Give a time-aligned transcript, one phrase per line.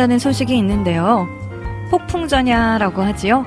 [0.00, 1.28] 온다는 소식이 있는데요.
[1.90, 3.44] 폭풍전야라고 하지요.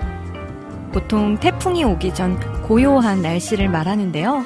[0.91, 4.45] 보통 태풍이 오기 전 고요한 날씨를 말하는데요.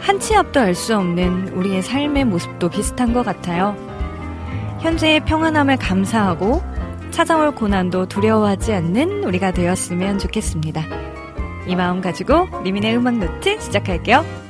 [0.00, 3.76] 한치 앞도 알 수 없는 우리의 삶의 모습도 비슷한 것 같아요.
[4.80, 6.62] 현재의 평안함을 감사하고
[7.10, 10.82] 찾아올 고난도 두려워하지 않는 우리가 되었으면 좋겠습니다.
[11.66, 14.47] 이 마음 가지고 리민의 음악 노트 시작할게요.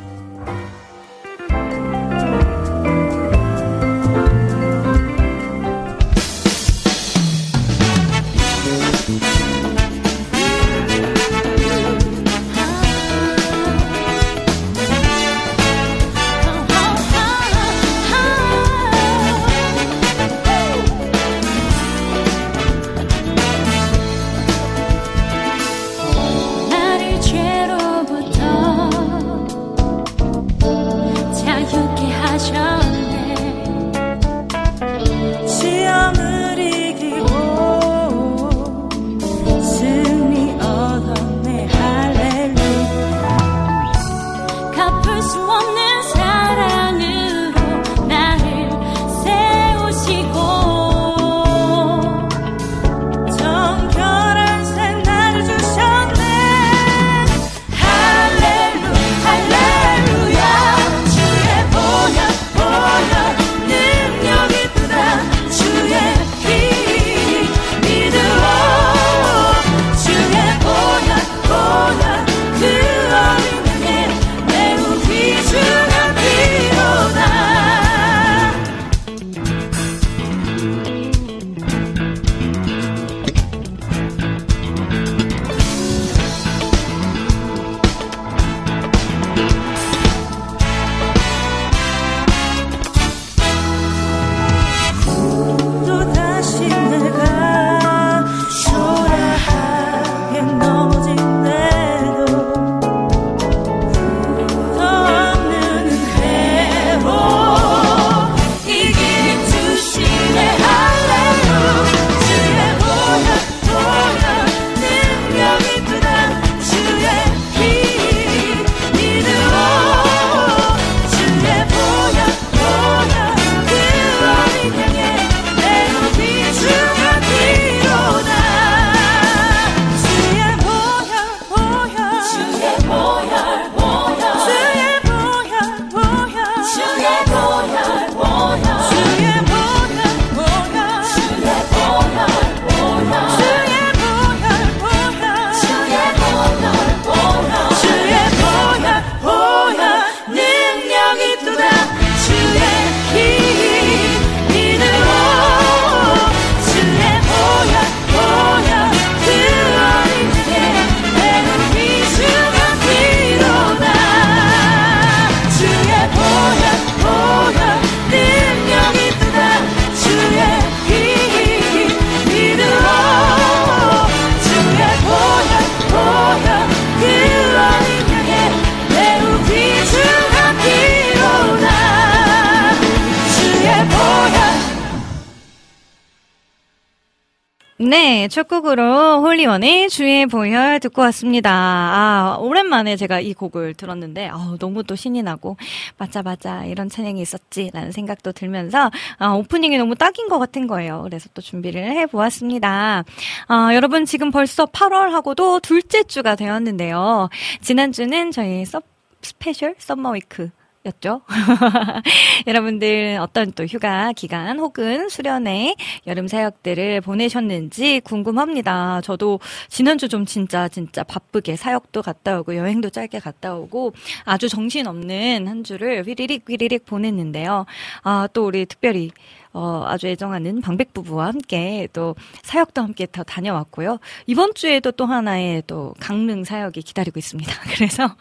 [188.28, 191.50] 첫 곡으로 홀리원의 주의 보혈 듣고 왔습니다.
[191.50, 195.56] 아, 오랜만에 제가 이 곡을 들었는데, 아 너무 또 신이 나고,
[195.96, 201.02] 맞아, 맞아, 이런 찬양이 있었지라는 생각도 들면서, 아, 오프닝이 너무 딱인 것 같은 거예요.
[201.04, 203.04] 그래서 또 준비를 해보았습니다.
[203.46, 207.28] 아, 여러분 지금 벌써 8월하고도 둘째 주가 되었는데요.
[207.60, 208.82] 지난주는 저희 서,
[209.22, 211.22] special summer week였죠.
[212.46, 215.74] 여러분들 어떤 또 휴가 기간 혹은 수련회
[216.06, 219.00] 여름 사역들을 보내셨는지 궁금합니다.
[219.02, 223.94] 저도 지난주 좀 진짜 진짜 바쁘게 사역도 갔다 오고 여행도 짧게 갔다 오고
[224.24, 227.66] 아주 정신없는 한 주를 휘리릭 휘리릭 보냈는데요.
[228.02, 229.10] 아, 또 우리 특별히
[229.58, 233.98] 어, 아주 애정하는 방백 부부와 함께 또 사역도 함께 더 다녀왔고요.
[234.26, 237.52] 이번 주에도 또 하나의 또 강릉 사역이 기다리고 있습니다.
[237.74, 238.14] 그래서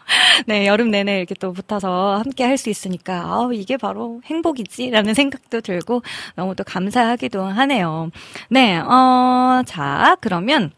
[0.46, 5.60] 네 여름 내내 이렇게 또 붙어서 함께 할 수 있으니까 아 이게 바로 행복이지라는 생각도
[5.60, 6.02] 들고
[6.34, 8.10] 너무 또 감사하기도 하네요.
[8.50, 10.72] 네, 어, 자 그러면.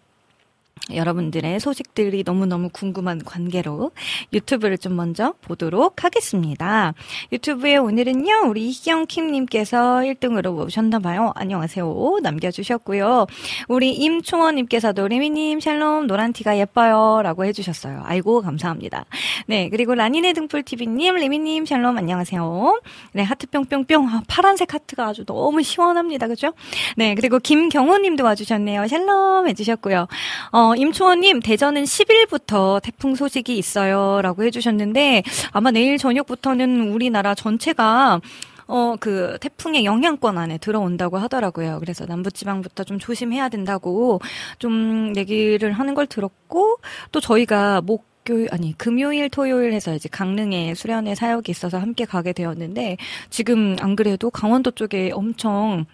[0.92, 3.90] 여러분들의 소식들이 너무너무 궁금한 관계로
[4.32, 6.94] 유튜브를 좀 먼저 보도록 하겠습니다.
[7.32, 11.32] 유튜브에 오늘은요, 우리 희경 킴님께서 1등으로 오셨나봐요.
[11.36, 12.18] 안녕하세요.
[12.22, 13.26] 남겨주셨고요.
[13.68, 17.22] 우리 임초원님께서도 리미님 샬롬 노란티가 예뻐요.
[17.22, 18.02] 라고 해주셨어요.
[18.04, 19.04] 아이고, 감사합니다.
[19.46, 22.80] 네, 그리고 라니네 등불TV님, 리미님 샬롬 안녕하세요.
[23.12, 24.08] 네, 하트 뿅뿅뿅.
[24.08, 26.26] 아, 파란색 하트가 아주 너무 시원합니다.
[26.26, 26.52] 그죠?
[26.96, 28.86] 네, 그리고 김경호님도 와주셨네요.
[28.88, 30.06] 샬롬 해주셨고요.
[30.52, 34.20] 어, 임초원님, 대전은 10일부터 태풍 소식이 있어요.
[34.22, 35.22] 라고 해주셨는데,
[35.52, 38.20] 아마 내일 저녁부터는 우리나라 전체가
[38.66, 41.78] 어, 그, 태풍의 영향권 안에 들어온다고 하더라고요.
[41.80, 44.20] 그래서 남부지방부터 좀 조심해야 된다고
[44.60, 46.78] 좀 얘기를 하는 걸 들었고,
[47.10, 52.34] 또 저희가 목, 교 아니 금요일 토요일 해서 이제 강릉에 수련회 사역이 있어서 함께 가게
[52.34, 52.98] 되었는데
[53.30, 55.86] 지금 안 그래도 강원도 쪽에 엄청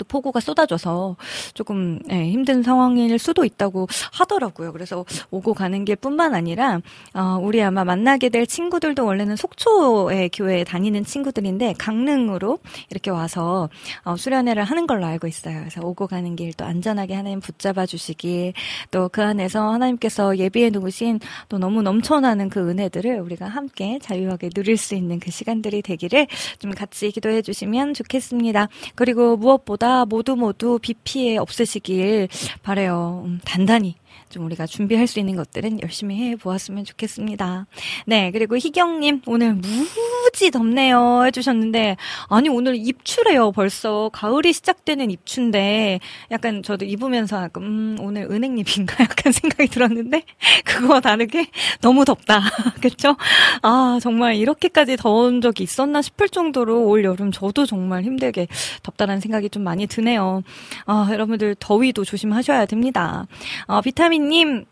[0.00, 1.16] 또 폭우가 쏟아져서
[1.52, 4.72] 조금 예, 힘든 상황일 수도 있다고 하더라고요.
[4.72, 6.80] 그래서 오고 가는 길 뿐만 아니라
[7.12, 12.58] 어, 우리 아마 만나게 될 친구들도 원래는 속초에 교회에 다니는 친구들인데 강릉으로
[12.88, 13.68] 이렇게 와서
[14.04, 15.58] 어, 수련회를 하는 걸로 알고 있어요.
[15.58, 18.54] 그래서 오고 가는 길 또 안전하게 하나님 붙잡아 주시길
[18.90, 24.76] 또 그 안에서 하나님께서 예비해 놓으신 또 너무 넘쳐나는 그 은혜들을 우리가 함께 자유하게 누릴
[24.76, 26.26] 수 있는 그 시간들이 되기를
[26.58, 28.68] 좀 같이 기도해 주시면 좋겠습니다.
[28.94, 32.28] 그리고 무엇보다 모두 모두 비 피해 없으시길
[32.62, 33.22] 바래요.
[33.26, 33.96] 음, 단단히
[34.30, 37.66] 좀 우리가 준비할 수 있는 것들은 열심히 해 보았으면 좋겠습니다.
[38.06, 41.96] 네, 그리고 희경님 오늘 무지 덥네요 해주셨는데
[42.28, 45.98] 아니 오늘 입추래요 벌써 가을이 시작되는 입추인데
[46.30, 50.22] 약간 저도 입으면서 약간 음, 오늘 은행잎인가 약간 생각이 들었는데
[50.64, 51.48] 그거와 다르게
[51.80, 52.40] 너무 덥다
[52.80, 53.16] 그렇죠?
[53.62, 58.46] 아 정말 이렇게까지 더운 적이 있었나 싶을 정도로 올 여름 저도 정말 힘들게
[58.84, 60.42] 덥다는 생각이 좀 많이 드네요.
[60.86, 63.26] 아 여러분들 더위도 조심하셔야 됩니다.
[63.66, 64.64] 어, 비타민 님,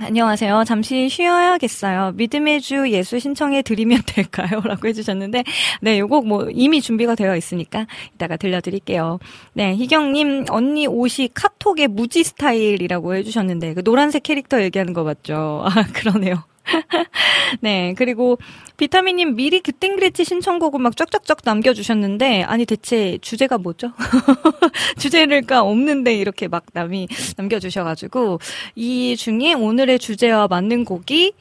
[0.00, 0.62] 안녕하세요.
[0.64, 2.12] 잠시 쉬어야겠어요.
[2.14, 4.60] 믿음의 주 예수 신청해 드리면 될까요?
[4.64, 5.44] 라고 해주셨는데,
[5.80, 9.18] 네, 요곡 뭐 이미 준비가 되어 있으니까 이따가 들려드릴게요.
[9.54, 15.64] 네, 희경님, 언니 옷이 카톡의 무지 스타일이라고 해주셨는데, 그 노란색 캐릭터 얘기하는 거 맞죠?
[15.66, 16.44] 아, 그러네요.
[17.60, 18.38] 네, 그리고
[18.76, 23.92] 비타민님 미리 그랬지 신청곡을 막 쫙쫙쫙 남겨주셨는데, 아니 대체 주제가 뭐죠?
[24.98, 28.38] 주제가 없는데 이렇게 막 남이 남겨주셔가지고,
[28.74, 31.32] 이 중에 오늘의 주제와 맞는 곡이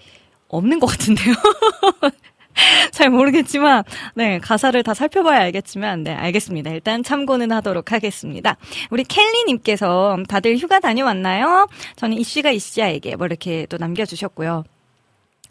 [0.47, 1.35] 없는 것 같은데요?
[2.91, 3.83] 잘 모르겠지만,
[4.15, 6.71] 네, 가사를 다 살펴봐야 알겠지만, 네, 알겠습니다.
[6.71, 8.57] 일단 참고는 하도록 하겠습니다.
[8.89, 11.67] 우리 켈리님께서 다들 휴가 다녀왔나요?
[11.97, 14.63] 저는 이씨가 이씨야에게 뭐 이렇게 또 남겨주셨고요.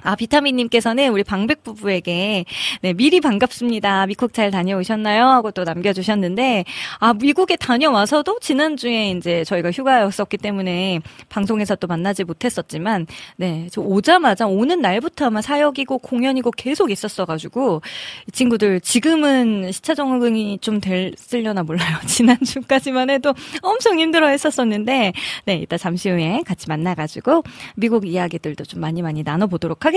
[0.06, 2.44] 아, 비타민님께서는 우리 방백 부부에게,
[2.80, 4.06] 네, 미리 반갑습니다.
[4.06, 5.26] 미국 잘 다녀오셨나요?
[5.26, 6.64] 하고 또 남겨주셨는데,
[7.00, 14.46] 아, 미국에 다녀와서도 지난주에 이제 저희가 휴가였었기 때문에 방송에서 또 만나지 못했었지만, 네, 저 오자마자
[14.46, 17.82] 오는 날부터 아마 사역이고 공연이고 계속 있었어가지고,
[18.28, 21.96] 이 친구들 지금은 시차 적응이 좀 됐으려나 몰라요.
[22.06, 25.12] 지난주까지만 해도 엄청 힘들어 했었었는데,
[25.46, 27.42] 네, 이따 잠시 후에 같이 만나가지고,
[27.74, 29.95] 미국 이야기들도 좀 많이 많이 나눠보도록 하겠습니다.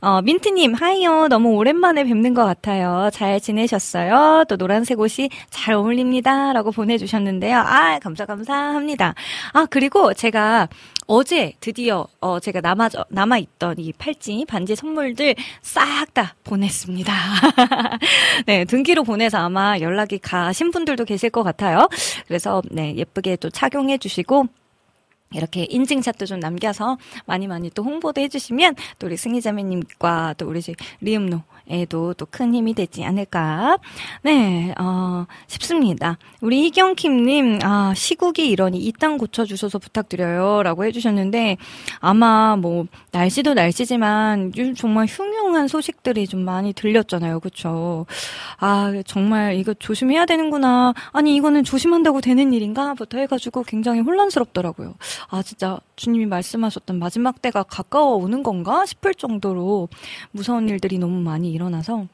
[0.00, 1.28] 어, 민트님, 하이요.
[1.28, 3.10] 너무 오랜만에 뵙는 것 같아요.
[3.12, 4.44] 잘 지내셨어요?
[4.48, 6.52] 또 노란색 옷이 잘 어울립니다.
[6.52, 7.58] 라고 보내주셨는데요.
[7.58, 9.14] 아, 감사, 감사합니다.
[9.52, 10.68] 아, 그리고 제가
[11.06, 17.12] 어제 드디어, 어, 제가 남아, 남아있던 이 팔찌, 반지 선물들 싹 다 보냈습니다.
[18.46, 21.88] 네, 등기로 보내서 아마 연락이 가신 분들도 계실 것 같아요.
[22.26, 24.46] 그래서, 네, 예쁘게 또 착용해 주시고,
[25.32, 30.60] 이렇게 인증샷도 좀 남겨서 많이 많이 또 홍보도 해주시면 또 우리 승희자매님과 또 우리
[31.00, 33.78] 리음노 에도 또 큰 힘이 되지 않을까
[34.22, 36.16] 네 어, 싶습니다.
[36.40, 41.56] 우리 희경킴님 아 시국이 이러니 이 땅 고쳐주셔서 부탁드려요 라고 해주셨는데
[42.00, 47.40] 아마 뭐 날씨도 날씨지만 요즘 정말 흉흉 흉흉한 소식들이 좀 많이 들렸잖아요.
[47.40, 48.06] 그쵸?
[48.58, 50.94] 아, 정말 이거 조심해야 되는구나.
[51.12, 52.94] 아니, 이거는 조심한다고 되는 일인가?
[52.94, 54.94] 부터 해가지고 굉장히 혼란스럽더라고요.
[55.28, 58.86] 아, 진짜 주님이 말씀하셨던 마지막 때가 가까워 오는 건가?
[58.86, 59.88] 싶을 정도로
[60.30, 62.08] 무서운 일들이 너무 많이 일어나서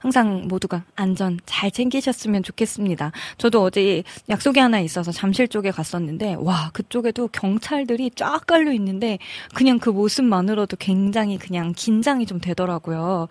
[0.00, 3.12] 항상 모두가 안전 잘 챙기셨으면 좋겠습니다.
[3.38, 9.18] 저도 어제 약속이 하나 있어서 잠실 쪽에 갔었는데, 와, 그쪽에도 경찰들이 쫙 깔려 있는데,
[9.54, 13.28] 그냥 그 모습만으로도 굉장히 그냥 긴장이 좀 되더라고요.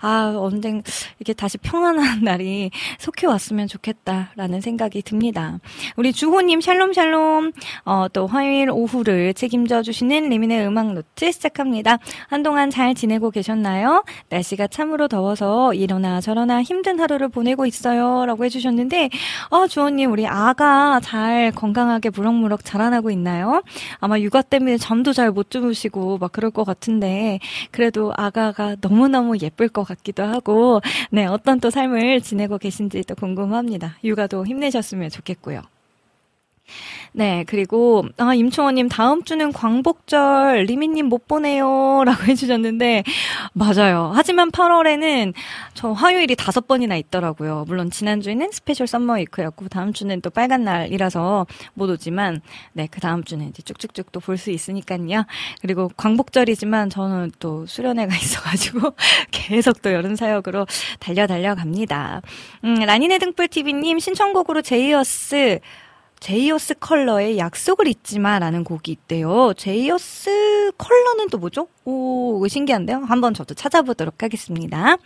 [0.00, 0.82] 아, 언젠
[1.18, 5.58] 이렇게 다시 평안한 날이 속히 왔으면 좋겠다라는 생각이 듭니다.
[5.96, 7.52] 우리 주호님, 샬롬샬롬,
[7.84, 11.98] 어, 또 화요일 오후를 책임져 주시는 리민의 음악 노트 시작합니다.
[12.28, 14.04] 한동안 잘 지내고 계셨나요?
[14.28, 18.26] 날씨가 참으로 더워서 이러나 저러나 힘든 하루를 보내고 있어요.
[18.26, 19.10] 라고 해주셨는데,
[19.50, 23.62] 아, 주원님, 우리 아가 잘 건강하게 무럭무럭 자라나고 있나요?
[24.00, 27.40] 아마 육아 때문에 잠도 잘 못 주무시고 막 그럴 것 같은데,
[27.70, 30.80] 그래도 아가가 너무너무 예쁠 것 같기도 하고,
[31.10, 33.98] 네, 어떤 또 삶을 지내고 계신지 또 궁금합니다.
[34.04, 35.62] 육아도 힘내셨으면 좋겠고요.
[37.18, 42.02] 네, 그리고, 아, 임초원님, 다음 주는 광복절, 리미님 못 보네요.
[42.04, 43.04] 라고 해주셨는데,
[43.54, 44.12] 맞아요.
[44.14, 45.32] 하지만 8월에는
[45.72, 47.64] 저 화요일이 다섯 번이나 있더라고요.
[47.68, 52.42] 물론 지난 주에는 special summer week였고, 다음 주는 또 빨간 날이라서 못 오지만,
[52.74, 55.24] 네, 그 다음 주는 이제 쭉쭉쭉 또 볼 수 있으니까요.
[55.62, 58.94] 그리고 광복절이지만 저는 또 수련회가 있어가지고,
[59.30, 60.66] 계속 또 여름 사역으로
[61.00, 62.20] 달려 달려 갑니다.
[62.64, 65.60] 음, 라니네 등불TV님 신청곡으로 제이어스,
[66.20, 69.52] 제이어스 컬러의 약속을 잊지 마라는 곡이 있대요.
[69.54, 71.68] 제이어스 컬러는 또 뭐죠?
[71.84, 72.98] 오, 신기한데요?
[72.98, 74.96] 한번 저도 찾아보도록 하겠습니다.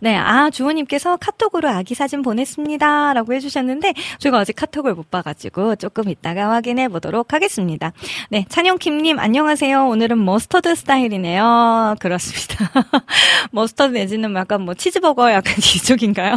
[0.00, 3.12] 네, 아, 주호님께서 카톡으로 아기 사진 보냈습니다.
[3.12, 7.92] 라고 해주셨는데, 제가 아직 카톡을 못 봐가지고 조금 이따가 확인해 보도록 하겠습니다.
[8.30, 9.86] 네, 찬영킴님, 안녕하세요.
[9.88, 11.96] 오늘은 머스터드 스타일이네요.
[12.00, 12.70] 그렇습니다.
[13.52, 16.36] 머스터드 내지는 약간 뭐 치즈버거 약간 이쪽인가요?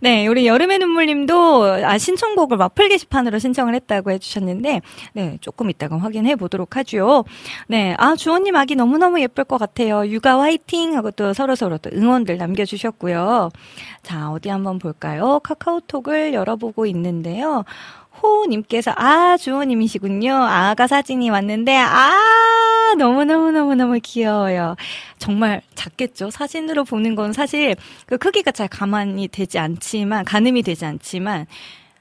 [0.00, 4.80] 네, 우리 여름의 눈물님도 아, 신청곡을 와플 게시판으로 신청을 했다고 해주셨는데,
[5.14, 7.24] 네, 조금 이따가 확인해 보도록 하죠.
[7.68, 10.06] 네, 아, 주호님 아기 너무너무 예쁠 것 같아요.
[10.06, 10.96] 육아 화이팅!
[10.96, 13.50] 하고 또 서로서로 또 응원들 남겨주셨고요.
[14.02, 15.40] 자, 어디 한번 볼까요?
[15.42, 17.64] 카카오톡을 열어보고 있는데요.
[18.22, 20.34] 호님께서, 아, 주호님이시군요.
[20.34, 24.74] 아가 사진이 왔는데, 아, 너무너무너무너무 귀여워요.
[25.18, 26.30] 정말 작겠죠?
[26.30, 27.76] 사진으로 보는 건 사실
[28.06, 31.46] 그 크기가 잘 가만히 되지 않지만, 가늠이 되지 않지만,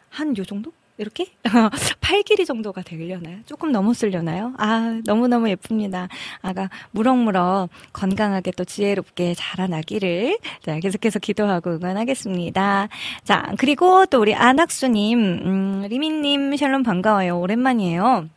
[0.10, 0.72] 한 요 정도?
[1.00, 1.27] 이렇게
[2.01, 3.38] 팔 길이 정도가 되려나요?
[3.46, 4.53] 조금 넘었으려나요?
[4.58, 6.10] 아 너무너무 예쁩니다.
[6.41, 12.89] 아가 무럭무럭 건강하게 또 지혜롭게 자라나기를 자, 계속해서 기도하고 응원하겠습니다.
[13.24, 17.39] 자 그리고 또 우리 안학수님, 음, 리민님 샬롬 반가워요.
[17.39, 18.27] 오랜만이에요.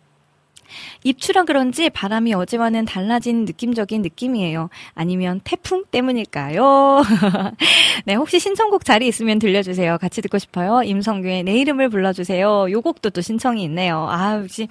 [1.04, 4.68] 입추라 그런지 바람이 어제와는 달라진 느낌적인 느낌이에요.
[4.94, 7.02] 아니면 태풍 때문일까요?
[8.06, 9.98] 네, 혹시 신청곡 자리 있으면 들려주세요.
[9.98, 10.82] 같이 듣고 싶어요.
[10.82, 12.70] 임성규의 내 이름을 불러주세요.
[12.70, 14.06] 요 곡도 또 신청이 있네요.
[14.10, 14.68] 아, 역시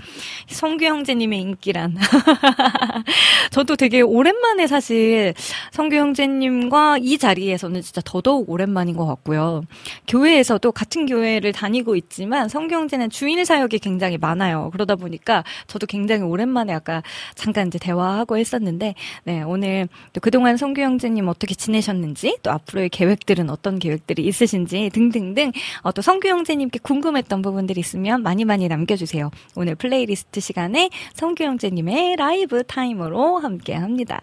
[0.48, 1.98] 성규 형제님의 인기란.
[3.52, 5.34] 저도 되게 오랜만에 사실
[5.72, 9.64] 성규 형제님과 이 자리에서는 진짜 더더욱 오랜만인 것 같고요.
[10.08, 14.70] 교회에서도 같은 교회를 다니고 있지만 성규 형제는 주일 사역이 굉장히 많아요.
[14.72, 15.88] 그러다 보니까 저도
[16.22, 17.02] 굉장히 오랜만에 아까
[17.36, 23.50] 잠깐 이제 대화하고 했었는데, 네, 오늘 또 그동안 성규 형제님 어떻게 지내셨는지, 또 앞으로의 계획들은
[23.50, 25.52] 어떤 계획들이 있으신지 등등등,
[25.82, 29.32] 어, 또 성규 형제님께 궁금했던 부분들이 있으면 많이 많이 남겨주세요.
[29.56, 34.20] 오늘 플레이리스트 시간에 성규 형제님의 라이브 타임으로 함께 합니다.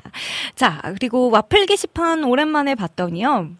[0.55, 3.51] 자, 그리고 와플 게시판 오랜만에 봤더니요.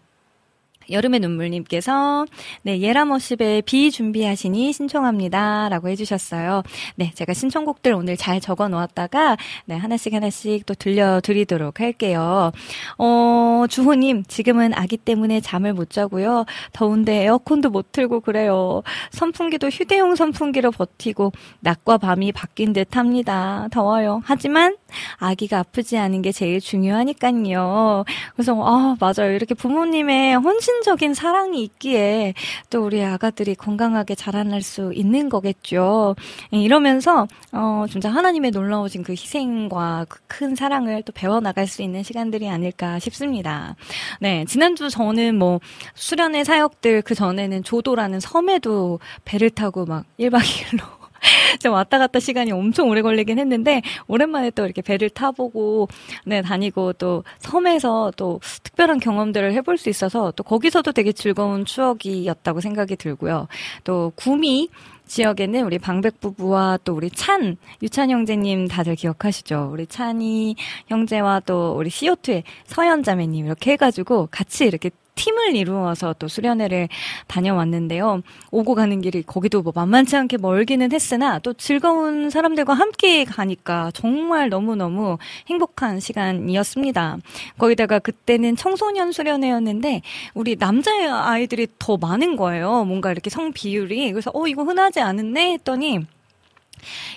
[0.91, 2.25] 여름의 눈물님께서
[2.63, 6.63] 네 예라머십의 비 준비하시니 신청합니다 라고 해주셨어요.
[6.95, 12.51] 네 제가 신청곡들 오늘 잘 적어 놓았다가 네 하나씩 하나씩 또 들려드리도록 할게요.
[12.97, 16.45] 어 주호님 지금은 아기 때문에 잠을 못 자고요.
[16.73, 18.83] 더운데 에어컨도 못 틀고 그래요.
[19.11, 23.67] 선풍기도 휴대용 선풍기로 버티고 낮과 밤이 바뀐 듯 합니다.
[23.71, 24.21] 더워요.
[24.25, 24.75] 하지만
[25.17, 28.05] 아기가 아프지 않은 게 제일 중요하니까요.
[28.33, 32.33] 그래서 아 맞아요 이렇게 부모님의 헌신 헌신적인 사랑이 있기에
[32.69, 36.15] 또 우리 아가들이 건강하게 자라날 수 있는 거겠죠.
[36.53, 41.81] 예, 이러면서 어 진짜 하나님의 놀라우신 그 희생과 그 큰 사랑을 또 배워 나갈 수
[41.81, 43.75] 있는 시간들이 아닐까 싶습니다.
[44.21, 45.59] 네, 지난주 저는 뭐
[45.95, 50.98] 수련회 사역들 그 전에는 조도라는 섬에도 배를 타고 막 1박 2일로
[51.59, 55.87] 좀 왔다 갔다 시간이 엄청 오래 걸리긴 했는데 오랜만에 또 이렇게 배를 타보고
[56.25, 62.61] 네 다니고 또 섬에서 또 특별한 경험들을 해볼 수 있어서 또 거기서도 되게 즐거운 추억이었다고
[62.61, 63.47] 생각이 들고요.
[63.83, 64.69] 또 구미
[65.09, 69.69] 지역에는 우리 방백 부부와 또 우리 찬, 유찬 형제님 다들 기억하시죠?
[69.73, 70.55] 우리 찬이
[70.87, 76.87] 형제와 또 우리 CO2의 서현 자매님 이렇게 해가지고 같이 이렇게 팀을 이루어서 또 수련회를
[77.27, 78.21] 다녀왔는데요.
[78.51, 84.47] 오고 가는 길이 거기도 뭐 만만치 않게 멀기는 했으나 또 즐거운 사람들과 함께 가니까 정말
[84.47, 87.17] 너무너무 행복한 시간이었습니다.
[87.57, 90.01] 거기다가 그때는 청소년 수련회였는데
[90.33, 90.91] 우리 남자
[91.27, 92.85] 아이들이 더 많은 거예요.
[92.85, 94.11] 뭔가 이렇게 성 비율이.
[94.13, 96.05] 그래서 어, 이거 흔하지 않은데 했더니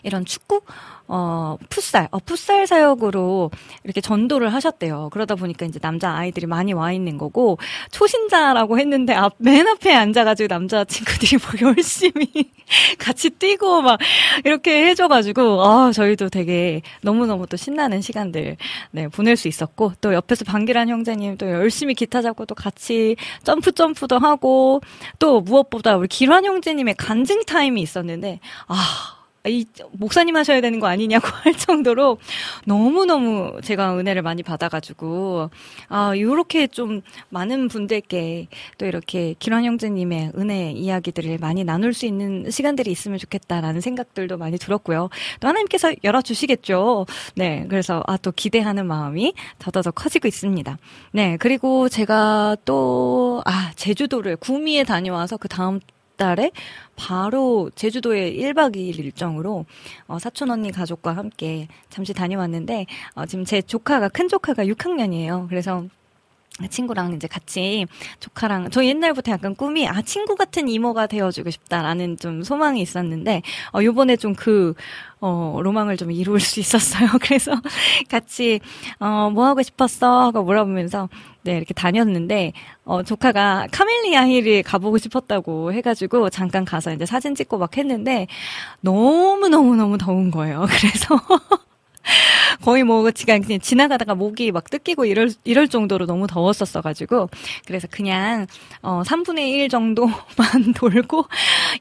[0.02, 0.62] 이런 축구
[1.14, 3.50] 어, 풋살, 어, 풋살 사역으로
[3.84, 5.10] 이렇게 전도를 하셨대요.
[5.12, 7.58] 그러다 보니까 이제 남자 아이들이 많이 와 있는 거고,
[7.90, 12.28] 초신자라고 했는데, 앞, 맨 앞에 앉아 가지고 남자 친구들이 뭐 열심히
[12.98, 14.00] 같이 뛰고 막
[14.44, 18.56] 이렇게 해줘 가지고, 아, 저희도 되게 너무너무 또 신나는 시간들,
[18.92, 23.72] 네, 보낼 수 있었고, 또 옆에서 방기란 형제님 또 열심히 기타 잡고 또 같이 점프
[23.72, 24.80] 점프도 하고,
[25.18, 31.26] 또 무엇보다 우리 기란 형제님의 간증 타임이 있었는데, 아, 이 목사님 하셔야 되는 거 아니냐고
[31.42, 32.18] 할 정도로
[32.64, 35.50] 너무너무 제가 은혜를 많이 받아가지고
[35.88, 38.46] 아 요렇게 좀 많은 분들께
[38.78, 44.58] 또 이렇게 기란 형제님의 은혜 이야기들을 많이 나눌 수 있는 시간들이 있으면 좋겠다라는 생각들도 많이
[44.58, 45.10] 들었고요.
[45.40, 47.06] 또 하나님께서 열어주시겠죠.
[47.34, 50.78] 네, 그래서 아 또 기대하는 마음이 더더더 커지고 있습니다.
[51.10, 55.80] 네, 그리고 제가 또 아 제주도를 구미에 다녀와서 그 다음
[56.16, 56.50] 달에
[56.96, 59.64] 바로 제주도에 1박 2일 일정으로
[60.06, 65.48] 어, 사촌 언니 가족과 함께 잠시 다녀왔는데 어, 지금 제 조카가 큰 조카가 6학년이에요.
[65.48, 65.84] 그래서
[66.70, 67.86] 친구랑 이제 같이
[68.20, 73.42] 조카랑 저 옛날부터 약간 꿈이 아 친구 같은 이모가 되어주고 싶다라는 좀 소망이 있었는데
[73.74, 74.74] 어 요번에 좀그
[75.22, 77.08] 어 로망을 좀 이룰 수 있었어요.
[77.22, 77.52] 그래서
[78.10, 78.60] 같이
[79.00, 81.08] 어 뭐 하고 싶었어 하고 물어보면서
[81.42, 82.52] 네 이렇게 다녔는데
[82.84, 88.26] 어 조카가 카멜리아 힐을 가보고 싶었다고 해가지고 잠깐 가서 이제 사진 찍고 막 했는데
[88.80, 90.66] 너무 너무 너무 더운 거예요.
[90.70, 91.16] 그래서
[92.62, 97.28] 거의 뭐 지가 그냥 지나가다가 모기 막 뜯기고 이럴 이럴 정도로 너무 더웠었어 가지고.
[97.66, 98.46] 그래서 그냥
[98.82, 100.14] 어 3분의 1 정도만
[100.76, 101.26] 돌고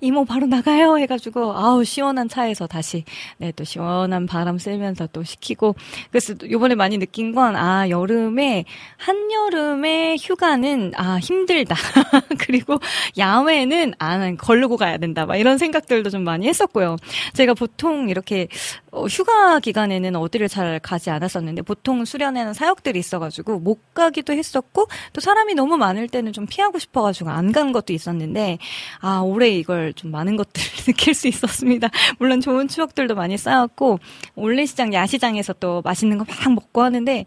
[0.01, 3.03] 이모 바로 나가요 해가지고 아우 시원한 차에서 다시
[3.37, 5.75] 네 또 시원한 바람 쐬면서 또 시키고.
[6.11, 8.65] 그래서 요번에 많이 느낀 건 아 여름에
[8.97, 11.75] 한 여름에 휴가는 아 힘들다.
[12.39, 12.79] 그리고
[13.17, 15.25] 야외는 아 걸르고 가야 된다.
[15.25, 16.95] 막 이런 생각들도 좀 많이 했었고요.
[17.33, 18.47] 제가 보통 이렇게
[18.91, 25.21] 어, 휴가 기간에는 어디를 잘 가지 않았었는데 보통 수련회는 사역들이 있어가지고 못 가기도 했었고 또
[25.21, 28.57] 사람이 너무 많을 때는 좀 피하고 싶어가지고 안 간 것도 있었는데
[29.01, 31.89] 아 올해 이걸 좀 많은 것들을 느낄 수 있었습니다.
[32.19, 33.99] 물론 좋은 추억들도 많이 쌓였고
[34.35, 37.25] 올레시장 야시장에서 또 맛있는 거 막 먹고 하는데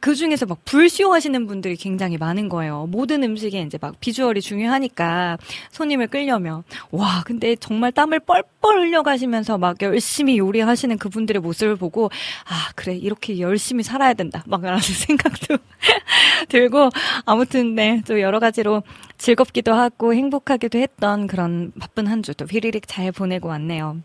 [0.00, 2.86] 그 중에서 막 불쇼 하시는 분들이 굉장히 많은 거예요.
[2.88, 5.38] 모든 음식에 이제 막 비주얼이 중요하니까
[5.72, 6.62] 손님을 끌려면.
[6.90, 12.10] 와, 근데 정말 땀을 뻘뻘 흘려가시면서 막 열심히 요리하시는 그분들의 모습을 보고,
[12.46, 14.44] 아, 그래, 이렇게 열심히 살아야 된다.
[14.46, 15.58] 막 라는 생각도
[16.48, 16.90] 들고,
[17.24, 18.82] 아무튼, 네, 또 여러 가지로
[19.18, 24.00] 즐겁기도 하고 행복하기도 했던 그런 바쁜 한 주도 휘리릭 잘 보내고 왔네요.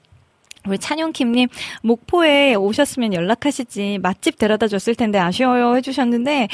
[0.67, 1.49] 우리 찬용킴님
[1.81, 6.47] 목포에 오셨으면 연락하시지 맛집 데려다 줬을 텐데 아쉬워요 해주셨는데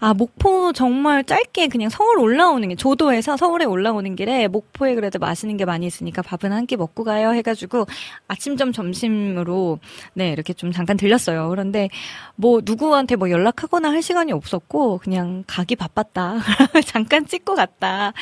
[0.00, 5.56] 아 목포 정말 짧게 그냥 서울 올라오는 게 조도에서 서울에 올라오는 길에 목포에 그래도 맛있는
[5.56, 7.86] 게 많이 있으니까 밥은 한 끼 먹고 가요 해가지고
[8.26, 9.78] 아침 점 점심으로
[10.14, 11.48] 네 이렇게 좀 잠깐 들렸어요.
[11.48, 11.88] 그런데
[12.34, 16.38] 뭐 누구한테 뭐 연락하거나 할 시간이 없었고 그냥 가기 바빴다.
[16.86, 18.12] 잠깐 찍고 갔다.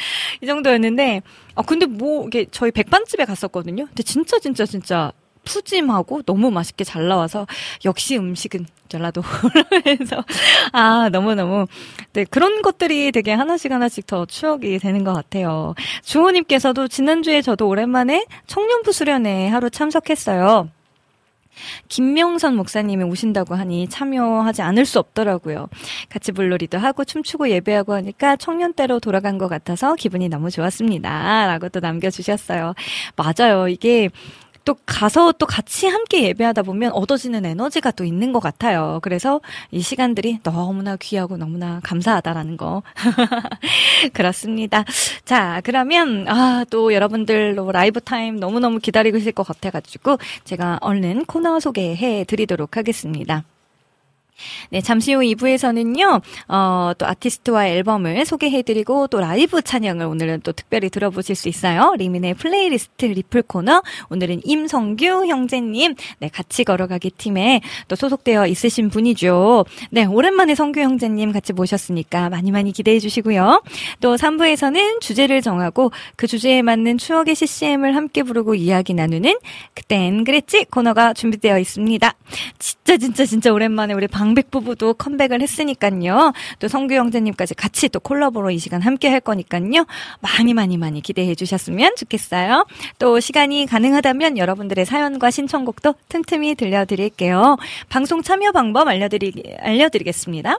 [0.42, 1.22] 이 정도였는데
[1.54, 5.12] 아 근데 뭐 이게 저희 백반집에 갔었거든요 근데 진짜 진짜 진짜
[5.44, 7.46] 푸짐하고 너무 맛있게 잘 나와서
[7.84, 10.24] 역시 음식은 전라도 그러면서
[10.72, 11.66] 아 너무너무
[12.12, 15.74] 네 그런 것들이 되게 하나씩 하나씩 더 추억이 되는 것 같아요.
[16.02, 20.68] 주호님께서도 지난주에 저도 오랜만에 청년부 수련회 하루 참석했어요.
[21.88, 25.68] 김명선 목사님이 오신다고 하니 참여하지 않을 수 없더라고요.
[26.08, 31.46] 같이 물놀이도 하고 춤추고 예배하고 하니까 청년 때로 돌아간 것 같아서 기분이 너무 좋았습니다.
[31.46, 32.74] 라고 또 남겨주셨어요.
[33.16, 33.68] 맞아요.
[33.68, 34.08] 이게
[34.64, 38.98] 또 가서 또 같이 함께 예배하다 보면 얻어지는 에너지가 또 있는 것 같아요.
[39.02, 42.82] 그래서 이 시간들이 너무나 귀하고 너무나 감사하다라는 거.
[44.12, 44.84] 그렇습니다.
[45.24, 51.60] 자, 그러면, 아, 또 여러분들도 라이브 타임 너무너무 기다리고 있을 것 같아가지고 제가 얼른 코너
[51.60, 53.44] 소개해 드리도록 하겠습니다.
[54.70, 60.90] 네, 잠시 후 2부에서는요, 어, 또 아티스트와 앨범을 소개해드리고 또 라이브 찬양을 오늘은 또 특별히
[60.90, 61.94] 들어보실 수 있어요.
[61.98, 63.82] 리민의 플레이리스트 리플 코너.
[64.10, 69.64] 오늘은 임성규 형제님, 네, 같이 걸어가기 팀에 또 소속되어 있으신 분이죠.
[69.90, 73.62] 네, 오랜만에 성규 형제님 같이 모셨으니까 많이 많이 기대해 주시고요.
[74.00, 79.36] 또 3부에서는 주제를 정하고 그 주제에 맞는 추억의 CCM을 함께 부르고 이야기 나누는
[79.74, 82.14] 그땐 그랬지 코너가 준비되어 있습니다.
[82.58, 86.32] 진짜 진짜 진짜 오랜만에 우리 방백 부부도 컴백을 했으니까요.
[86.58, 89.86] 또 성규 형제님까지 같이 또 콜라보로 이 시간 함께 할 거니까요.
[90.20, 92.64] 많이 많이 많이 기대해 주셨으면 좋겠어요.
[92.98, 97.56] 또 시간이 가능하다면 여러분들의 사연과 신청곡도 틈틈이 들려드릴게요.
[97.88, 100.58] 방송 참여 방법 알려드리, 알려드리겠습니다.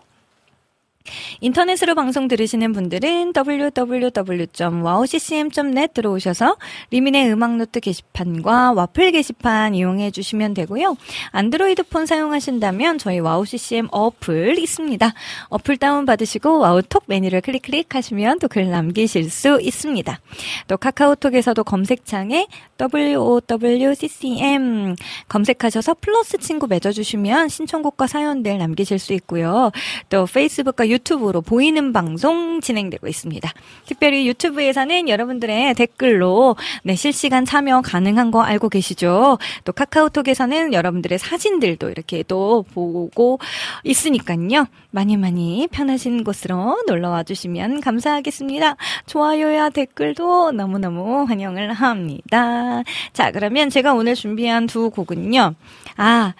[1.41, 6.57] 인터넷으로 방송 들으시는 분들은 www.wowccm.net 들어오셔서
[6.91, 10.97] 리민의 음악노트 게시판과 와플 게시판 이용해 주시면 되고요.
[11.31, 15.13] 안드로이드 폰 사용하신다면 저희 와우ccm 어플 있습니다.
[15.49, 20.19] 어플 다운받으시고 와우톡 메뉴를 클릭 클릭하시면 또 글 남기실 수 있습니다.
[20.67, 22.47] 또 카카오톡에서도 검색창에
[22.79, 24.95] WOWCCM
[25.27, 29.71] 검색하셔서 플러스 친구 맺어주시면 신청곡과 사연들 남기실 수 있고요.
[30.09, 33.51] 또 페이스북과 유 튜브로 보이는 방송 진행되고 있습니다.
[33.85, 39.37] 특별히 유튜브에서는 여러분들의 댓글로 네, 실시간 참여 가능한 거 알고 계시죠?
[39.63, 43.39] 또 카카오톡에서는 여러분들의 사진들도 이렇게 또 보고
[43.83, 44.67] 있으니까요.
[44.91, 48.77] 많이 많이 편하신 곳으로 놀러 와 주시면 감사하겠습니다.
[49.05, 52.83] 좋아요야 댓글도 너무너무 환영을 합니다.
[53.13, 55.53] 자, 그러면 제가 오늘 준비한 두 곡은요.
[55.97, 56.33] 아,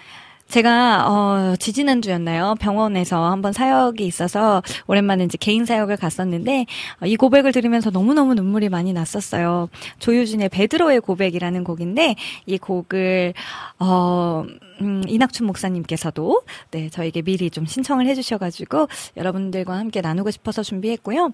[0.48, 2.54] 제가 어 지지난 주였나요?
[2.60, 6.66] 병원에서 한번 사역이 있어서 오랜만에 이제 개인 사역을 갔었는데
[7.02, 9.68] 어, 이 고백을 들으면서 너무너무 눈물이 많이 났었어요.
[9.98, 12.14] 조유진의 베드로의 고백이라는 곡인데
[12.46, 13.34] 이 곡을
[13.80, 14.44] 어
[14.80, 20.62] 음, 이낙춘 목사님께서도 네, 저에게 미리 좀 신청을 해 주셔 가지고 여러분들과 함께 나누고 싶어서
[20.62, 21.32] 준비했고요.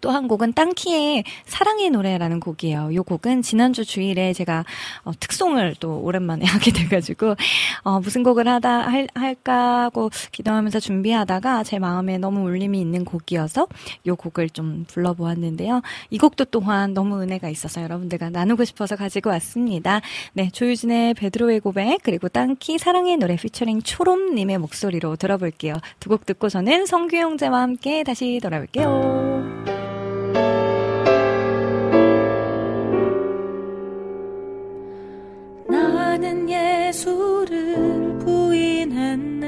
[0.00, 2.90] 또 한 곡은 땅키의 사랑의 노래라는 곡이에요.
[2.90, 4.64] 이 곡은 지난주 주일에 제가
[5.04, 7.36] 어, 특송을 또 오랜만에 하게 돼가지고
[7.82, 13.66] 어, 무슨 곡을 하다 할, 할까 하고 기도하면서 준비하다가 제 마음에 너무 울림이 있는 곡이어서
[14.04, 15.82] 이 곡을 좀 불러보았는데요.
[16.10, 20.00] 이 곡도 또한 너무 은혜가 있어서 여러분들과 나누고 싶어서 가지고 왔습니다.
[20.32, 25.74] 네, 조유진의 베드로의 고백 그리고 땅키 사랑의 노래 피처링 초롬님의 목소리로 들어볼게요.
[26.00, 29.85] 두 곡 듣고 저는 성규 형제와 함께 다시 돌아올게요.
[36.18, 39.44] 나는 예수를 부인했네.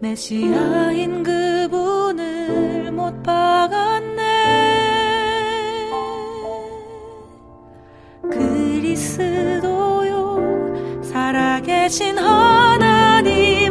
[0.00, 4.22] 메시아인 그분을 못 박았네.
[8.32, 9.42] 그리스도요
[11.02, 13.63] 살아계신 하나님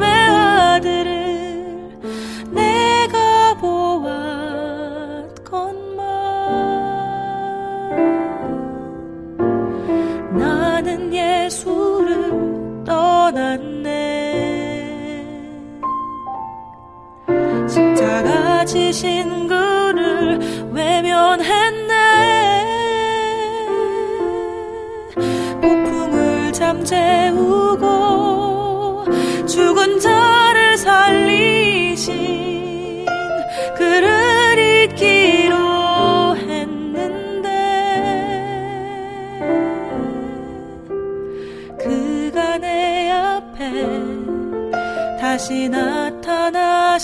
[13.31, 13.93] 떠났네
[17.69, 20.39] 십자가 지신 그를
[20.73, 21.62] 외면했
[45.53, 47.03] 다시 나타나셨네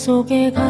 [0.00, 0.69] 속에 갇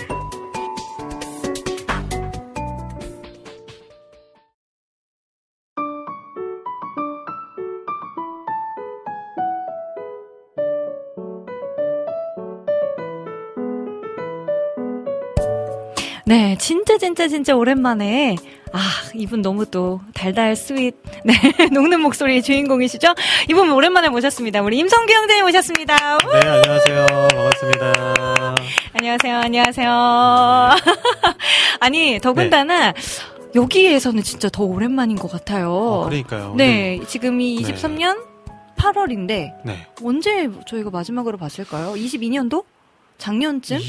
[16.31, 18.37] 네, 진짜 진짜 진짜 오랜만에
[18.71, 18.79] 아,
[19.15, 20.95] 이분 너무 또 달달 sweet
[21.25, 21.33] 네,
[21.73, 23.15] 녹는 목소리의 주인공이시죠?
[23.49, 24.61] 이분 오랜만에 모셨습니다.
[24.61, 25.93] 우리 임성규 형제님 모셨습니다.
[26.15, 26.39] 우!
[26.39, 27.05] 네, 안녕하세요.
[27.35, 28.55] 반갑습니다.
[28.93, 29.37] 안녕하세요.
[29.39, 29.91] 안녕하세요.
[31.81, 32.93] 아니, 더군다나
[33.53, 35.69] 여기에서는 진짜 더 오랜만인 것 같아요.
[35.69, 36.53] 어, 그러니까요.
[36.55, 37.73] 네, 지금이 네.
[37.73, 38.23] 23년
[38.77, 39.85] 8월인데 네.
[40.01, 41.91] 언제 저희가 마지막으로 봤을까요?
[41.95, 42.63] 22년도?
[43.17, 43.79] 작년쯤?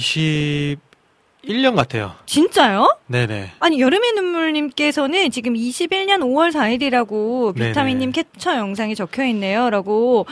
[1.44, 2.14] 21년 같아요.
[2.26, 2.96] 진짜요?
[3.08, 3.52] 네네.
[3.58, 7.70] 아니 여름의 눈물님께서는 지금 21년 5월 4일이라고 네네.
[7.70, 10.26] 비타민님 캡처 영상이 적혀 있네요 라고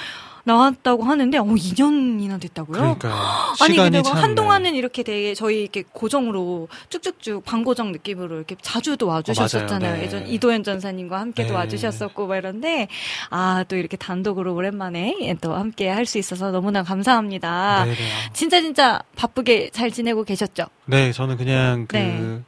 [0.44, 2.78] 나왔다고 하는데 어 2년이나 됐다고요?
[2.98, 3.14] 그러니까요.
[3.60, 4.14] 아니 시간이 근데 참.
[4.14, 4.20] 네.
[4.20, 9.92] 한동안은 이렇게 되게 저희 이렇게 고정으로 쭉쭉쭉 광고정 느낌으로 이렇게 자주도 와주셨었잖아요.
[9.92, 9.96] 어.
[9.96, 10.02] 네.
[10.04, 11.54] 예전 이도현 전사님과 함께도 네.
[11.54, 12.88] 와주셨었고 막 이런데
[13.30, 17.84] 아 또 이렇게 단독으로 오랜만에 예, 또 함께 할 수 있어서 너무나 감사합니다.
[17.84, 17.96] 네네.
[18.32, 20.64] 진짜 진짜 바쁘게 잘 지내고 계셨죠?
[20.86, 22.40] 네, 저는 그냥 그 네.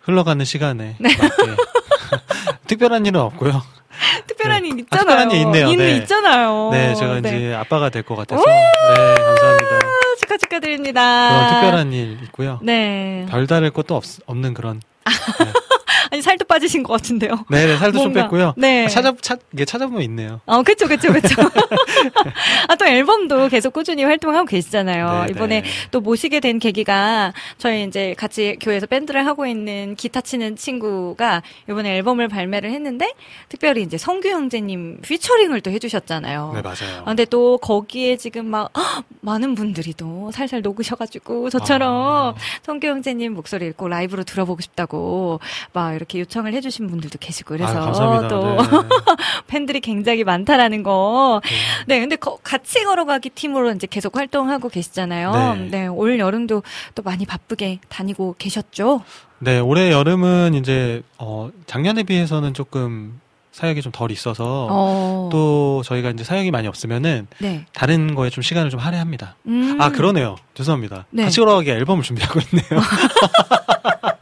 [0.00, 1.16] 흘러가는 시간에 맞게
[2.66, 3.62] 특별한 일은 없고요.
[4.26, 4.68] 특별한 네.
[4.68, 4.98] 일 아, 있잖아요.
[5.06, 5.68] 특별한 일 있네요.
[5.68, 5.96] 있는 네.
[5.96, 6.68] 있잖아요.
[6.72, 7.28] 네, 제가 네.
[7.36, 8.72] 이제 아빠가 될 것 같아서 네,
[9.16, 9.76] 감사합니다.
[9.76, 11.28] 아, 축하 축하드립니다.
[11.28, 12.58] 그런 특별한 일 있고요.
[12.62, 13.26] 네.
[13.28, 14.80] 별다를 것도 없, 없는 그런.
[16.10, 17.44] 아니 살도 빠지신 것 같은데요.
[17.50, 18.54] 네, 네 살도 좀 뭔가, 뺐고요.
[18.56, 18.84] 네.
[18.84, 20.40] 아, 찾아 찾 이게 찾아보면 있네요.
[20.46, 21.34] 어, 그쵸, 그쵸, 그쵸.
[22.68, 25.24] 아, 또 앨범도 계속 꾸준히 활동하고 계시잖아요.
[25.24, 25.68] 네, 이번에 네.
[25.90, 31.96] 또 모시게 된 계기가 저희 이제 같이 교회에서 밴드를 하고 있는 기타 치는 친구가 이번에
[31.96, 33.12] 앨범을 발매를 했는데
[33.48, 36.52] 특별히 이제 성규 형제님 featuring을 또 해주셨잖아요.
[36.54, 37.00] 네, 맞아요.
[37.02, 42.34] 아, 근데 또 거기에 지금 막 헉, 많은 분들이 또 살살 녹으셔가지고 저처럼 아.
[42.62, 45.40] 성규 형제님 목소리를 꼭 라이브로 들어보고 싶다고
[45.72, 48.28] 막 이렇게 요청을 해주신 분들도 계시고 그래서 아.
[48.28, 48.56] 또 네.
[49.48, 51.40] 팬들이 굉장히 많다라는 거.
[51.44, 51.94] 네.
[51.96, 55.32] 네, 근데 거- 같이 걸어가기 팀으로 이제 계속 활동하고 계시잖아요.
[55.32, 55.68] 네.
[55.70, 56.62] 네, 올 여름도
[56.94, 59.02] 또 많이 바쁘게 다니고 계셨죠?
[59.38, 63.20] 네, 올해 여름은 이제 어 작년에 비해서는 조금
[63.52, 65.28] 사역이 좀 덜 있어서 어.
[65.32, 67.64] 또 저희가 이제 사역이 많이 없으면은 네.
[67.72, 69.36] 다른 거에 좀 시간을 좀 할애합니다.
[69.46, 69.78] 음.
[69.80, 70.36] 아 그러네요.
[70.54, 71.06] 죄송합니다.
[71.10, 71.24] 네.
[71.24, 72.82] 같이 걸어가기 앨범을 준비하고 있네요.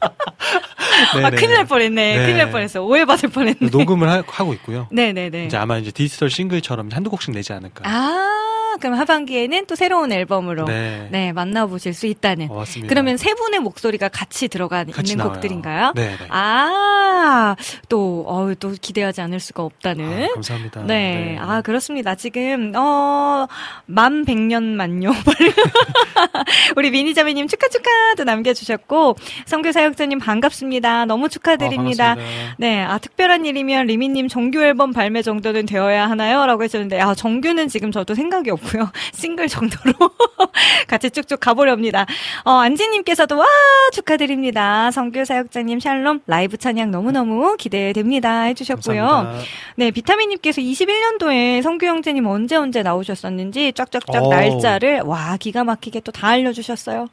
[1.24, 1.30] 아.
[1.30, 2.16] 큰일 날 뻔했네.
[2.16, 2.22] 네.
[2.24, 2.82] 큰일 날 뻔했어.
[2.82, 3.68] 오해받을 뻔했네.
[3.70, 4.86] 녹음을 하, 고 있고요.
[4.90, 5.46] 네네네.
[5.46, 7.88] 이제 아마 이제 디지털 싱글처럼 한두 곡씩 내지 않을까.
[7.88, 8.43] 아,
[8.80, 11.32] 그럼 하반기에는 또 새로운 앨범으로 네, 네.
[11.32, 12.50] 만나보실 수 있다는.
[12.50, 12.88] 어, 맞습니다.
[12.88, 15.32] 그러면 세 분의 목소리가 같이 들어가 같이 있는 나와요.
[15.34, 15.92] 곡들인가요?
[15.94, 16.08] 네.
[16.10, 16.26] 네.
[16.28, 17.56] 아,
[17.88, 20.24] 또, 어, 또 기대하지 않을 수가 없다는.
[20.24, 20.82] 아, 감사합니다.
[20.82, 21.36] 네.
[21.40, 22.14] 아, 그렇습니다.
[22.14, 23.46] 지금, 어,
[23.86, 25.12] 만 백년 만요.
[26.76, 29.16] 우리 미니자매님 축하 축하도 남겨주셨고,
[29.46, 31.04] 성교 사역자님 반갑습니다.
[31.06, 32.12] 너무 축하드립니다.
[32.12, 32.56] 어, 반갑습니다.
[32.58, 32.82] 네.
[32.82, 36.44] 아, 특별한 일이면 리미님 정규 앨범 발매 정도는 되어야 하나요?
[36.46, 38.90] 라고 하셨는데, 아, 정규는 지금 저도 생각이 없 고요.
[39.12, 39.92] 싱글 정도로
[40.88, 42.06] 같이 쭉쭉 가보렵니다.
[42.44, 43.46] 어, 안지님께서도 와,
[43.92, 44.90] 축하드립니다.
[44.90, 48.42] 성교 사역자님 샬롬 라이브 찬양 너무너무 기대됩니다.
[48.42, 49.02] 해주셨고요.
[49.04, 49.44] 감사합니다.
[49.76, 54.30] 네, 비타민님께서 21년도에 성규 형제님 언제 언제 나오셨었는지 쫙쫙쫙 어우.
[54.30, 57.08] 날짜를 와 기가 막히게 또 다 알려주셨어요.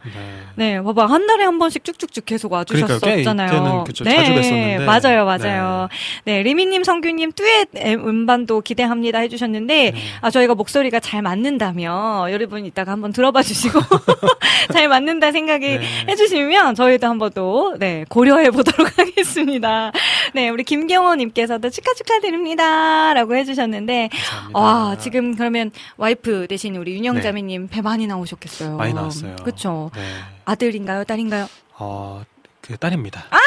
[0.55, 0.73] 네.
[0.75, 3.83] 네, 봐봐 한 달에 한 번씩 쭉쭉쭉 계속 와주셨었잖아요.
[3.87, 4.81] 그쵸, 네, 자주 뵀었는데.
[4.83, 5.89] 맞아요, 맞아요.
[6.25, 7.69] 네, 리미님, 성규님 듀엣
[8.05, 9.93] 음반도 기대합니다 해주셨는데 네.
[10.21, 13.79] 아 저희가 목소리가 잘 맞는 다면 여러분 이따가 한번 들어봐 주시고
[14.71, 16.05] 잘 맞는다 생각이 네.
[16.07, 19.91] 해주시면 저희도 한번 또 네, 고려해 보도록 하겠습니다.
[20.33, 24.59] 네, 우리 김경호님께서도 축하 축하드립니다라고 해주셨는데 감사합니다.
[24.59, 28.71] 와 지금 그러면 와이프 대신 우리 윤영자매님 배 많이 나오셨겠어요.
[28.71, 28.75] 네.
[28.77, 29.35] 많이 나왔어요.
[29.37, 29.89] 그렇죠.
[29.95, 30.01] 네.
[30.45, 31.47] 아들인가요, 딸인가요?
[31.79, 32.23] 어,
[32.61, 33.25] 그 딸입니다.
[33.31, 33.37] 아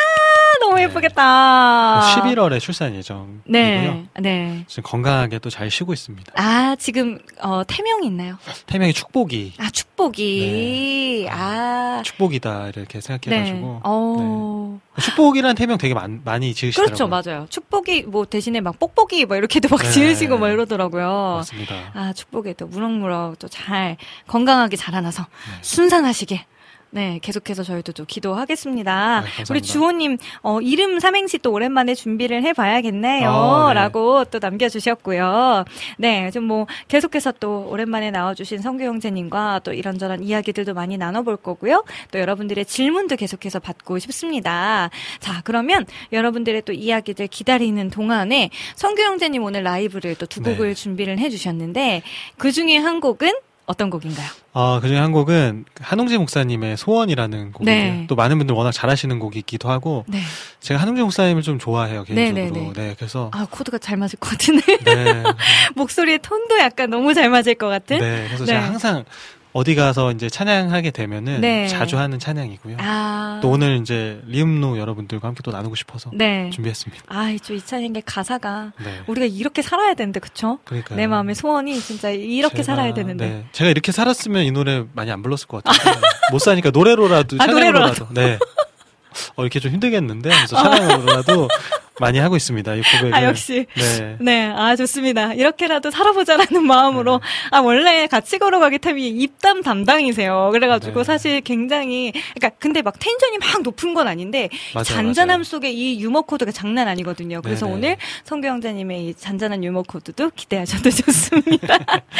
[0.65, 2.01] 너무 예쁘겠다.
[2.17, 3.41] 11월에 출산 예정이고요.
[3.47, 4.65] 네, 네.
[4.67, 6.33] 지금 건강하게 또 잘 쉬고 있습니다.
[6.37, 8.39] 아, 지금, 어, 태명이 있나요?
[8.67, 11.29] 태명이 축복이 아, 축복이.
[11.31, 12.03] 아.
[12.05, 13.81] 축복이다 이렇게 생각해 가지고 네.
[13.85, 14.81] 어.
[14.97, 15.03] 네.
[15.03, 16.87] 축복이라는 태명 되게 많, 많이 지으시더라고요.
[17.09, 17.47] 그렇죠, 맞아요.
[17.51, 19.91] 축복이 뭐 대신에 막 뽁뽁이 뭐 이렇게도 막 네.
[19.91, 21.35] 지으시고 막 이러더라고요.
[21.39, 21.75] 맞습니다.
[21.95, 23.97] 아, 축복에도 무럭무럭 또 잘
[24.27, 25.59] 건강하게 자라나서 네.
[25.63, 26.45] 순산하시게.
[26.95, 29.23] 네, 계속해서 저희도 또 기도하겠습니다.
[29.23, 29.45] 네.
[29.51, 33.29] 우리 주호님, 어, 이름 삼행시 또 오랜만에 준비를 해봐야겠네요.
[33.29, 33.75] 어, 네.
[33.75, 35.65] 라고 또 남겨주셨고요.
[35.99, 41.83] 네, 좀 뭐, 계속해서 또 오랜만에 나와주신 성규 형제님과 또 이런저런 이야기들도 많이 나눠볼 거고요.
[42.13, 44.89] 또 여러분들의 질문도 계속해서 받고 싶습니다.
[45.19, 50.53] 자, 그러면 여러분들의 또 이야기들 기다리는 동안에 성규 형제님 오늘 라이브를 또두 네.
[50.53, 52.03] 곡을 준비를 해주셨는데,
[52.39, 53.33] 그 중에 한 곡은
[53.67, 54.29] 어떤 곡인가요?
[54.53, 57.75] 어, 그중에 한 곡은 한웅재 목사님의 소원이라는 곡이고요.
[57.75, 58.05] 네.
[58.09, 60.21] 또 많은 분들 워낙 잘하시는 곡이기도 하고 네.
[60.61, 62.73] 제가 한웅재 목사님을 좀 좋아해요 개인적으로.
[62.73, 62.95] 네, 네, 네.
[62.97, 64.79] 그래서 아, 코드가 잘 맞을 것 같은데.
[64.85, 65.23] 네,
[65.77, 67.99] 목소리의 톤도 약간 너무 잘 맞을 것 같은?
[67.99, 68.53] 네, 그래서 네.
[68.53, 69.05] 제가 항상
[69.55, 71.69] 어디 가서 이제 찬양하게 되면은 네.
[71.69, 72.77] 자주 하는 찬양이고요.
[72.81, 73.39] 아.
[73.41, 76.51] 또 오늘 이제 리음노 여러분들과 함께 또 나누고 싶어서 네.
[76.51, 77.05] 준비했습니다.
[77.07, 79.03] 아, 저 이찬영의 가사가 네.
[79.07, 80.59] 우리가 이렇게 살아야 되는데, 그쵸?
[80.65, 83.29] 그러니까 내 마음의 소원이 진짜 이렇게 살아야 되는데.
[83.29, 83.45] 네.
[83.53, 86.01] 제가 이렇게 살았으면 이 노래 많이 안 불렀을 것 같아요.
[86.33, 88.09] 못 사니까 노래로라도 아, 찬양으로라도.
[88.11, 88.41] 네.
[89.37, 91.49] 어, 이렇게 좀 힘들겠는데 그래서 찬양으로라도
[92.01, 92.75] 많이 하고 있습니다.
[92.75, 93.15] 이 고백을.
[93.15, 93.67] 아, 역시.
[93.77, 94.17] 네.
[94.21, 95.33] 네, 아, 좋습니다.
[95.35, 97.21] 이렇게라도 살아보자라는 마음으로.
[97.23, 97.49] 네.
[97.53, 100.51] 아, 원래 같이 걸어가기 템이 입담 담당이세요.
[100.53, 101.05] 그래가지고 네.
[101.05, 105.45] 사실 굉장히, 그러니까 근데 막 텐션이 막 높은 건 아닌데, 맞아요, 잔잔함 맞아요.
[105.45, 107.43] 속에 이 유머 코드가 장난 아니거든요.
[107.43, 107.77] 그래서 네네.
[107.77, 111.79] 오늘 성교 형제님의 이 잔잔한 유머 코드도 기대하셔도 좋습니다.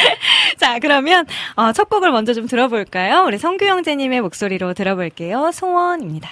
[0.57, 3.23] 자, 그러면 어, 첫 곡을 먼저 좀 들어볼까요?
[3.25, 5.51] 우리 성교 형제님의 목소리로 들어볼게요.
[5.53, 6.31] 소원입니다.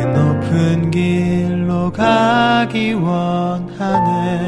[0.00, 4.40] 그 높은 길로 가기 원하네.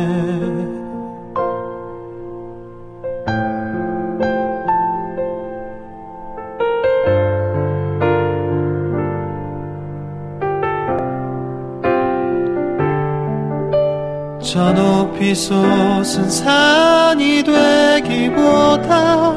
[14.40, 19.32] 저 높이 솟은 산이 되기보다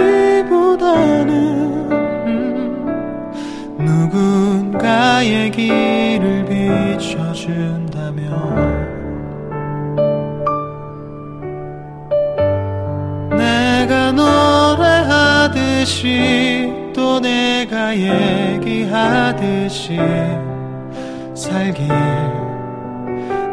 [2.27, 2.85] 음,
[3.79, 8.27] 누군가의 길을 비춰준다면
[13.37, 16.01] 내가 노래하듯이
[16.93, 19.97] 또 내가 얘기하듯이
[21.33, 22.32] 살길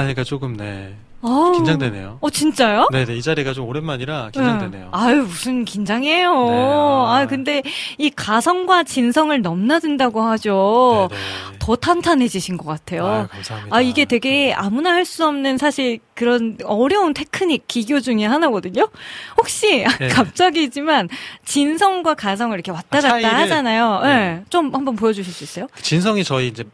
[0.00, 1.52] 하니까 조금 네 어우.
[1.52, 2.16] 긴장되네요.
[2.22, 2.88] 어, 진짜요?
[2.90, 4.84] 네네 이 자리가 좀 오랜만이라 긴장되네요.
[4.84, 4.88] 네.
[4.90, 6.32] 아유, 무슨 긴장해요.
[6.48, 7.18] 네, 아.
[7.18, 7.62] 아, 근데
[7.98, 11.08] 이 가성과 진성을 넘나든다고 하죠.
[11.10, 11.22] 네네.
[11.58, 13.06] 더 탄탄해지신 것 같아요.
[13.06, 13.76] 아유, 감사합니다.
[13.76, 18.88] 아, 이게 되게 아무나 할 수 없는 사실 그런 어려운 테크닉 기교 중에 하나거든요.
[19.36, 20.08] 혹시 네.
[20.08, 21.10] 갑자기지만
[21.44, 23.28] 진성과 가성을 이렇게 왔다 아, 갔다 차이를?
[23.28, 24.00] 하잖아요.
[24.04, 24.08] 네.
[24.16, 24.44] 네.
[24.48, 25.66] 좀 한번 보여주실 수 있어요?
[25.82, 26.64] 진성이 저희 이제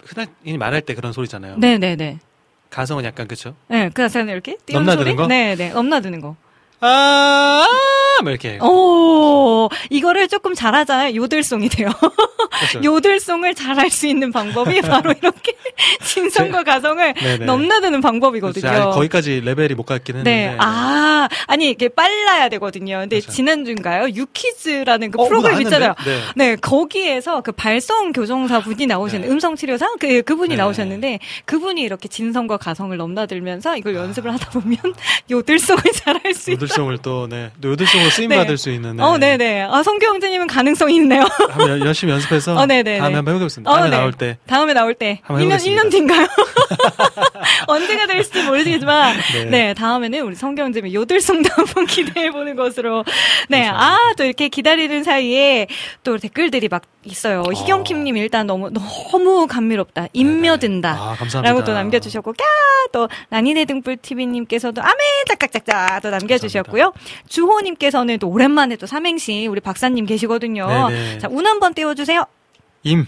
[0.44, 1.56] 흔히 말할 때 그런 소리잖아요.
[1.56, 2.18] 네네네.
[2.70, 3.54] 가성은 약간 그쵸?
[3.68, 5.16] 네, 그래서 이렇게 띄우는 넘나드는 소리?
[5.16, 5.26] 거?
[5.26, 5.70] 네 네.
[5.70, 6.36] 넘나드는 거.
[6.80, 7.66] 아,
[8.18, 8.58] 아, 뭐 이렇게.
[8.60, 11.14] 오, 이거를 조금 잘하잖아요.
[11.16, 11.90] 요들송이 돼요.
[11.98, 12.80] 그렇죠.
[12.84, 15.56] 요들송을 잘할 수 있는 방법이 바로 이렇게
[16.02, 17.44] 진성과 가성을 네네.
[17.44, 18.70] 넘나드는 방법이거든요.
[18.70, 18.90] 그렇죠.
[18.90, 20.30] 거기까지 레벨이 못 갔긴 했는데.
[20.30, 20.56] 네.
[20.58, 22.98] 아, 아니, 이게 빨라야 되거든요.
[23.00, 23.32] 근데 그렇죠.
[23.32, 24.08] 지난주인가요?
[24.14, 25.94] 유키즈라는 그 어, 프로그램 있잖아요.
[26.04, 26.20] 네.
[26.34, 29.32] 네, 거기에서 그 발성 교정사 분이 나오셨는데, 네.
[29.32, 29.86] 음성 치료사?
[29.98, 30.56] 그, 그분이 네.
[30.56, 34.78] 나오셨는데, 그분이 이렇게 진성과 가성을 넘나들면서 이걸 연습을 하다 보면
[35.30, 36.65] 요들송을 잘할 수 있다.
[36.66, 37.50] 요들송을 또, 네.
[37.60, 38.36] 또 요들송으로 쓰임 네.
[38.36, 38.96] 받을 수 있는.
[38.96, 39.02] 네.
[39.02, 39.62] 어, 네네.
[39.62, 41.22] 아, 성교 형제님은 가능성이 있네요.
[41.50, 42.54] 한번 열- 열심히 연습해서.
[42.56, 42.98] 어, 네네네.
[42.98, 43.70] 다음에 한번 해보겠습니다.
[43.70, 43.96] 어, 다음에 네.
[43.96, 44.38] 나올 때.
[44.46, 45.20] 다음에 나올 때.
[45.22, 45.82] 한번 1년, 해보겠습니다.
[45.82, 46.26] 1년 뒤인가요?
[47.68, 49.44] 언제가 될지 모르겠지만, 네.
[49.44, 49.74] 네.
[49.74, 53.04] 다음에는 우리 성경님의 요들송도 한번 기대해보는 것으로.
[53.48, 53.64] 네.
[53.66, 54.10] 감사합니다.
[54.10, 55.66] 아, 또 이렇게 기다리는 사이에
[56.04, 57.42] 또 댓글들이 막 있어요.
[57.54, 60.08] 희경킴님 일단 너무, 너무 감미롭다.
[60.12, 60.90] 인며든다.
[60.90, 61.42] 아, 감사합니다.
[61.42, 62.44] 라고 또 남겨주셨고, 까!
[62.92, 64.96] 또, 라니네 등불 TV님께서도, 아멘!
[65.28, 66.02] 짝짝짝짝!
[66.02, 66.92] 또 남겨주셨고요.
[67.28, 70.66] 주호님께서는 또 오랜만에 또 삼행시, 우리 박사님 계시거든요.
[70.88, 71.18] 네네.
[71.18, 72.24] 자, 운 한번 띄워주세요.
[72.82, 73.06] 임.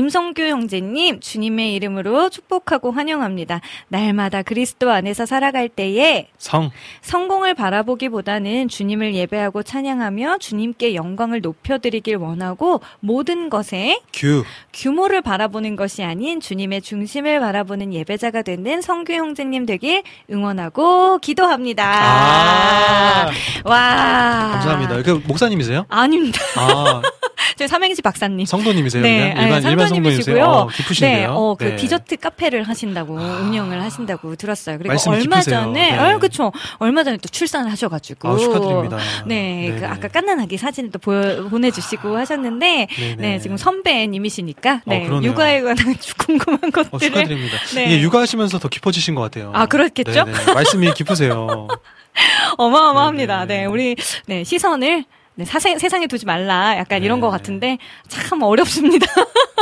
[0.00, 3.62] 임성규 형제님, 주님의 이름으로 축복하고 환영합니다.
[3.88, 6.70] 날마다 그리스도 안에서 살아갈 때에 성.
[7.00, 14.44] 성공을 바라보기보다는 주님을 예배하고 찬양하며 주님께 영광을 높여드리길 원하고 모든 것에 규.
[14.74, 21.84] 규모를 바라보는 것이 아닌 주님의 중심을 바라보는 예배자가 되는 성규 형제님 되길 응원하고 기도합니다.
[21.86, 23.30] 아.
[23.64, 24.50] 와.
[24.52, 25.02] 감사합니다.
[25.02, 25.86] 그, 목사님이세요?
[25.88, 26.38] 아닙니다.
[26.58, 27.00] 아,
[27.56, 28.44] 제 삼행시 박사님.
[28.44, 29.02] 성도님이세요?
[29.02, 29.28] 네?
[29.38, 30.44] 일반, 아니, 일반 성도님이세요?
[30.44, 31.18] 어, 깊으신데요?
[31.18, 31.76] 네, 어, 그 네.
[31.76, 33.22] 디저트 카페를 하신다고 아.
[33.42, 34.78] 운영을 하신다고 들었어요.
[34.78, 35.60] 그리고 얼마 깊으세요.
[35.62, 35.98] 전에, 네.
[35.98, 36.52] 어, 그쵸.
[36.78, 38.28] 얼마 전에 또 출산을 하셔가지고.
[38.28, 38.98] 아, 축하드립니다.
[39.26, 39.86] 네, 그 네네.
[39.86, 43.16] 아까 깐난하게 사진을 또 보여, 보내주시고 하셨는데, 네네.
[43.16, 45.20] 네, 지금 선배님이시니까, 네, 어.
[45.22, 46.98] 육아에 관한 궁금한 어, 것들을.
[47.00, 47.56] 축하드립니다.
[47.74, 47.84] 네.
[47.84, 49.50] 이게 육아하시면서 더 깊어지신 것 같아요.
[49.54, 50.24] 아, 그렇겠죠?
[50.24, 50.54] 네네.
[50.54, 51.68] 말씀이 깊으세요.
[52.58, 53.46] 어마어마합니다.
[53.46, 53.60] 네네.
[53.60, 56.76] 네, 우리, 네, 시선을, 네, 사세, 세상에 두지 말라.
[56.78, 57.22] 약간 이런 네.
[57.22, 57.78] 것 같은데,
[58.08, 59.06] 참 어렵습니다.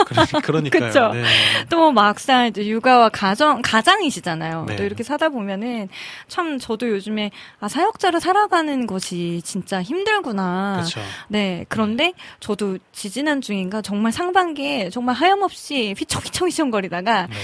[0.07, 0.86] 그러- 그러니까요.
[0.88, 1.12] 그쵸?
[1.12, 1.24] 네.
[1.70, 4.64] 또 막상 이제 육아와 가정 가장이시잖아요.
[4.68, 4.76] 네.
[4.76, 5.88] 또 이렇게 사다 보면은
[6.28, 7.30] 참 저도 요즘에
[7.61, 10.74] 아 사역자로 살아가는 것이 진짜 힘들구나.
[10.76, 11.01] 그렇죠.
[11.28, 17.34] 네 그런데 저도 지지난 중인가 정말 상반기에 정말 하염없이 휘청휘청휘청거리다가 네.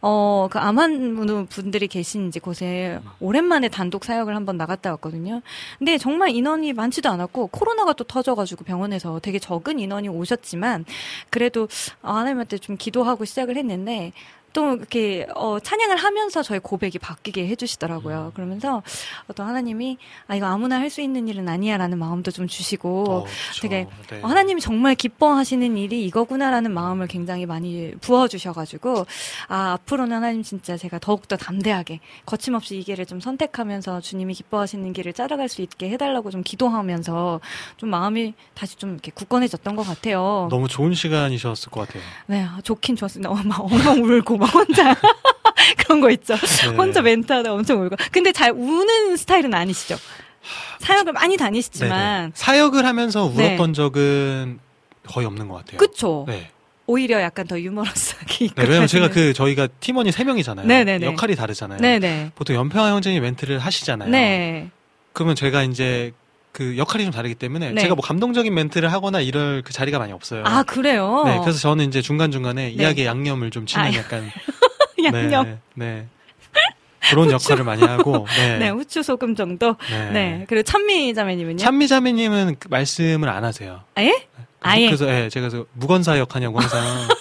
[0.00, 5.42] 어그 암환 분들이 계신 이제 곳에 오랜만에 단독 사역을 한번 나갔다 왔거든요.
[5.78, 10.84] 근데 정말 인원이 많지도 않았고 코로나가 또 터져가지고 병원에서 되게 적은 인원이 오셨지만
[11.30, 11.68] 그래도
[11.99, 14.12] 아, 하나님한테 좀 기도하고 시작을 했는데
[14.52, 18.32] 또 이렇게 어 찬양을 하면서 저의 고백이 바뀌게 해주시더라고요.
[18.34, 18.82] 그러면서
[19.34, 19.96] 또 하나님이
[20.26, 23.24] 아 이거 아무나 할 수 있는 일은 아니야라는 마음도 좀 주시고 어.
[23.62, 24.20] 되게 네.
[24.22, 29.06] 어, 하나님이 정말 기뻐하시는 일이 이거구나라는 마음을 굉장히 많이 부어주셔가지고
[29.48, 35.12] 아 앞으로는 하나님 진짜 제가 더욱더 담대하게 거침없이 이 길을 좀 선택하면서 주님이 기뻐하시는 길을
[35.12, 37.40] 따라갈 수 있게 해달라고 좀 기도하면서
[37.76, 40.48] 좀 마음이 다시 좀 이렇게 굳건해졌던 것 같아요.
[40.50, 42.02] 너무 좋은 시간이셨을 것 같아요.
[42.26, 43.30] 네 아, 좋긴 좋습니다.
[43.30, 44.96] 엄마 엉엉 울고 막 혼자
[45.78, 46.34] 그런 거 있죠.
[46.34, 46.68] 네.
[46.76, 47.96] 혼자 멘트하다 엄청 울고.
[48.10, 49.96] 근데 잘 우는 스타일은 아니시죠?
[50.80, 51.44] 사역을 많이 네네.
[51.44, 53.48] 다니시지만 사역을 하면서 네.
[53.50, 54.58] 울었던 적은
[55.06, 55.76] 거의 없는 것 같아요.
[55.76, 56.24] 그쵸.
[56.26, 56.50] 네.
[56.86, 59.10] 오히려 약간 더 유머러스하게 네, 왜냐면 제가.
[59.10, 60.66] 그 저희가 팀원이 세 명이잖아요.
[60.66, 61.06] 네네네.
[61.06, 61.78] 역할이 다르잖아요.
[61.80, 64.08] 네네 보통 연평아 형제님 멘트를 하시잖아요.
[64.10, 64.70] 네
[65.12, 66.12] 그러면 제가 이제
[66.52, 67.80] 그 역할이 좀 다르기 때문에 네.
[67.80, 70.42] 제가 뭐 감동적인 멘트를 하거나 이럴 그 자리가 많이 없어요.
[70.44, 72.70] 아 그래요 네, 그래서 저는 이제 중간 중간에 네.
[72.70, 74.30] 이야기에 양념을 좀 치는 아, 약간
[75.04, 76.06] 양념 네, 네.
[77.08, 78.58] 그런 역할을 많이 하고 네.
[78.58, 80.10] 네 후추 소금 정도 네.
[80.10, 83.82] 네 그리고 찬미 자매님은요 찬미 자매님은 그 말씀을 안 하세요.
[83.98, 84.26] 예
[84.60, 86.80] 아예 그래서 예, 제가 그래서 무건사 역 하냐고 항상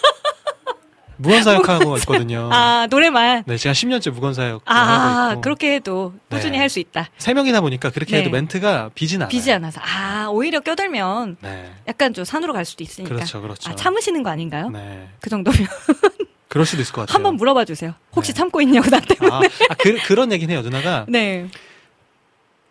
[1.19, 2.49] 무건사역 하고 있거든요.
[2.51, 6.57] 아 노래만 네, 제가 10년째 무건사역 아 하고 있고 그렇게 해도 꾸준히 네.
[6.59, 8.21] 할수 있다 세 명이다 보니까 그렇게 네.
[8.21, 9.29] 해도 멘트가 비진 않아요.
[9.29, 11.71] 비지 않아서 아 오히려 껴들면 네.
[11.87, 13.69] 약간 좀 산으로 갈 수도 있으니까 그렇죠, 그렇죠.
[13.69, 15.09] 아 참으시는 거 아닌가요 네.
[15.19, 15.59] 그 정도면
[16.47, 17.13] 그럴 수도 있을 것 같아요.
[17.15, 18.37] 한번 물어봐 주세요 혹시 네.
[18.37, 19.39] 참고 있냐고 나 때문에 아,
[19.69, 20.61] 아, 그, 그런 얘기는 해요.
[20.63, 21.47] 누나가 네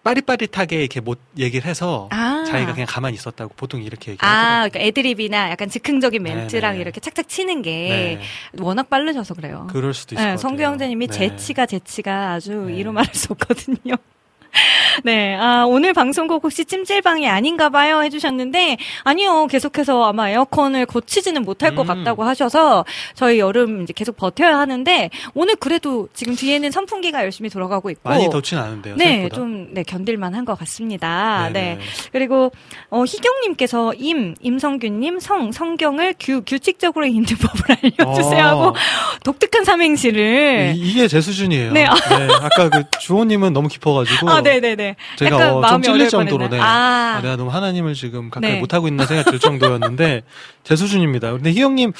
[0.03, 2.45] 빠릿빠릿하게 이렇게 못 얘기를 해서 아.
[2.47, 4.71] 자기가 그냥 가만히 있었다고 보통 이렇게 아, 얘기하더라고요.
[4.71, 6.83] 그러니까 애드립이나 약간 즉흥적인 멘트랑 네네.
[6.83, 8.21] 이렇게 착착 치는 게 네.
[8.63, 9.67] 워낙 빠르셔서 그래요.
[9.71, 10.37] 그럴 수도 있을 것 네, 같아요.
[10.39, 11.13] 성규 형제님이 네.
[11.13, 12.77] 재치가 재치가 아주 네.
[12.77, 13.95] 이루 말할 수 없거든요.
[15.05, 21.75] 네, 아, 오늘 방송국 혹시 찜질방이 아닌가 봐요 해주셨는데, 아니요, 계속해서 아마 에어컨을 고치지는 못할
[21.75, 21.87] 것 음.
[21.87, 22.85] 같다고 하셔서,
[23.15, 28.29] 저희 여름 이제 계속 버텨야 하는데, 오늘 그래도 지금 뒤에는 선풍기가 열심히 돌아가고 있고, 많이
[28.29, 28.97] 덥진 않은데요.
[28.97, 29.35] 네, 생각보다.
[29.37, 31.51] 좀, 네, 견딜만 한 것 같습니다.
[31.53, 31.75] 네네.
[31.77, 31.79] 네.
[32.13, 32.51] 그리고,
[32.91, 38.49] 어, 희경님께서 임, 임성균님, 성, 성경을 규, 규칙적으로 읽는 법을 알려주세요 어.
[38.49, 38.77] 하고,
[39.25, 40.73] 독특한 삼행시를.
[40.77, 41.73] 이, 게제 수준이에요.
[41.73, 41.85] 네.
[41.87, 44.97] 아까 그 주호님은 너무 깊어가지고 아, 네네네.
[45.17, 46.59] 제가 약간 어, 좀 찔릴 정도로 네.
[46.61, 47.17] 아.
[47.19, 48.61] 아, 내가 너무 하나님을 지금 가까이 네.
[48.61, 50.23] 못하고 있나 생각 들 정도였는데
[50.65, 51.33] 제 수준입니다.
[51.33, 51.93] 근데 희영님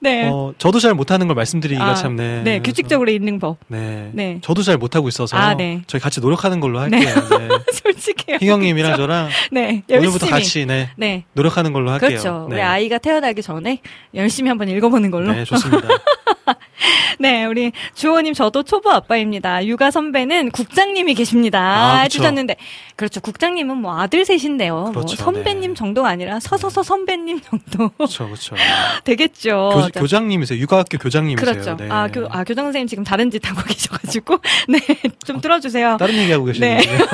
[0.00, 0.28] 네.
[0.28, 2.42] 어, 저도 잘 못하는 걸 말씀드리기가 아, 참 네.
[2.42, 3.58] 네, 규칙적으로 읽는 법.
[3.68, 4.10] 네.
[4.12, 4.38] 네.
[4.42, 5.82] 저도 잘 못하고 있어서 아, 네.
[5.86, 7.00] 저희 같이 노력하는 걸로 할게요.
[7.00, 7.48] 네.
[7.72, 8.38] 솔직해요.
[8.40, 10.08] 희경님이랑 저랑 네, 열심히.
[10.08, 11.24] 오늘부터 같이 네, 네.
[11.32, 12.08] 노력하는 걸로 할게요.
[12.10, 12.46] 그렇죠.
[12.48, 12.56] 네.
[12.56, 13.80] 우리 아이가 태어나기 전에
[14.14, 15.32] 열심히 한번 읽어보는 걸로.
[15.32, 15.88] 네, 좋습니다.
[17.18, 19.64] 네, 우리 주호님 저도 초보 아빠입니다.
[19.66, 21.60] 육아 선배는 국장님이 계십니다.
[21.60, 22.00] 아.
[22.02, 22.56] 해주셨는데
[22.96, 23.20] 그렇죠.
[23.20, 24.74] 국장님은 뭐 아들 셋인데요.
[24.74, 25.74] 뭐 그렇죠, 선배님 네.
[25.74, 28.56] 정도가 아니라 서서서 선배님 정도 그렇죠, 그렇죠.
[29.04, 29.70] 되겠죠.
[29.74, 30.58] 교, 자, 교장님이세요.
[30.60, 31.50] 육아학교 교장님이세요.
[31.50, 31.76] 어, 그렇죠.
[31.76, 31.88] 네.
[31.90, 34.38] 아, 교, 아, 교장 선생님 지금 다른 짓 하고 계셔가지고.
[34.68, 34.78] 네,
[35.24, 35.96] 좀 들어주세요.
[35.98, 36.76] 다른 얘기하고 네.
[36.78, 37.06] 계시는데.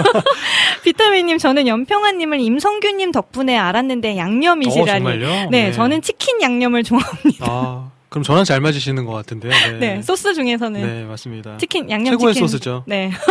[0.84, 5.04] 비타민님, 저는 연평아님을 임성규님 덕분에 알았는데 어, 양념이시라니.
[5.04, 5.50] 정말요?
[5.50, 7.46] 네, 저는 치킨 양념을 좋아합니다.
[7.46, 9.52] 아, 그럼 저랑 잘 맞으시는 것 같은데요.
[9.78, 11.56] 네, 네, 소스 중에서는 네, 맞습니다.
[11.58, 12.48] 치킨, 양념 최고의 치킨.
[12.48, 12.84] 소스죠.
[12.86, 13.10] 네.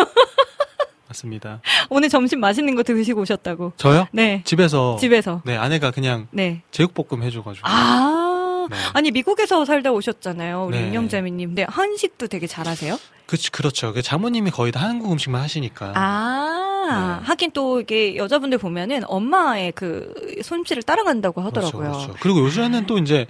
[1.07, 1.61] 맞습니다.
[1.89, 3.73] 오늘 점심 맛있는 거 드시고 오셨다고.
[3.77, 4.07] 저요?
[4.11, 4.41] 네.
[4.45, 5.41] 집에서 집에서.
[5.45, 6.61] 네 아내가 그냥 네.
[6.71, 7.67] 제육볶음 해줘가지고.
[7.67, 8.67] 아.
[8.69, 8.75] 네.
[8.93, 10.65] 아니, 미국에서 살다 오셨잖아요.
[10.65, 10.87] 우리 네.
[10.87, 11.55] 윤영자매님.
[11.55, 12.99] 네, 한식도 되게 잘하세요?
[13.25, 13.93] 그 그렇죠.
[13.93, 15.93] 그 장모님이 거의 다 한국 음식만 하시니까.
[15.95, 17.25] 아, 네.
[17.27, 21.91] 하긴 또 이게 여자분들 보면은 엄마의 그 솜씨를 따라간다고 그렇죠, 하더라고요.
[21.91, 22.15] 그렇죠.
[22.19, 23.27] 그리고 요즘에는 또 이제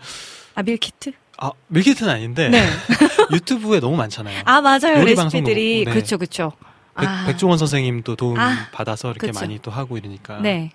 [0.56, 1.12] 아, 밀키트?
[1.38, 2.68] 아 밀키트는 아닌데 네.
[3.32, 4.42] 유튜브에 너무 많잖아요.
[4.46, 5.04] 아, 맞아요.
[5.04, 5.86] 레시피들이.
[5.86, 6.52] 그렇죠, 그렇죠.
[7.00, 9.40] 백, 아, 백종원 선생님도 도움 아, 받아서 이렇게 그쵸.
[9.40, 10.40] 많이 또 하고 이러니까.
[10.42, 10.72] 네.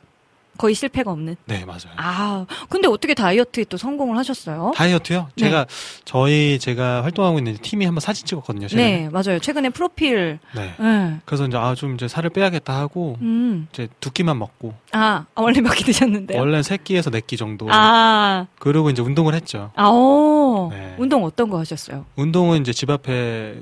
[0.59, 1.37] 거의 실패가 없는.
[1.47, 1.81] 네, 맞아요.
[1.97, 4.73] 아, 근데 어떻게 다이어트에 또 성공을 하셨어요?
[4.77, 5.29] 다이어트요?
[5.37, 5.45] 네.
[5.47, 5.67] 제가
[6.05, 8.69] 저희 제가 활동하고 있는 팀이 한번 사진 찍었거든요.
[8.69, 8.91] 최근에.
[9.03, 9.39] 네, 맞아요.
[9.41, 10.39] 최근에 프로필.
[10.55, 10.75] 네.
[10.79, 11.17] 네.
[11.25, 13.67] 그래서 이제 아 좀 이제 살을 빼야겠다 하고 음.
[13.73, 16.39] 이제 두 끼만 먹고 아, 아, 원래 몇개 드셨는데요?
[16.39, 17.67] 원래 세 끼에서 네 끼 정도.
[17.71, 19.71] 아, 그리고 이제 운동을 했죠.
[19.75, 20.69] 아, 오.
[20.71, 20.95] 네.
[20.99, 22.05] 운동 어떤 거 하셨어요?
[22.17, 23.55] 운동은 이제 집 앞에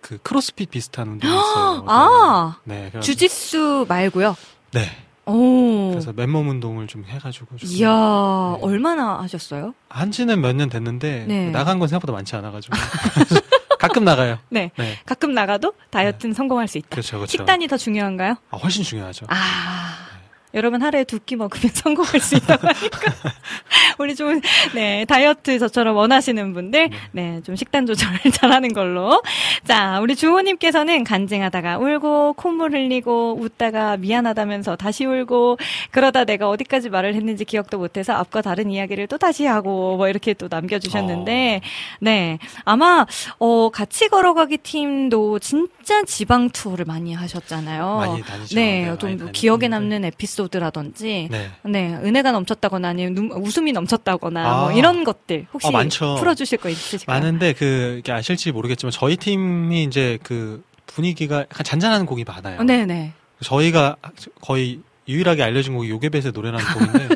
[0.00, 1.84] 그 크로스핏 비슷한 운동이 있어요.
[1.86, 2.88] 아, 네.
[2.90, 4.34] 그래서- 주짓수 말고요.
[4.72, 4.86] 네.
[5.28, 5.90] 오.
[5.90, 8.58] 그래서 맨몸 운동을 좀 해가지고 좀 이야, 네.
[8.62, 9.74] 얼마나 하셨어요?
[9.88, 11.50] 한 지는 몇 년 됐는데 네.
[11.50, 12.74] 나간 건 생각보다 많지 않아가지고
[13.78, 14.38] 가끔 나가요.
[14.48, 14.70] 네.
[14.76, 14.96] 네.
[15.06, 16.88] 가끔 나가도 다이어트는 성공할 수 있다.
[16.90, 17.30] 그렇죠, 그렇죠.
[17.30, 18.36] 식단이 더 중요한가요?
[18.50, 19.26] 아, 훨씬 중요하죠.
[19.28, 20.07] 아.
[20.54, 23.12] 여러분 하루에 두 끼 먹으면 성공할 수 있다고 하니까
[23.98, 24.40] 우리 좀
[24.74, 29.20] 네, 다이어트 저처럼 원하시는 분들 네, 좀 식단 조절을 잘하는 걸로.
[29.64, 35.58] 자, 우리 주호님께서는 간증하다가 울고 콧물 흘리고 웃다가 미안하다면서 다시 울고
[35.90, 40.32] 그러다 내가 어디까지 말을 했는지 기억도 못해서 앞과 다른 이야기를 또 다시 하고 뭐 이렇게
[40.34, 41.60] 또 남겨주셨는데
[42.00, 43.06] 네, 아마
[43.38, 47.96] 어 같이 걸어가기 팀도 진짜 지방 투어를 많이 하셨잖아요.
[47.96, 48.54] 많이 다니죠.
[48.54, 49.68] 네, 네, 좀 기억에.
[49.68, 50.04] 남는
[50.48, 51.50] 에피소드라든지, 네.
[51.64, 51.94] 네.
[52.02, 54.72] 은혜가 넘쳤다거나 아니면 눈- 웃음이 넘쳤다거나 뭐 아.
[54.72, 56.16] 이런 것들 혹시 어, 많죠.
[56.18, 57.18] 풀어주실 거 있으실까요?
[57.18, 62.60] 많은데 그 아실지 모르겠지만 저희 팀이 이제 그 분위기가 약간 잔잔한 곡이 많아요.
[62.60, 63.12] 어, 네네.
[63.42, 63.96] 저희가
[64.40, 67.08] 거의 유일하게 알려진 곡이 요괴벳의 노래라는 곡인데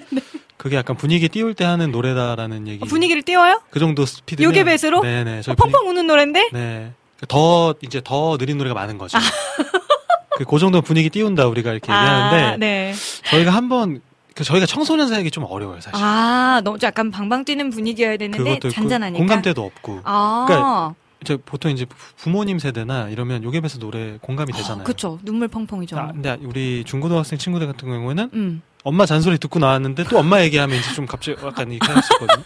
[0.57, 2.83] 그게 약간 분위기 띄울 때 하는 노래다라는 얘기.
[2.83, 3.61] 어, 분위기를 띄워요?
[3.71, 4.43] 그 정도 스피드.
[4.43, 5.03] 요괴벳으로?
[5.03, 5.43] 네네.
[5.43, 6.51] 저희 어, 펑펑 우는 노래인데?
[6.53, 6.93] 네.
[7.29, 9.17] 더 이제 더 느린 노래가 많은 거죠.
[10.39, 12.95] 그, 그 정도 분위기 띄운다 우리가 이렇게 아, 얘기하는데 네.
[13.31, 14.01] 저희가 한번
[14.35, 16.03] 그 저희가 청소년 사역이 좀 어려워요 사실.
[16.03, 19.19] 아, 너무 약간 방방 뛰는 분위기여야 되는데 잔잔하니까.
[19.19, 20.01] 공감대도 없고.
[20.05, 24.85] 아, 그러니까 이제 보통 이제 부- 부모님 세대나 이러면 요괴배스 노래 공감이 되잖아요.
[24.85, 25.19] 그쵸.
[25.23, 25.99] 눈물 펑펑이죠.
[25.99, 28.63] 아, 근데 우리 중고등학생 친구들 같은 경우에는 음.
[28.85, 32.45] 엄마 잔소리 듣고 나왔는데 또 엄마 얘기하면 이제 좀 갑자기 약간 이렇게 있거든요.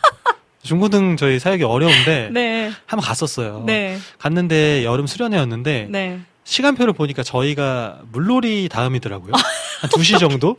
[0.62, 2.72] 중고등 저희 사역이 어려운데 네.
[2.86, 3.62] 한번 갔었어요.
[3.64, 3.96] 네.
[4.18, 6.20] 갔는데 여름 수련회였는데 네.
[6.46, 9.32] 시간표를 보니까 저희가 물놀이 다음이더라고요.
[9.34, 10.56] 한 2시 정도?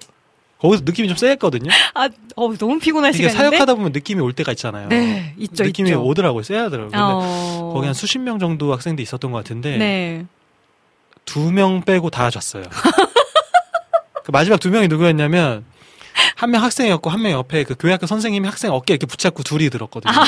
[0.60, 1.72] 거기서 느낌이 좀 쎄했거든요.
[1.94, 3.30] 아, 어, 너무 이게 시간인데.
[3.30, 4.90] 사역하다 보면 느낌이 올 때가 있잖아요.
[4.90, 6.04] 네, 있죠, 느낌이 있죠.
[6.04, 6.44] 오더라고요.
[6.44, 6.90] 쎄하더라고요.
[6.92, 7.72] 근데 어.
[7.74, 10.26] 거기 한 수십 명 정도 학생들이 있었던 것 같은데 네.
[11.26, 12.64] 두 명 빼고 다 잤어요.
[14.24, 15.64] 그 마지막 두 명이 누구였냐면
[16.36, 19.70] 한 명 학생이었고 한 명 옆에 그 교회 학교 선생님이 학생 어깨 이렇게 붙잡고 둘이
[19.70, 20.12] 들었거든요.
[20.14, 20.26] 아.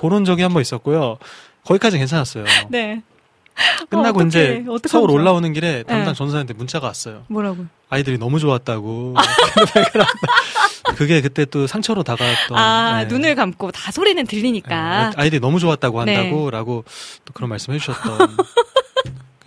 [0.00, 1.18] 그런 적이 한 번 있었고요.
[1.64, 2.44] 거기까지 괜찮았어요.
[2.70, 3.02] 네.
[3.90, 4.88] 끝나고 어, 이제 어떡해.
[4.88, 5.10] 서울.
[5.10, 6.14] 올라오는 길에 담당 네.
[6.14, 7.24] 전사한테 문자가 왔어요.
[7.28, 7.66] 뭐라고?
[7.88, 9.16] 아이들이 너무 좋았다고.
[10.96, 12.56] 그게 그때 또 상처로 다가왔던.
[12.58, 13.06] 아, 네.
[13.06, 15.10] 눈을 감고 다 소리는 들리니까.
[15.10, 16.14] 네, 아이들이 너무 좋았다고 네.
[16.14, 16.84] 한다고 라고
[17.24, 18.36] 또 그런 말씀 해주셨던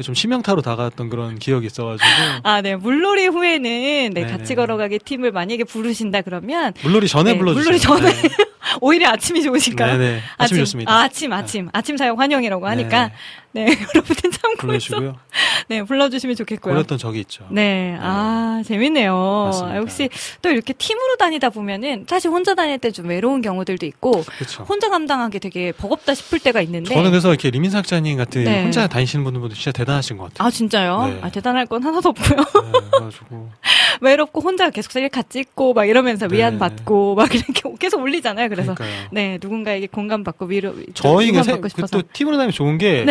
[0.02, 2.10] 좀 치명타로 다가왔던 그런 기억이 있어가지고
[2.42, 2.76] 아, 네.
[2.76, 4.26] 물놀이 후에는 네.
[4.26, 7.64] 같이 걸어가기 팀을 만약에 부르신다 그러면 물놀이 전에 네, 불러주세요.
[7.64, 8.30] 물놀이 전에 네.
[8.82, 9.98] 오히려 아침이 좋으실까요?
[9.98, 10.22] 네네.
[10.38, 10.92] 아침이 좋습니다.
[10.92, 11.70] 아, 아침, 아침.
[11.74, 13.12] 아침 사용 환영이라고 하니까
[13.52, 13.66] 네.
[13.66, 15.20] 네, 여러분들 참고해서 불러주시고요.
[15.68, 16.74] 네, 불러주시면 좋겠고요.
[16.74, 17.46] 그랬던 적이 있죠.
[17.50, 19.44] 네, 아, 재밌네요.
[19.46, 19.74] 맞습니다.
[19.76, 20.10] 아, 역시
[20.42, 24.64] 또 이렇게 팀으로 다니다 보면은 사실 혼자 다닐 때 좀 외로운 경우들도 있고 그렇죠.
[24.64, 26.94] 혼자 감당하기 되게 버겁다 싶을 때가 있는데.
[26.94, 28.62] 저는 그래서 이렇게 리민사 학자님 같은 네.
[28.64, 30.48] 혼자 다니시는 분들도 진짜 대단하신 것 같아요.
[30.48, 31.08] 아, 진짜요?
[31.08, 31.20] 네.
[31.24, 32.38] 아, 대단할 건 하나도 없고요.
[32.38, 33.10] 네,
[34.02, 36.38] 외롭고 혼자 계속 일 같이 있고 막 이러면서 네.
[36.38, 38.50] 위안 받고 막 이렇게 계속 올리잖아요.
[38.50, 39.08] 그래서 그러니까요.
[39.12, 41.98] 네, 누군가에게 공감받고 위로 저희 그 공감받고 세- 그 싶어서.
[41.98, 43.04] 또 팀으로 다니면 좋은 게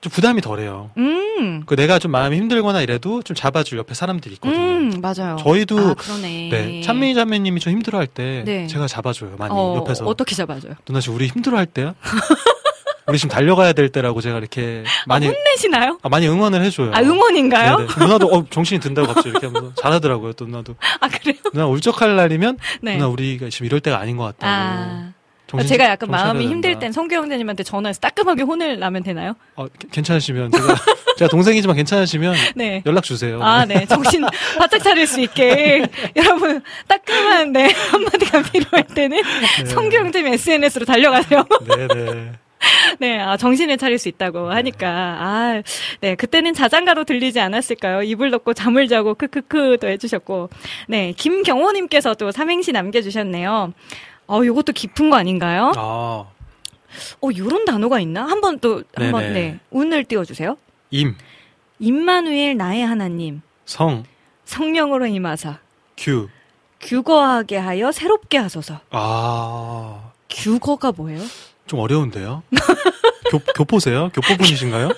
[0.00, 0.14] 좀 네.
[0.14, 0.90] 부담이 덜해요.
[0.96, 1.62] 음.
[1.66, 4.58] 그 내가 좀 마음이 힘들거나 이래도 좀 잡아줄 옆에 사람들이 있거든요.
[4.58, 5.36] 음, 맞아요.
[5.40, 6.48] 저희도 아, 그러네.
[6.50, 8.66] 네, 찬미 자매님이 좀 힘들어할 때 네.
[8.66, 10.74] 제가 잡아줘요 많이 어, 옆에서 어떻게 잡아줘요?
[10.84, 11.94] 누나 지금 우리 힘들어할 때야?
[13.08, 15.98] 우리 지금 달려가야 될 때라고 제가 이렇게 많이 혼내시나요?
[16.02, 16.90] 아, 많이 응원을 해줘요.
[16.92, 17.76] 아, 응원인가요?
[17.76, 17.88] 네네.
[18.00, 20.32] 누나도 어, 정신이 든다고 갑자기 이렇게 하면서 잘하더라고요.
[20.32, 21.36] 또 누나도 아, 그래요?
[21.52, 22.94] 누나 울적할 날이면 네.
[22.96, 24.46] 누나 우리가 지금 이럴 때가 아닌 것 같다고.
[24.46, 25.12] 아.
[25.46, 26.76] 정신 제가 약간 마음이 힘들.
[26.78, 29.34] 땐 성규 형제님한테 전화해서 따끔하게 혼을 나면 되나요?
[29.54, 30.66] 어, 괜- 괜찮으시면 제가
[31.18, 32.82] 제가 동생이지만 괜찮으시면 네.
[32.84, 33.40] 연락 주세요.
[33.42, 33.86] 아, 네.
[33.86, 34.24] 정신
[34.58, 35.86] 바짝 차릴 수 있게.
[36.16, 37.72] 여러분, 따끔한, 네.
[37.90, 39.22] 한마디가 필요할 때는
[39.66, 41.44] 성규 형제님 SNS로 달려가세요.
[41.68, 42.32] 네 네.
[42.98, 43.20] 네.
[43.20, 44.88] 아, 정신을 차릴 수 있다고 하니까.
[44.88, 45.62] 아,
[46.00, 46.16] 네.
[46.16, 48.02] 그때는 자장가로 들리지 않았을까요?
[48.02, 50.50] 이불 덮고 잠을 자고 크크크도 해주셨고.
[50.88, 51.12] 네.
[51.16, 53.72] 김경호님께서 또 삼행시 남겨주셨네요.
[54.28, 55.72] 어, 요것도 깊은 거 아닌가요?
[55.76, 56.26] 아,
[57.20, 58.24] 어, 요런 단어가 있나?
[58.26, 59.32] 한번 또, 한번.
[59.32, 59.58] 네.
[59.70, 60.56] 운을 띄워주세요.
[60.90, 61.14] 임,
[61.78, 63.42] 임마누엘 나의 하나님.
[63.64, 64.04] 성,
[64.44, 65.58] 성령으로 임하사.
[65.96, 66.28] 규.
[66.80, 68.80] 규거하게 하여 새롭게 하소서.
[68.90, 71.20] 아, 규거가 뭐예요?
[71.66, 72.42] 좀 어려운데요?
[73.30, 74.10] 교, 교포세요?
[74.14, 74.90] 교포분이신가요?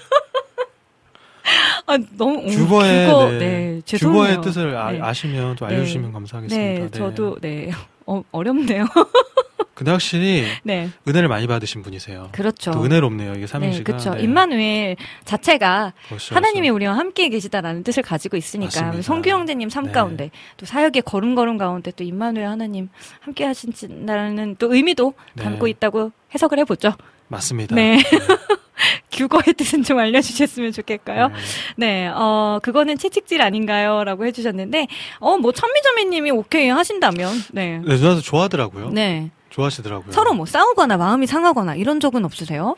[1.87, 3.39] 아, 너무 어, 규거의, 규거, 네.
[3.39, 4.23] 네, 죄송해요.
[4.37, 5.01] 규거의 뜻을 아, 네.
[5.01, 5.75] 아시면 또 네.
[5.75, 6.85] 알려주시면 감사하겠습니다.
[6.85, 7.71] 네, 저도 네
[8.09, 8.87] 어, 어렵네요.
[9.75, 12.31] 근데 확실히 네, 은혜를 많이 받으신 분이세요.
[12.33, 12.73] 그렇죠.
[12.73, 13.31] 또 은혜롭네요.
[13.33, 13.85] 이게 네, 삼행시가.
[13.85, 14.15] 그렇죠.
[14.15, 14.23] 네.
[14.23, 16.75] 임마누엘 자체가 벌써, 하나님이 벌써.
[16.75, 19.03] 우리와 함께 계시다라는 뜻을 가지고 있으니까 맞습니다.
[19.03, 19.93] 성규 형제님 삶 네.
[19.93, 22.89] 가운데 또 사역의 걸음걸음 가운데 또 임마누엘 하나님
[23.21, 25.45] 함께 하신다는 또 의미도 네.
[25.45, 26.95] 담고 있다고 해석을 해보죠.
[27.29, 27.75] 맞습니다.
[27.75, 27.99] 네.
[29.11, 31.31] 규거의 뜻은 좀 알려주셨으면 좋겠고요.
[31.77, 34.05] 네, 어, 그거는 채찍질 아닌가요?
[34.05, 34.87] 라고 해주셨는데,
[35.19, 37.79] 어, 뭐, 천미점이님이 오케이 하신다면, 네.
[37.85, 38.91] 네, 누나도 좋아하더라고요.
[38.91, 39.31] 네.
[39.51, 40.13] 좋아하시더라고요.
[40.13, 42.77] 서로 뭐 싸우거나 마음이 상하거나 이런 적은 없으세요?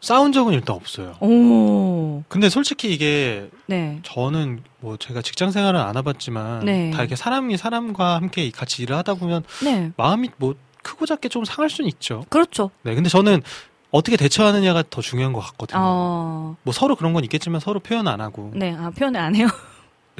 [0.00, 1.16] 싸운 적은 일단 없어요.
[1.20, 3.98] 오, 근데 솔직히 이게 네.
[4.02, 6.90] 저는 뭐 제가 직장 생활은 안 해봤지만 네.
[6.90, 9.90] 다 이렇게 사람이 사람과 함께 같이 일을 하다 보면 네.
[9.96, 12.24] 마음이 뭐 크고 작게 좀 상할 수는 있죠.
[12.28, 12.70] 그렇죠.
[12.82, 13.42] 네, 근데 저는
[13.90, 15.80] 어떻게 대처하느냐가 더 중요한 것 같거든요.
[15.82, 18.74] 어, 뭐 서로 그런 건 있겠지만 서로 표현 안 하고 네.
[18.78, 19.48] 아, 표현을 안 해요.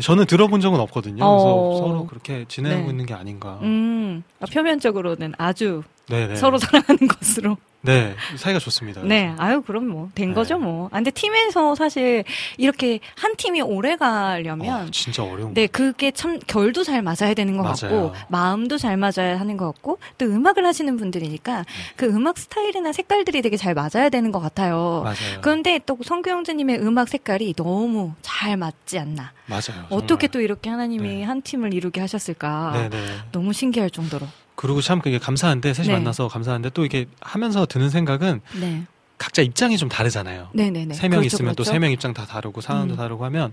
[0.01, 1.25] 저는 들어본 적은 없거든요.
[1.25, 1.31] 어.
[1.73, 2.91] 그래서 서로 그렇게 지내고 네.
[2.91, 3.59] 있는 게 아닌가.
[3.63, 6.37] 음, 아, 표면적으로는 아주 네네.
[6.37, 7.57] 서로 사랑하는 것으로.
[7.81, 9.03] 네 사이가 좋습니다.
[9.03, 9.33] 네.
[9.39, 10.35] 아유, 그럼 뭐, 된 네.
[10.35, 10.87] 거죠, 뭐.
[10.87, 12.25] 아, 근데 팀에서 사실
[12.57, 15.55] 이렇게 한 팀이 오래 가려면 어, 진짜 어려운.
[15.55, 18.13] 네, 그게 참 결도 잘 맞아야 되는 것 같고 맞아요.
[18.29, 21.65] 마음도 잘 맞아야 하는 것 같고 또 음악을 하시는 분들이니까
[21.97, 25.03] 그 음악 스타일이나 색깔들이 되게 잘 맞아야 되는 것 같아요.
[25.05, 25.41] 맞아요.
[25.41, 29.33] 그런데 또 성규 형제님의 음악 색깔이 너무 잘 맞지 않나.
[29.47, 29.87] 맞아요.
[29.91, 30.29] 어떻게 정말.
[30.33, 31.23] 또 이렇게 하나님이 네.
[31.23, 32.89] 한 팀을 이루게 하셨을까.
[32.91, 33.07] 네네.
[33.31, 34.27] 너무 신기할 정도로.
[34.59, 35.95] 그리고 참 그게 감사한데 셋이 네.
[35.95, 38.83] 만나서 감사한데 또 이게 하면서 드는 생각은 네.
[39.17, 40.49] 각자 입장이 좀 다르잖아요.
[40.53, 40.95] 네네네.
[40.95, 41.71] 세명 그렇죠, 있으면 또 그렇죠.
[41.71, 42.97] 세명 입장 다 다르고 상황도 음.
[42.97, 43.53] 다르고 하면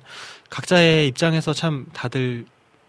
[0.50, 2.48] 각자의 입장에서 참 다들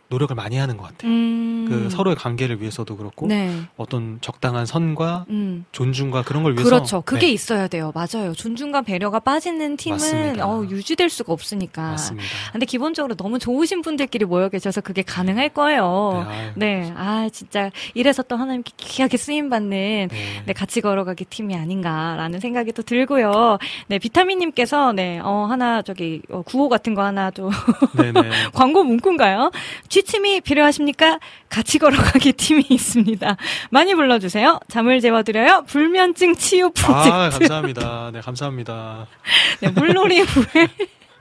[0.08, 1.10] 노력을 많이 하는 것 같아요.
[1.10, 1.66] 음.
[1.68, 3.62] 그 서로의 관계를 위해서도 그렇고 네.
[3.76, 5.64] 어떤 적당한 선과 음.
[5.72, 7.00] 존중과 그런 걸 위해서 그렇죠.
[7.00, 7.92] 그게 네, 있어야 돼요.
[7.94, 8.32] 맞아요.
[8.34, 10.40] 존중과 배려가 빠지는 팀은.
[10.40, 11.82] 어, 유지될 수가 없으니까.
[11.90, 12.28] 맞습니다.
[12.52, 16.26] 근데 기본적으로 너무 좋으신 분들끼리 모여 계셔서 그게 가능할 거예요.
[16.54, 16.92] 네, 네.
[16.96, 20.08] 아, 진짜 이래서 또 하나님께 귀하게 쓰임 받는 네.
[20.46, 23.58] 네, 같이 걸어가기 팀이 아닌가라는 생각이 또 들고요.
[23.88, 27.50] 네, 비타민님께서, 네, 어, 하나, 저기, 어, 구호 같은 거 하나 또,
[27.96, 28.30] 네네.
[28.54, 29.50] 광고 문구인가요?
[30.00, 31.18] 취침이 필요하십니까?
[31.48, 33.36] 같이 걸어가기 팀이 있습니다.
[33.70, 34.60] 많이 불러주세요.
[34.68, 35.64] 잠을 재워드려요.
[35.66, 37.08] 불면증 치유 프로젝트.
[37.08, 38.10] 아, 감사합니다.
[38.12, 39.06] 네, 감사합니다.
[39.62, 40.68] 네, 물놀이 후에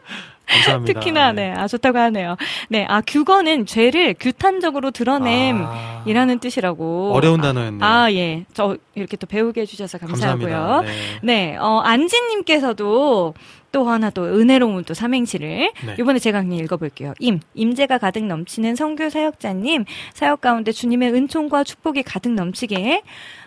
[0.45, 0.99] 감사합니다.
[0.99, 2.35] 특히나, 네, 아, 좋다고 하네요.
[2.67, 5.63] 네, 아, 규거는 죄를 규탄적으로 드러냄.
[5.65, 7.13] 아, 이라는 뜻이라고.
[7.13, 7.79] 어려운 단어였네요.
[7.81, 8.43] 아, 예.
[8.53, 10.49] 저 이렇게 또 배우게 해주셔서 감사하고요.
[10.49, 10.91] 감사합니다.
[11.21, 11.51] 네.
[11.51, 13.35] 네, 어, 안지님께서도
[13.75, 15.95] 또 하나 또 은혜로운 또 삼행시를 네.
[15.99, 17.13] 이번에 제가 그냥 읽어볼게요.
[17.19, 23.01] 임, 임재가 가득 넘치는 성교 사역자님, 사역 가운데 주님의 은총과 축복이 가득 넘치게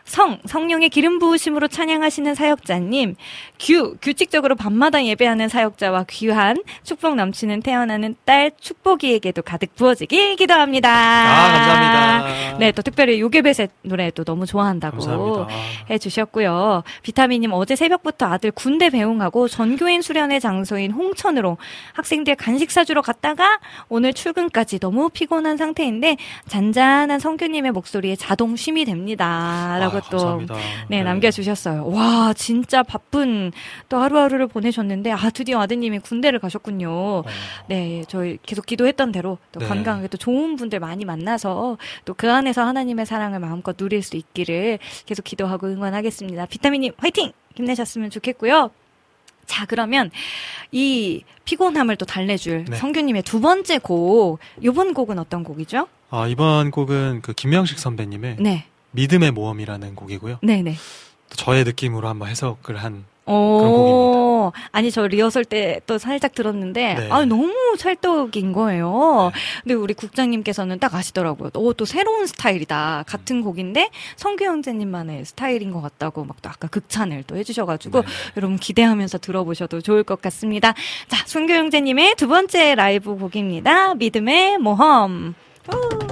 [0.09, 3.15] 성, 성령의 기름 부으심으로 찬양하시는 사역자님,
[3.61, 10.91] 규, 규칙적으로 밤마다 예배하는 사역자와 귀한 축복 넘치는 태어나는 딸 축복이에게도 가득 부어지길 기도합니다.
[10.91, 12.59] 아, 감사합니다.
[12.59, 15.47] 네, 또 특별히 요괴벳의 노래 또 너무 좋아한다고 감사합니다.
[15.91, 16.85] 해주셨고요.
[17.03, 21.57] 비타민님 어제 새벽부터 아들 군대 배웅하고 전교인 수련 회 장소인 홍천으로
[21.95, 23.59] 학생들 간식 사주러 갔다가
[23.89, 29.79] 오늘 출근까지 너무 피곤한 상태인데 잔잔한 성규님의 목소리에 자동 쉼이 됩니다.
[29.81, 30.55] 라고 아, 또 감사합니다.
[30.89, 31.87] 네, 남겨주셨어요.
[31.89, 33.53] 와, 진짜 바쁜
[33.89, 36.91] 또 하루하루를 보내셨는데, 아, 드디어 아드님이 군대를 가셨군요.
[36.91, 37.25] 어,
[37.69, 39.67] 네, 저희 계속 기도했던 대로 또 네.
[39.67, 44.81] 건강하게 또 좋은 분들 많이 만나서 또 그 안에서 하나님의 사랑을 마음껏 누릴 수 있기를
[45.07, 46.47] 계속 기도하고 응원하겠습니다.
[46.47, 47.33] 비타민님 화이팅!
[47.55, 48.71] 힘내셨으면 좋겠고요.
[49.49, 50.13] 자, 그러면
[50.71, 52.77] 이 피곤함을 또 달래줄 네.
[52.77, 55.89] 성규님의 두 번째 곡, 요번 곡은 어떤 곡이죠?
[56.11, 60.39] 아, 이번 곡은 그 김명식 선배님의 네, 믿음의 모험이라는 곡이고요.
[60.43, 60.77] 네, 네.
[61.31, 67.09] 또 저의 느낌으로 한번 해석을 한 오, 아니 저 리허설 때 또 살짝 들었는데 네.
[67.11, 69.31] 아 너무 찰떡인 거예요.
[69.63, 71.51] 근데 우리 국장님께서는 딱 아시더라고요.
[71.55, 73.05] 오, 또 새로운 스타일이다.
[73.07, 78.07] 같은 곡인데 성규 형제님만의 스타일인 것 같다고 막 또 아까 극찬을 또 해주셔가지고 네.
[78.37, 80.73] 여러분 기대하면서 들어보셔도 좋을 것 같습니다.
[81.09, 83.95] 자, 성규 형제님의 두 번째 라이브 곡입니다.
[83.95, 85.35] 믿음의 모험.
[85.69, 86.08] 후.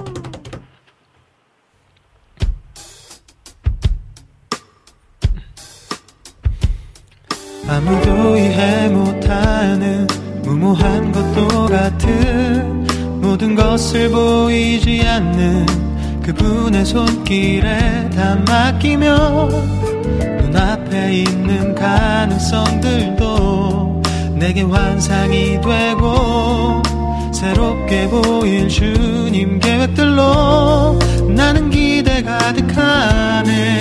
[7.68, 10.06] 아무도 이해 못하는
[10.42, 12.86] 무모한 것도 같은
[13.20, 15.66] 모든 것을 보이지 않는
[16.22, 19.48] 그분의 손길에 다 맡기며
[20.42, 23.26] 눈앞에 있는 가능성들도
[24.34, 26.82] 내게 환상이 되고
[27.32, 30.98] 새롭게 보일 주님 계획들로
[31.34, 33.76] 나는 기대 가득하네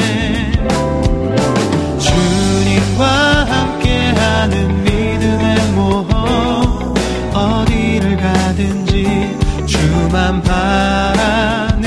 [2.95, 6.93] 주님과 함께하는 믿음의 모험.
[7.33, 9.35] 어디를 가든지
[9.65, 11.83] 주만 바라는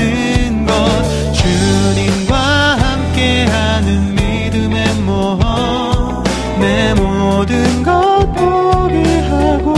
[0.67, 1.33] 것.
[1.33, 2.35] 주님과
[2.77, 6.23] 함께하는 믿음의 모험.
[6.59, 9.73] 내 모든 것 포기하고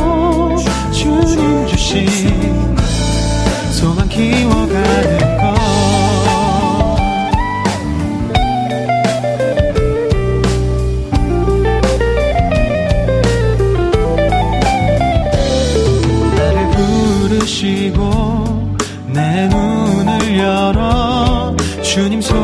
[0.92, 2.76] 주님 주신
[3.72, 4.68] 소망 키워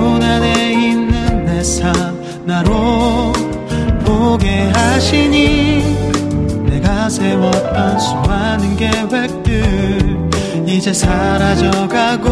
[0.07, 1.93] 손 안에 있는 내 삶
[2.45, 3.33] 나로
[4.05, 5.83] 보게 하시니
[6.65, 10.29] 내가 세웠던 수많은 계획들
[10.65, 12.29] 이제 사라져가고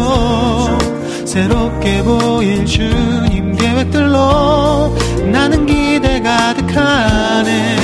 [1.26, 4.96] 새롭게 보일 주님 계획들로
[5.30, 7.76] 나는 기대 가득하네.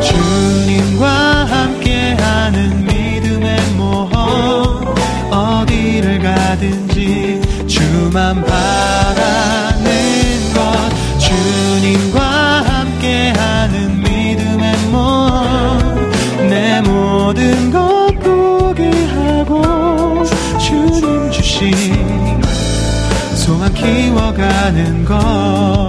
[0.00, 1.08] 주님과
[1.46, 4.94] 함께하는 믿음의 모험
[5.32, 7.37] 어디를 가든지
[7.78, 12.20] 주만 바라는 것 주님과
[12.66, 16.10] 함께하는 믿음의 모험
[16.48, 20.24] 내 모든 것 포기하고
[20.58, 21.72] 주님 주신
[23.34, 25.88] 소망 키워가는 것.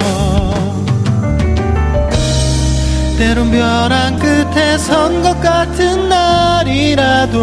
[3.17, 7.37] 때론 벼랑 끝에 선 것 같은 날이라도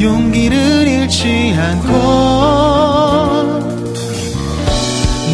[0.00, 1.92] 용기를 잃지 않고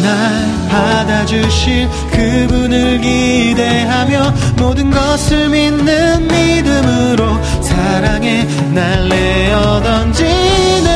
[0.01, 8.43] 날 받아주실 그분을 기대하며 모든 것을 믿는 믿음으로 사랑에
[8.73, 10.94] 날 내어 던지네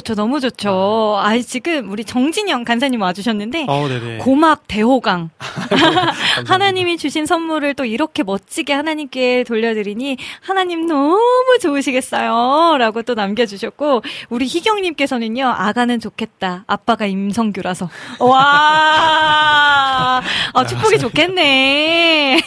[0.00, 1.18] 좋죠, 너무 좋죠.
[1.18, 3.88] 아, 지금 우리 정진영 간사님 와주셨는데, 어.
[4.20, 5.30] 고막 대호강.
[6.46, 12.78] 하나님이 주신 선물을 또 이렇게 멋지게 하나님께 돌려드리니 하나님 너무 좋으시겠어요.
[12.78, 16.64] 라고 또 남겨주셨고, 우리 희경님께서는요, 아가는 좋겠다.
[16.66, 17.90] 아빠가 임성규라서.
[18.20, 18.40] 와,
[20.54, 22.40] 아, 축복이 좋겠네.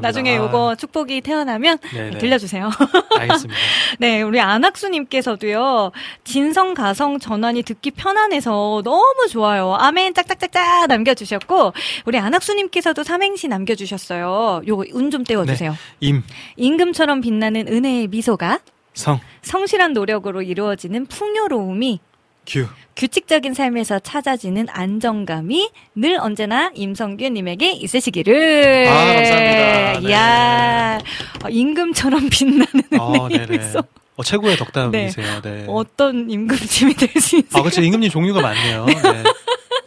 [0.00, 2.18] 나중에 요거 축복이 태어나면 네네.
[2.18, 2.70] 들려주세요.
[3.18, 3.60] 알겠습니다.
[3.98, 5.90] 네, 우리 안학수님께서도요,
[6.22, 9.74] 진성 가성 전환이 듣기 편안해서 너무 좋아요.
[9.74, 11.72] 아멘, 짝짝짝짝 남겨주셨고,
[12.06, 14.62] 우리 안학수님께서도 삼행시 남겨주셨어요.
[14.66, 15.76] 요거 운 좀 떼워주세요.
[16.00, 16.22] 임,
[16.56, 18.60] 임금처럼 빛나는 은혜의 미소가
[18.94, 22.00] 성, 성실한 노력으로 이루어지는 풍요로움이
[22.46, 22.66] 규.
[22.96, 28.86] 규칙적인 삶에서 찾아지는 안정감이 늘 언제나 임성규님에게 있으시기를.
[28.88, 30.00] 아, 감사합니다.
[30.00, 30.08] 네.
[30.08, 30.98] 이야,
[31.44, 33.46] 어, 임금처럼 빛나는 어, 은혜의.
[33.48, 33.80] 미소.
[34.16, 35.42] 어, 최고의 덕담이세요.
[35.42, 35.64] 네.
[35.68, 37.60] 어떤 임금님이 될 수 있을까요?
[37.60, 37.82] 아, 그렇죠.
[37.82, 38.86] 임금님 종류가 많네요.
[38.86, 38.94] 네.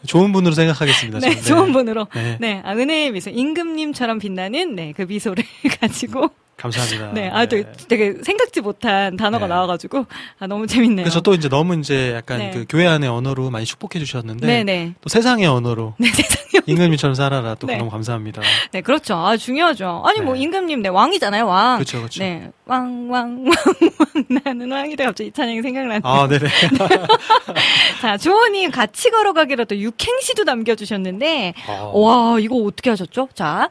[0.06, 1.20] 좋은 분으로 생각하겠습니다.
[1.20, 1.44] 네, 저는.
[1.44, 2.08] 좋은 분으로.
[2.14, 2.38] 네.
[2.40, 3.30] 네, 아, 은혜의 미소.
[3.30, 5.44] 임금님처럼 빛나는, 네, 그 미소를
[5.82, 6.30] 가지고.
[6.58, 7.12] 감사합니다.
[7.14, 9.54] 네, 아, 또 되게 생각지 못한 단어가 네.
[9.54, 10.08] 나와가지고,
[10.40, 11.04] 아, 너무 재밌네요.
[11.04, 12.52] 그래서 또 이제 너무 이제 약간 네.
[12.52, 14.96] 그 교회 안의 언어로 많이 축복해 주셨는데 네네.
[15.00, 16.48] 또 세상의 언어로 네, 세상에.
[16.66, 17.78] 임금님처럼 살아라 또 네.
[17.78, 18.42] 너무 감사합니다.
[18.72, 19.16] 네, 그렇죠.
[19.16, 20.02] 아, 중요하죠.
[20.06, 20.42] 아니, 뭐, 네.
[20.42, 21.78] 임금님, 네, 왕이잖아요, 왕.
[21.78, 22.24] 그렇죠, 그렇죠.
[22.24, 23.54] 네, 왕, 왕, 왕,
[24.00, 25.06] 왕, 나는 왕이다.
[25.06, 26.02] 갑자기 이 찬양이 생각나네요.
[26.04, 26.48] 아, 네네.
[28.02, 31.92] 자, 주호님 같이 걸어가기로 또 육행시도 남겨주셨는데, 어.
[31.94, 33.30] 와, 이거 어떻게 하셨죠?
[33.36, 33.70] 자,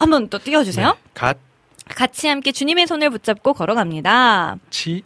[0.00, 0.88] 한번 또 띄워주세요.
[0.88, 0.94] 네.
[1.14, 1.38] 갓,
[1.88, 4.58] 같이 함께 주님의 손을 붙잡고 걸어갑니다.
[4.70, 5.02] 치,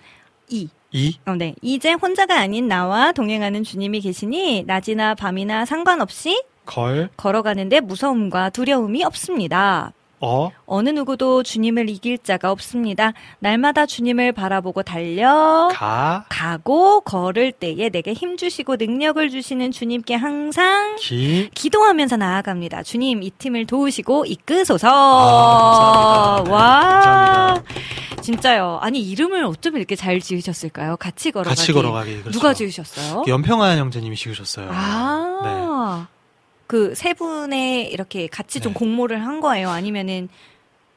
[0.49, 0.69] 이.
[0.95, 1.55] 이, 어, 네.
[1.63, 9.95] 이제 혼자가 아닌 나와 동행하는 주님이 계시니 낮이나 밤이나 상관없이 걸, 걸어가는데 무서움과 두려움이 없습니다.
[10.25, 13.13] 어, 어느 누구도 주님을 이길 자가 없습니다.
[13.41, 20.95] 날마다 주님을 바라보고 달려 가, 가고 걸을 때에 내게 힘 주시고 능력을 주시는 주님께 항상
[20.97, 22.85] 기, 기도하면서 나아갑니다.
[22.85, 24.89] 주님 이 팀을 도우시고 이끄소서.
[24.89, 26.45] 아, 감사합니다.
[26.45, 26.81] 네, 와.
[26.81, 27.73] 감사합니다.
[28.23, 28.79] 진짜요.
[28.81, 30.97] 아니 이름을 어쩜 이렇게 잘 지으셨을까요?
[30.97, 31.57] 같이 걸어가기.
[31.57, 32.21] 같이 걸어가기.
[32.21, 32.31] 그렇죠.
[32.31, 33.25] 누가 지으셨어요?
[33.27, 34.71] 연평한 형제님이 지으셨어요.
[34.73, 36.07] 아.
[36.73, 38.79] 그 세 분의 이렇게 같이 좀 네.
[38.79, 39.69] 공모를 한 거예요?
[39.69, 40.31] 아니면은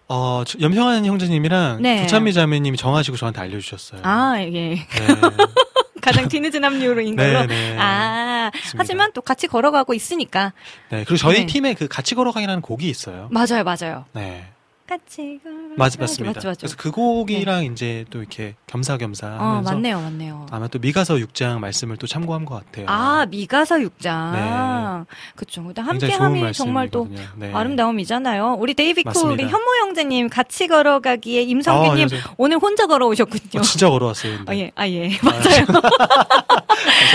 [0.08, 2.04] 어, 저- 연평한 형제님이랑 네.
[2.04, 4.00] 부찬미 자매님이 정하시고 저한테 알려주셨어요.
[4.04, 4.50] 아, 예.
[4.50, 4.78] 네.
[6.02, 7.42] 가장 뒤늦은 합류로인 걸로.
[7.42, 7.78] 네, 네.
[7.78, 8.76] 아, 맞습니다.
[8.78, 10.54] 하지만 또 같이 걸어가고 있으니까.
[10.90, 11.04] 네.
[11.04, 11.46] 그리고 저희 네.
[11.48, 13.28] 팀에 그 같이 걸어가기라는 곡이 있어요.
[13.32, 14.06] 맞아요, 맞아요.
[14.14, 14.46] 네.
[14.88, 15.40] 같이.
[15.78, 16.38] 맞, 맞습니다.
[16.38, 16.60] 맞죠, 맞죠.
[16.60, 20.46] 그래서 그 곡이랑 이제 또 이렇게 겸사겸사 어, 하면서 맞네요, 맞네요.
[20.52, 22.86] 아마 또 미가서 6장 말씀을 또 참고한 것 같아요.
[22.88, 25.06] 아, 미가서 6장.
[25.36, 25.64] 그쵸.
[25.64, 27.08] 근데 굉장히 좋은 함께 함이 정말 또.
[27.36, 27.52] 네.
[27.54, 28.58] 아름다움이잖아요.
[28.60, 29.28] 우리 데이비코.
[29.28, 32.24] 우리 현모 형제님 같이 걸어가기에 임성규님 아, 맞아요.
[32.38, 33.60] 오늘 혼자 걸어오셨군요.
[33.60, 34.40] 어, 진짜 걸어왔어요.
[34.46, 35.10] 아, 예, 아, 예.
[35.24, 35.66] 맞아요.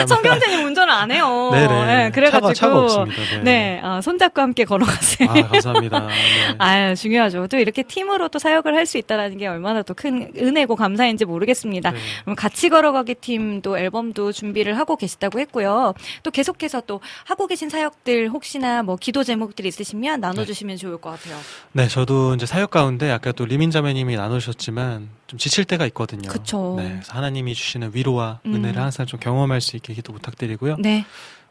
[0.07, 1.51] 성경자님 운전을 안 해요.
[1.53, 2.05] 네네.
[2.07, 2.53] 예, 그래가지고.
[2.53, 3.37] 차가, 차가 없습니다.
[3.39, 3.43] 네.
[3.43, 5.29] 네, 아, 손잡고 함께 걸어가세요.
[5.31, 6.01] 아, 감사합니다.
[6.01, 6.13] 네.
[6.59, 7.47] 아, 중요하죠.
[7.49, 11.91] 또 이렇게 팀으로 또 사역을 할 수 있다라는 게 얼마나 또 큰 은혜고 감사인지 모르겠습니다.
[11.91, 11.99] 네.
[12.25, 15.93] 그럼 같이 걸어가기 팀도 앨범도 준비를 하고 계시다고 했고요.
[16.23, 21.37] 또 계속해서 또 하고 계신 사역들 혹시나 뭐 기도 제목들이 있으시면 나눠주시면 좋을 것 같아요.
[21.73, 26.29] 네, 저도 이제 사역 가운데 아까 또 리민 자매님이 나누셨지만 좀 지칠 때가 있거든요.
[26.29, 26.75] 그쵸.
[26.77, 28.55] 네, 그래서 하나님이 주시는 위로와 음.
[28.57, 30.77] 은혜를 항상 좀 경험할 수 있게 기도 부탁드리고요.
[30.81, 31.05] 네.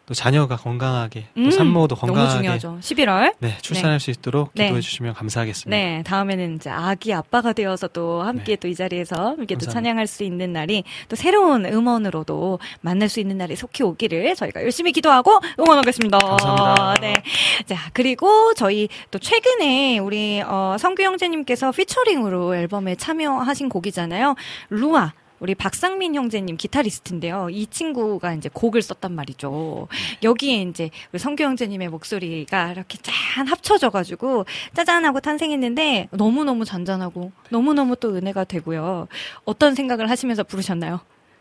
[0.10, 2.80] 또 자녀가 건강하게, 음, 또 산모도 너무 건강하게 중요하죠.
[2.82, 3.36] 11월.
[3.38, 4.66] 네, 출산할 수 있도록 네.
[4.66, 5.70] 기도해 주시면 감사하겠습니다.
[5.70, 8.56] 네, 다음에는 이제 아기 아빠가 되어서 또 함께 네.
[8.56, 9.72] 또이 자리에서 함께 또 감사합니다.
[9.72, 14.94] 찬양할 수 있는 날이 또 새로운 음원으로도 만날 수 있는 날이 속히 오기를 저희가 열심히
[14.94, 16.18] 기도하고 응원하겠습니다.
[16.18, 16.96] 감사합니다.
[17.02, 17.14] 네.
[17.68, 24.34] 자, 그리고 저희 또 최근에 우리 어, 성규 형제님께서 피처링으로 앨범에 참여하신 곡이잖아요.
[24.72, 25.14] 루아.
[25.40, 27.50] 우리 박상민 형제님 기타리스트인데요.
[27.50, 29.88] 이 친구가 이제 곡을 썼단 말이죠.
[30.24, 38.16] 여기에 이제 우리 성규 형제님의 목소리가 이렇게 짠 합쳐져가지고 짜잔하고 탄생했는데 너무너무 잔잔하고 너무너무 또
[38.16, 39.08] 은혜가 되고요.
[39.46, 41.00] 어떤 생각을 하시면서 부르셨나요?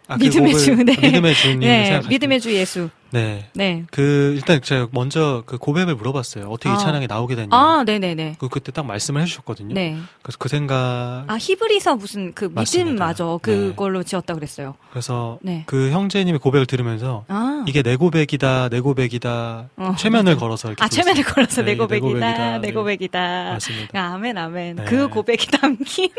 [0.08, 0.94] 아, 그 믿음의 주, 네.
[0.96, 2.88] 아, 믿음의 주님 네, 믿음의 주 예수.
[3.10, 3.46] 네.
[3.54, 3.84] 네.
[3.90, 6.46] 그 일단 제가 먼저 그 고백을 물어봤어요.
[6.46, 6.74] 어떻게 아.
[6.74, 7.48] 이 찬양이 나오게 됐냐.
[7.50, 8.36] 아, 네네네.
[8.38, 9.74] 그 그때 딱 말씀을 해주셨거든요.
[9.74, 9.96] 네.
[10.22, 12.96] 그래서 그 생각 아, 히브리서 무슨 그 믿음.
[12.96, 13.52] 마저 네.
[13.52, 14.74] 그걸로 지었다 그랬어요.
[14.90, 15.62] 그래서 네.
[15.66, 17.64] 그 형제님의 고백을 들으면서 아.
[17.66, 19.70] 이게 내 고백이다, 내 고백이다.
[19.76, 19.94] 어.
[19.96, 21.22] 최면을 걸어서 이렇게 아, 최면을.
[21.24, 22.58] 걸어서 네, 내 고백이다.
[22.58, 22.72] 내 네.
[22.72, 23.52] 고백이다.
[23.52, 24.00] 맞습니다.
[24.00, 24.76] 아, 아멘, 아멘.
[24.76, 24.84] 네.
[24.84, 26.10] 그 고백이 담긴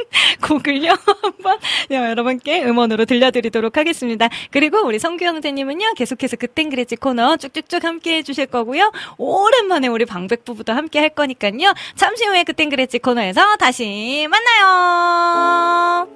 [0.41, 1.59] 곡을요, 한번
[1.89, 4.29] 여러분께 음원으로 들려드리도록 하겠습니다.
[4.51, 8.91] 그리고 우리 성규 형제님은요, 계속해서 그땐 그 랬지 코너 쭉쭉쭉 함께 해주실 거고요.
[9.17, 11.73] 오랜만에 우리 방백 부부도 함께 할 거니까요.
[11.95, 16.07] 잠시 후에 그땐 그랬지 코너에서 다시 만나요!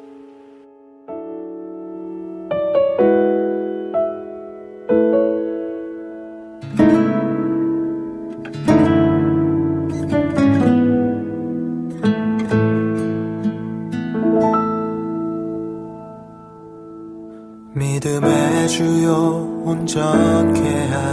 [17.75, 20.52] 믿음의 주요 온전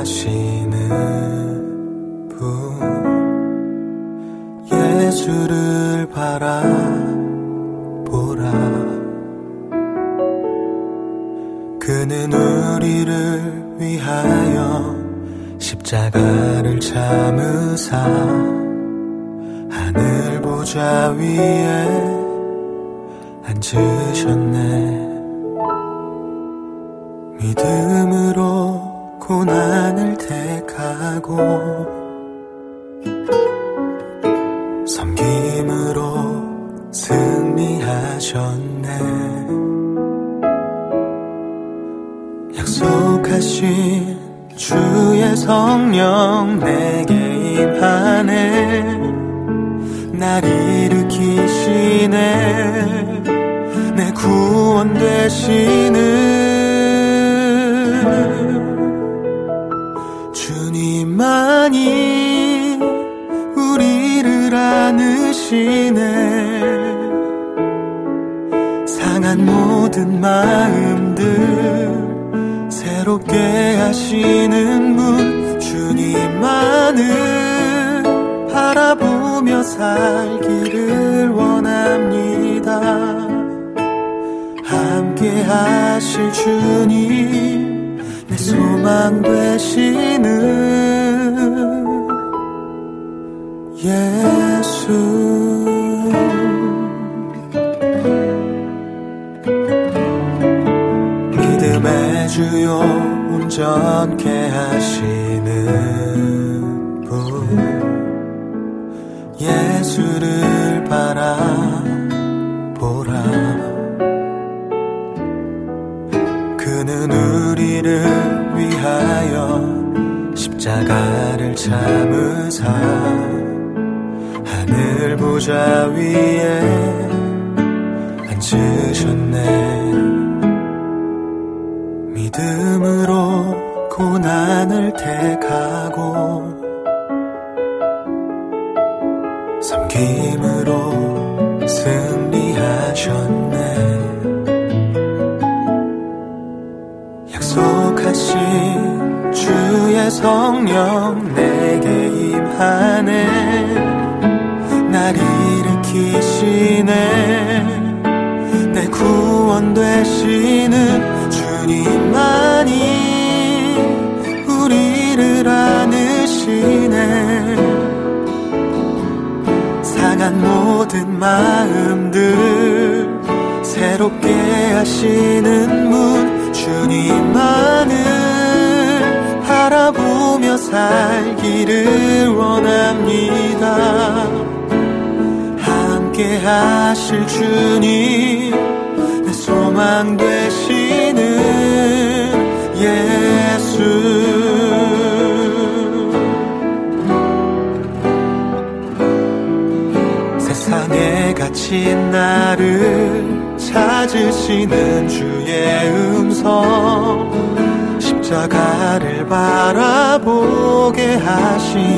[0.05, 0.70] 케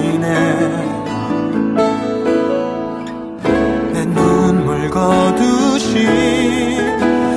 [0.03, 0.27] 덮이네.
[3.93, 6.09] 내 눈물 거두신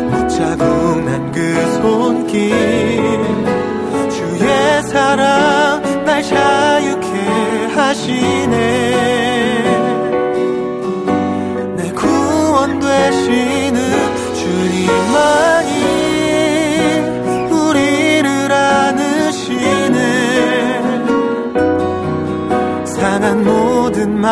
[0.09, 2.51] 못 자궁 난그 손길.
[4.09, 7.07] 주의 사랑 날 자유케
[7.75, 8.55] 하시네.
[11.77, 13.64] 내 구원 되시네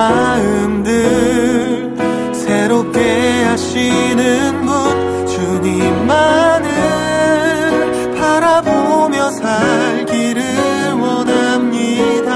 [0.09, 1.93] 마음들
[2.33, 6.69] 새롭게 하시는 분 주님만을
[8.19, 10.43] 바라보며 살기를
[10.99, 12.33] 원합니다.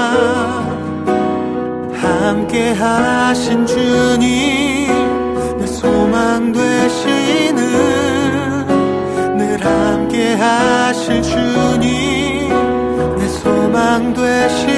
[1.92, 4.88] 함께 하신 주님
[5.58, 7.56] 내 소망 되시는
[9.36, 12.48] 늘 함께 하실 주님
[13.18, 14.77] 내 소망 되시는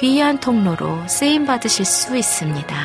[0.00, 2.76] 귀한 통로로 쓰임 받으실 수 있습니다.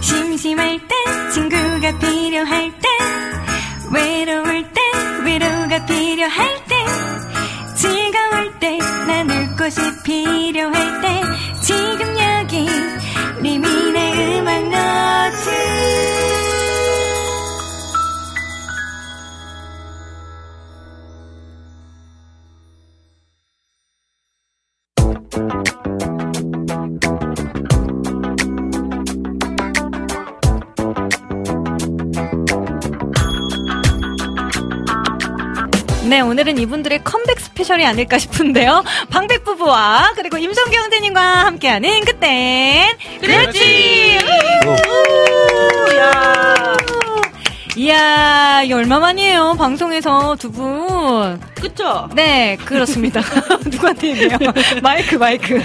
[0.00, 0.94] 심심할 때
[1.32, 2.88] 친구가 필요할 때
[3.92, 4.80] 외로울 때
[5.24, 6.74] 위로가 필요할 때
[7.76, 11.22] 즐거울 때 나눌 곳이 필요할 때
[11.62, 12.33] 지금 여
[36.06, 38.84] 네, 오늘은 이분들의 컴백 special이 아닐까 싶은데요.
[39.10, 44.18] 방백 부부와 그리고 임성규 선생님과 함께하는 그땐 그랬지.
[44.66, 45.96] 우!
[45.96, 46.63] 야.
[47.76, 51.40] 이야, 이게 얼마만이에요, 방송에서 두 분.
[51.56, 52.08] 그쵸?
[52.14, 53.20] 네, 그렇습니다.
[53.66, 54.38] 누구한테 얘기해요?
[54.80, 55.60] 마이크, 마이크.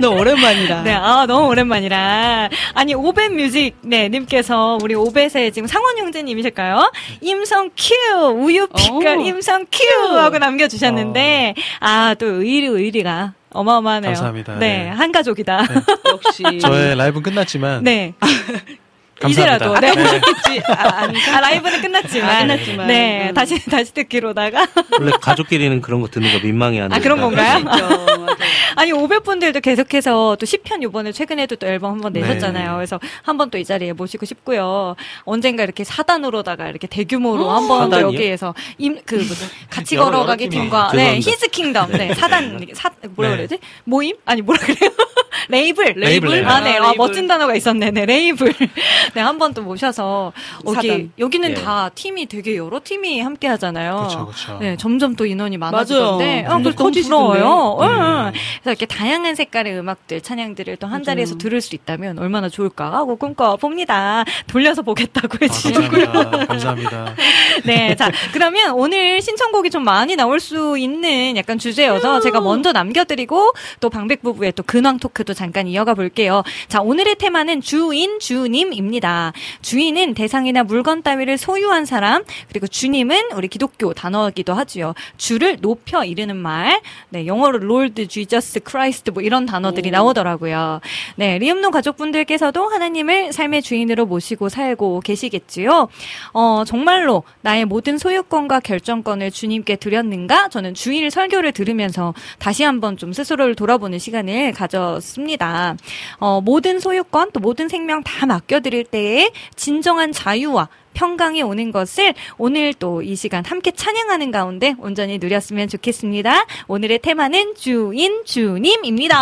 [0.00, 0.82] 너무 오랜만이라.
[0.82, 2.50] 네, 아, 너무 오랜만이라.
[2.74, 6.92] 아니, 오벳 뮤직, 네, 님께서, 우리 오벳의 지금 상원 형제님이실까요?
[7.20, 8.26] 임성 큐!
[8.28, 9.20] 우유 빛깔 오.
[9.22, 10.16] 임성 큐!
[10.16, 14.10] 하고 남겨주셨는데, 아, 또 의리, 의리가 어마어마하네요.
[14.10, 14.54] 감사합니다.
[14.60, 14.88] 네, 네.
[14.88, 15.66] 한 가족이다.
[16.06, 16.60] 역시.
[16.60, 18.14] 저의 라이브는 끝났지만 네.
[19.22, 19.66] 감사합니다.
[19.66, 19.92] 이제라도, 네.
[19.94, 20.62] 보셨겠지.
[20.68, 21.36] 아.
[21.36, 22.30] 아, 라이브는 끝났지만.
[22.30, 22.86] 아, 끝났지만.
[22.88, 23.34] 네, 음.
[23.34, 24.66] 다시, 다시 듣기로다가.
[25.00, 26.94] 원래 가족끼리는 그런 거 듣는 거 민망해하는.
[26.96, 27.64] 아, 그런 건가요?
[28.76, 32.20] 아니 500분들도 계속해서 또 10편 이번에 최근에도 또 앨범 한번 네.
[32.20, 32.74] 내셨잖아요.
[32.76, 34.96] 그래서 한번 또 이 자리에 모시고 싶고요.
[35.24, 38.06] 언젠가 이렇게 사단으로다가 이렇게 대규모로 한번또 사단이요?
[38.08, 40.48] 여기에서 임 그 무슨 같이 걸어가기.
[40.48, 41.30] 팀과 네 죄송합니다.
[41.30, 43.36] His Kingdom 네 사단 사 뭐라 네.
[43.36, 44.90] 그래야지 모임 아니 뭐라 그래요
[45.48, 46.48] 레이블 레이블, 레이블.
[46.48, 46.94] 아네 아, 아, 레이블.
[46.96, 48.52] 멋진 단어가 있었네 네 레이블
[49.14, 50.32] 네 한 번 또 모셔서
[50.66, 51.12] 여기 사단.
[51.18, 51.54] 여기는 예.
[51.54, 53.96] 다 팀이 되게 여러 팀이 함께 하잖아요.
[53.98, 54.58] 그렇죠, 그렇죠.
[54.60, 56.46] 네, 점점 또 인원이 많아지던데, 맞아요.
[56.46, 57.40] 아, 너무 커지시던데.
[57.40, 57.78] 부러워요.
[57.82, 57.86] 응.
[57.86, 58.32] 음.
[58.32, 61.02] 그래서 이렇게 다양한 색깔의 음악들, 찬양들을 또 한.
[61.02, 64.24] 자리에서 들을 수 있다면 얼마나 좋을까 하고 꿈꿔 봅니다.
[64.46, 66.12] 돌려서 보겠다고 아, 해주시고요.
[66.12, 66.46] 감사합니다.
[66.46, 67.14] 감사합니다.
[67.66, 73.52] 네, 자, 그러면 오늘 신청곡이 좀 많이 나올 수 있는 약간 주제여서 제가 먼저 남겨드리고
[73.80, 76.42] 또 방백 부부의 또 근황 토크 도 잠깐 이어가 볼게요.
[76.68, 79.32] 자, 오늘의 테마는 주인, 주님입니다.
[79.60, 84.94] 주인은 대상이나 물건 따위를 소유한 사람, 그리고 주님은 우리 기독교 단어이기도 하지요.
[85.16, 86.80] 주를 높여 이르는 말,
[87.10, 90.80] 네, 영어로 Lord, Jesus, Christ 뭐 이런 단어들이 나오더라고요.
[91.16, 95.88] 네, 리음노 가족분들께서도 하나님을 삶의 주인으로 모시고 살고 계시겠지요.
[96.32, 100.48] 어, 정말로 나의 모든 소유권과 결정권을 주님께 드렸는가?
[100.48, 104.66] 저는 주일 설교를 들으면서 다시 한번 좀 스스로를 돌아보는 시간을 가
[105.02, 105.76] 졌습니다.
[106.18, 112.74] 어, 모든 소유권 또 모든 생명 다 맡겨드릴 때에 진정한 자유와 평강이 오는 것을 오늘
[112.74, 116.46] 또 이 시간 함께 찬양하는 가운데 온전히 누렸으면 좋겠습니다.
[116.68, 119.18] 오늘의 테마는 주인 주님입니다.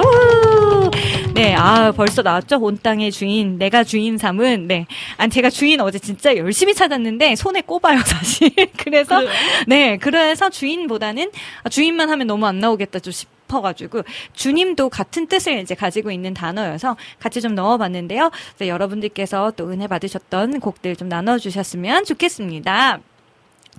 [0.00, 0.90] 우!
[1.32, 2.58] 네, 아 벌써 나왔죠.
[2.58, 4.86] 온 땅의 주인, 내가 주인 삼은 네.
[5.16, 8.50] 아니 제가 주인 어제 진짜 열심히 찾았는데 손에 꼽아요 사실.
[8.76, 9.22] 그래서
[9.66, 11.30] 네, 그래서 주인보다는
[11.62, 14.02] 아, 주인만 하면 너무 안 나오겠다 좀 싶 어가지고
[14.32, 18.30] 주님도 같은 뜻을 이제 가지고 있는 단어여서 같이 좀 넣어봤는데요.
[18.56, 22.98] 그래서 여러분들께서 또 은혜 받으셨던 곡들 좀 나눠주셨으면 좋겠습니다.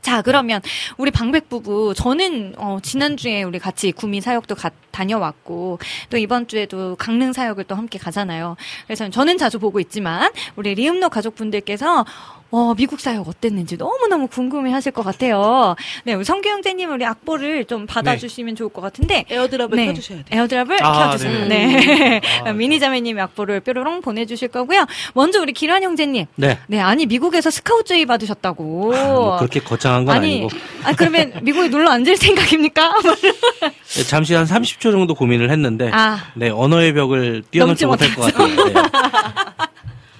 [0.01, 0.61] 자, 그러면
[0.97, 5.77] 우리 방백 부부 저는 어 지난주에 우리 같이 구미 사역도 가- 다녀왔고
[6.09, 8.55] 또 이번 주에도 강릉 사역을 또 함께 가잖아요.
[8.87, 12.05] 그래서 저는 자주 보고 있지만 우리 리음노 가족분들께서
[12.51, 15.75] 어, 미국 사역 어땠는지 너무너무 궁금해 하실 것 같아요.
[16.03, 19.85] 네, 우리 성규 형제님 우리 악보를 좀 받아주시면 좋을 것 같은데 AirDrop을 네.
[19.87, 20.41] 켜주셔야 돼요.
[20.41, 21.47] AirDrop을 아, 켜주세요.
[21.47, 21.65] 네.
[21.67, 22.21] 네.
[22.45, 24.85] 아, 민희 자매님이 악보를 뾰로롱 보내주실 거고요.
[25.13, 26.25] 먼저 우리 길환 형제님.
[26.35, 26.59] 네.
[26.67, 28.63] 네, 아니 미국에서 스카우트 제의 받으셨다고.
[28.63, 30.49] 뭐 그렇게 거창한 건 아니, 아니 고
[30.83, 32.93] 아 그러면 미국에 눌러앉을 생각입니까?
[33.95, 38.33] 네, 잠시 한 30초 정도 고민을 했는데 아, 네 언어의 벽을 뛰어넘지 넘지 못할 것
[38.33, 38.65] 같아요.
[38.65, 38.73] 네.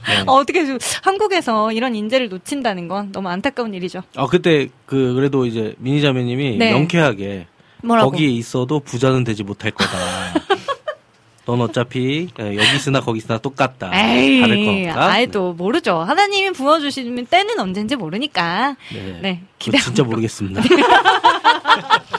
[0.07, 0.23] 네.
[0.25, 4.01] 어, 어떻게 좀 한국에서 이런 인재를 놓친다는 건 너무 안타까운 일이죠.
[4.15, 6.71] 어 그때 그 그래도 이제 미니 자매님이 네.
[6.73, 7.47] 명쾌하게
[7.83, 8.11] 뭐라고?
[8.11, 9.91] 거기에 있어도 부자는 되지 못할 거다.
[11.45, 13.91] 넌 어차피 예, 여기 있으나 거기 있으나 똑같다.
[13.93, 15.11] 에이, 다를 거 없다.
[15.11, 15.97] 아이 또 모르죠.
[15.97, 18.75] 하나님이 부어주시면 때는 언젠지 모르니까.
[18.93, 19.19] 네.
[19.21, 20.61] 네, 그거 진짜 모르겠습니다.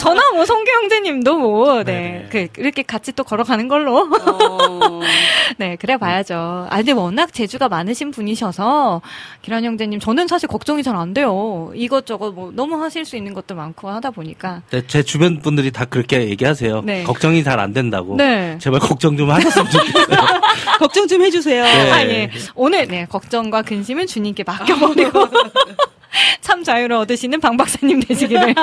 [0.00, 2.28] 저나 뭐 성규 형제님도 뭐, 네 네.
[2.32, 3.98] 네, 그 이렇게 같이 또 걸어가는 걸로.
[3.98, 5.00] 어,
[5.58, 6.66] 네, 그래 봐야죠.
[6.70, 9.00] 아, 근데 워낙 재주가 많으신 분이셔서,
[9.42, 11.70] 기란 형제님, 저는 사실 걱정이 잘 안 돼요.
[11.76, 14.62] 이것저것 뭐, 너무 하실 수 있는 것도 많고 하다 보니까.
[14.70, 16.82] 네, 제 주변 분들이 다 그렇게 얘기하세요.
[16.84, 17.04] 네.
[17.04, 18.16] 걱정이 잘 안 된다고.
[18.16, 18.56] 네.
[18.60, 20.18] 제발 걱정 좀 하셨으면 좋겠어요.
[20.78, 21.62] 걱정 좀 해주세요.
[21.64, 21.90] 네.
[21.92, 22.30] 아, 예.
[22.54, 25.26] 오늘, 네, 걱정과 근심은 주님께 맡겨버리고.
[26.40, 28.54] 참 자유를 얻으시는 방 박사님 되시기를.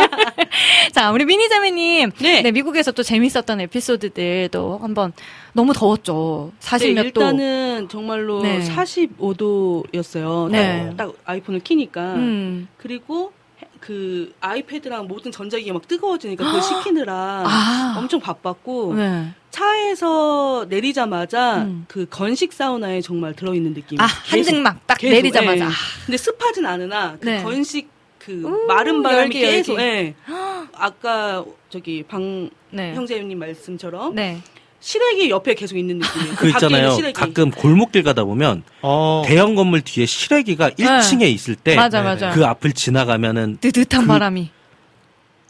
[0.94, 2.12] 자, 우리 미니자매님.
[2.20, 2.42] 네.
[2.42, 5.14] 네, 미국에서 또 재밌었던 에피소드들도 한번
[5.54, 6.52] 너무 더웠죠.
[6.60, 7.06] 40 네, 몇.
[7.08, 8.60] 일단은 정말로 네.
[8.60, 10.50] 45도였어요.
[10.52, 10.90] 네.
[10.90, 12.16] 딱, 딱 아이폰을 키니까.
[12.16, 12.68] 음.
[12.78, 13.35] 그리고 해-
[13.86, 17.96] 그 아이패드랑 모든 전자기기 막 뜨거워지니까 그걸 식히느라 아.
[18.00, 19.28] 엄청 바빴고 네.
[19.52, 21.86] 차에서 내리자마자 음.
[21.88, 24.02] 그 건식 사우나에 정말 들어있는 느낌.
[24.02, 25.66] 아, 계속, 한증 막 딱 계속, 내리자마자.
[25.66, 25.70] 예.
[26.08, 27.44] 근데 습하진 않으나 그 네.
[27.44, 27.88] 건식
[28.18, 29.56] 그 우, 마른 바람이 열기, 열기.
[29.58, 30.16] 계속 예.
[30.74, 32.96] 아까 저기 방 네.
[32.96, 34.42] 형제님 말씀처럼 네.
[34.90, 36.36] 시래기 옆에 계속 있는 느낌이에요.
[36.36, 36.92] 그 있잖아요.
[36.92, 37.14] 시래기.
[37.14, 42.50] 가끔 골목길 가다 보면 어, 대형 건물 뒤에 시래기가 1층에 있을 때그 맞아, 네, 맞아.
[42.52, 44.52] 앞을 지나가면은 뜨뜻한 그- 바람이.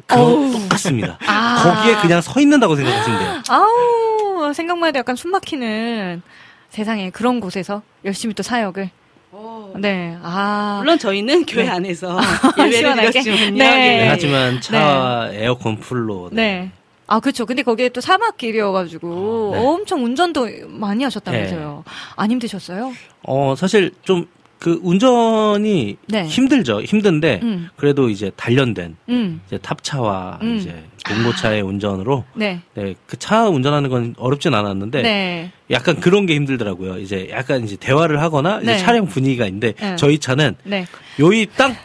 [0.07, 1.17] 똑같습니다.
[1.27, 1.63] 아.
[1.81, 3.41] 거기에 그냥 서 있는다고 생각하시면 돼요.
[3.49, 6.21] 아우, 생각만 해도 약간 숨 막히는
[6.69, 8.89] 세상에 그런 곳에서 열심히 또 사역을.
[9.33, 9.73] 어.
[9.77, 10.15] 네.
[10.23, 10.77] 아.
[10.79, 11.69] 물론 저희는 교회 네.
[11.71, 12.17] 안에서
[12.57, 13.09] 예배를 시원하게?
[13.11, 13.57] 드렸지만요.
[13.57, 13.75] 네.
[13.75, 14.07] 네, 예.
[14.07, 16.71] 하지만 차 에어컨 풀로 네.
[17.07, 17.15] 네.
[17.15, 17.45] 아, 그렇죠.
[17.45, 19.60] 근데 거기에 또 사막길이어가지고 네.
[19.60, 21.84] 엄청 운전도 많이 하셨다면서요.
[22.15, 22.94] 안 힘드셨어요?
[23.23, 24.26] 어, 사실 좀
[24.65, 26.26] 그 운전이 네.
[26.26, 26.82] 힘들죠.
[26.82, 27.69] 힘든데 음.
[27.76, 29.41] 그래도 이제 단련된 음.
[29.45, 30.56] 이제 탑차와 음.
[30.56, 32.61] 이제 공고차의 운전으로 네.
[32.73, 35.52] 네, 그 차 운전하는 건 어렵진 않았는데 네.
[35.72, 36.98] 약간 그런 게 힘들더라고요.
[36.98, 38.77] 이제 약간 이제 대화를 하거나 이제 네.
[38.80, 39.95] 차량 분위기가 있는데 네.
[39.98, 40.88] 저희 차는 네.
[41.19, 41.76] 요이 땅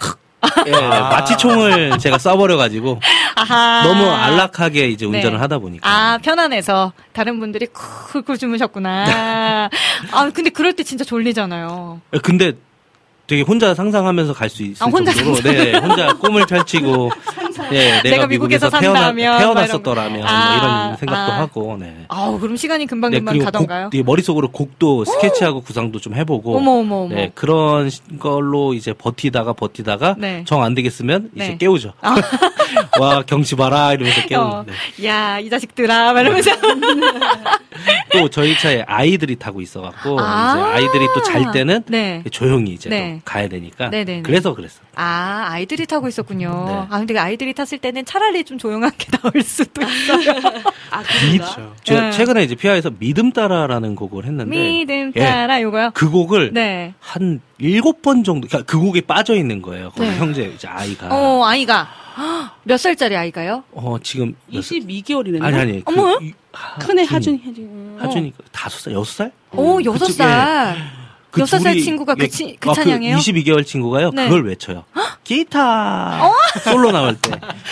[0.66, 2.98] 예, 마취총을 제가 쏴버려가지고
[3.36, 3.82] 아하.
[3.84, 5.36] 너무 안락하게 이제 운전을 네.
[5.38, 9.68] 하다 보니까 아, 편안해서 다른 분들이 쿨쿨 주무셨구나.
[10.12, 12.00] 아, 근데 그럴 때 진짜 졸리잖아요.
[12.22, 12.52] 근데
[13.26, 15.52] 되게 혼자 상상하면서 갈 수 있을 아, 혼자 정도로 상상.
[15.54, 17.10] 네, 혼자 꿈을 펼치고
[17.72, 20.26] 예, 내가, 미국에서 태어나, 산다면 태어났었더라면 거.
[20.26, 21.38] 뭐 아, 이런 생각도 아.
[21.38, 22.04] 하고 네.
[22.08, 23.84] 아우, 그럼 시간이 금방 금방 그리고 가던가요?
[23.90, 27.14] 곡, 예, 머릿속으로 곡도 스케치하고 구상도 좀 해보고 어머, 어머, 어머.
[27.14, 30.44] 네, 그런 시- 걸로 이제 버티다가 버티다가 네.
[30.46, 31.56] 정 안 되겠으면 이제 네.
[31.58, 31.92] 깨우죠.
[33.00, 34.50] 와 경치 봐라 이러면서 깨우는.
[34.52, 35.06] 어, 네.
[35.06, 36.50] 야, 이 자식들아, 막 이러면서.
[38.12, 40.52] 또 저희 차에 아이들이 타고 있어갖고 아.
[40.52, 42.22] 이제 아이들이 또 잘 때는 네.
[42.30, 43.14] 조용히 이제 네.
[43.16, 44.22] 또 가야 되니까 네네네.
[44.22, 44.80] 그래서 그랬어.
[44.96, 46.64] 아, 아이들이 타고 있었군요.
[46.66, 46.74] 네.
[46.90, 50.34] 아, 근데 아이들이 탔을 때는 차라리 좀 조용하게 나올 수도 있어요.
[50.90, 51.74] 아, 그렇죠.
[51.84, 52.10] 저 네.
[52.12, 55.90] 최근에 이제 피아에서 믿음 따라라는 곡을 했는데 믿음 예, 따라, 요거요?
[55.94, 56.94] 그 곡을 네.
[57.00, 59.92] 한 일곱 번 정도 그러니까 그 곡에 빠져 있는 거예요.
[59.98, 60.16] 네.
[60.16, 61.88] 형제 이제 아이가 어, 아이가.
[62.16, 63.64] 헉, 몇 살짜리 아이가요?
[63.72, 64.78] 어 지금 몇 살?
[64.78, 65.42] 22개월이네.
[65.42, 66.18] 아니 아니 그 어머?
[66.80, 67.38] 큰애 하준이.
[67.38, 67.98] 하준이, 하준이.
[67.98, 69.32] 하준이 다섯 살 여섯 살?
[69.52, 70.76] 오, 여섯 그쪽, 살.
[71.30, 73.16] 그 여섯 살 둘이- 친구가 그 예, 치- 그 아, 찬양해요?
[73.16, 74.10] 22개월 친구가요.
[74.10, 74.24] 네.
[74.28, 74.84] 그걸 외쳐요.
[75.24, 76.30] 기타
[76.64, 77.30] 솔로 나올 때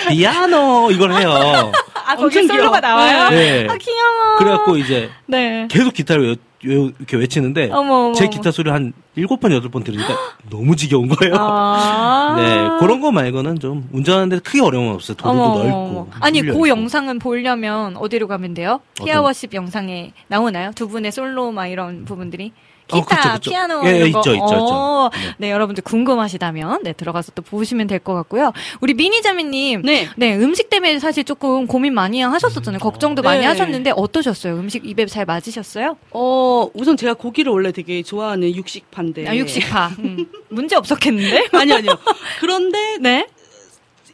[0.08, 1.72] 피아노 이걸 해요.
[2.06, 3.30] 아, 거기 솔로가 나와요?
[3.30, 3.66] 네.
[3.68, 4.36] 아, 귀여워.
[4.38, 5.66] 그래갖고 이제 네.
[5.70, 8.30] 계속 기타를 외, 외- 이렇게 외치는데 어머, 어머, 제 어머.
[8.30, 10.16] 기타 소리 한 일곱 번 여덟 번 들으니까
[10.50, 11.34] 너무 지겨운 거예요.
[11.38, 12.34] 아.
[12.36, 15.16] 네 그런 거 말고는 좀 운전하는데 크게 어려움은 없어요.
[15.16, 16.10] 도로도 어머, 넓고.
[16.20, 16.68] 아니, 뚫려 그 있고.
[16.68, 18.80] 영상은 보려면 어디로 가면 돼요?
[18.94, 20.70] 피아워십 영상에 나오나요?
[20.74, 22.52] 두 분의 솔로 막 이런 부분들이?
[22.92, 23.50] 어, 기타, 그쵸, 그쵸.
[23.50, 24.18] 피아노 예, 이런 거.
[24.20, 24.56] 있죠, 있죠, 있죠.
[24.70, 25.50] 어, 네.
[25.50, 28.52] 여러분들 궁금하시다면 네 들어가서 또 보시면 될 것 같고요.
[28.80, 30.08] 우리 미니자매님, 네.
[30.16, 32.78] 네 음식 때문에 사실 조금 고민 많이 하셨었잖아요.
[32.78, 33.46] 걱정도 많이 네.
[33.46, 34.54] 하셨는데 어떠셨어요?
[34.54, 35.96] 음식 입에 잘 맞으셨어요?
[36.12, 39.28] 어, 우선 제가 고기를 원래 되게 좋아하는 육식파인데.
[39.28, 39.90] 아, 육식파.
[39.98, 41.48] 음, 문제 없었겠는데?
[41.58, 41.98] 아니, 아니요.
[42.40, 43.26] 그런데 네.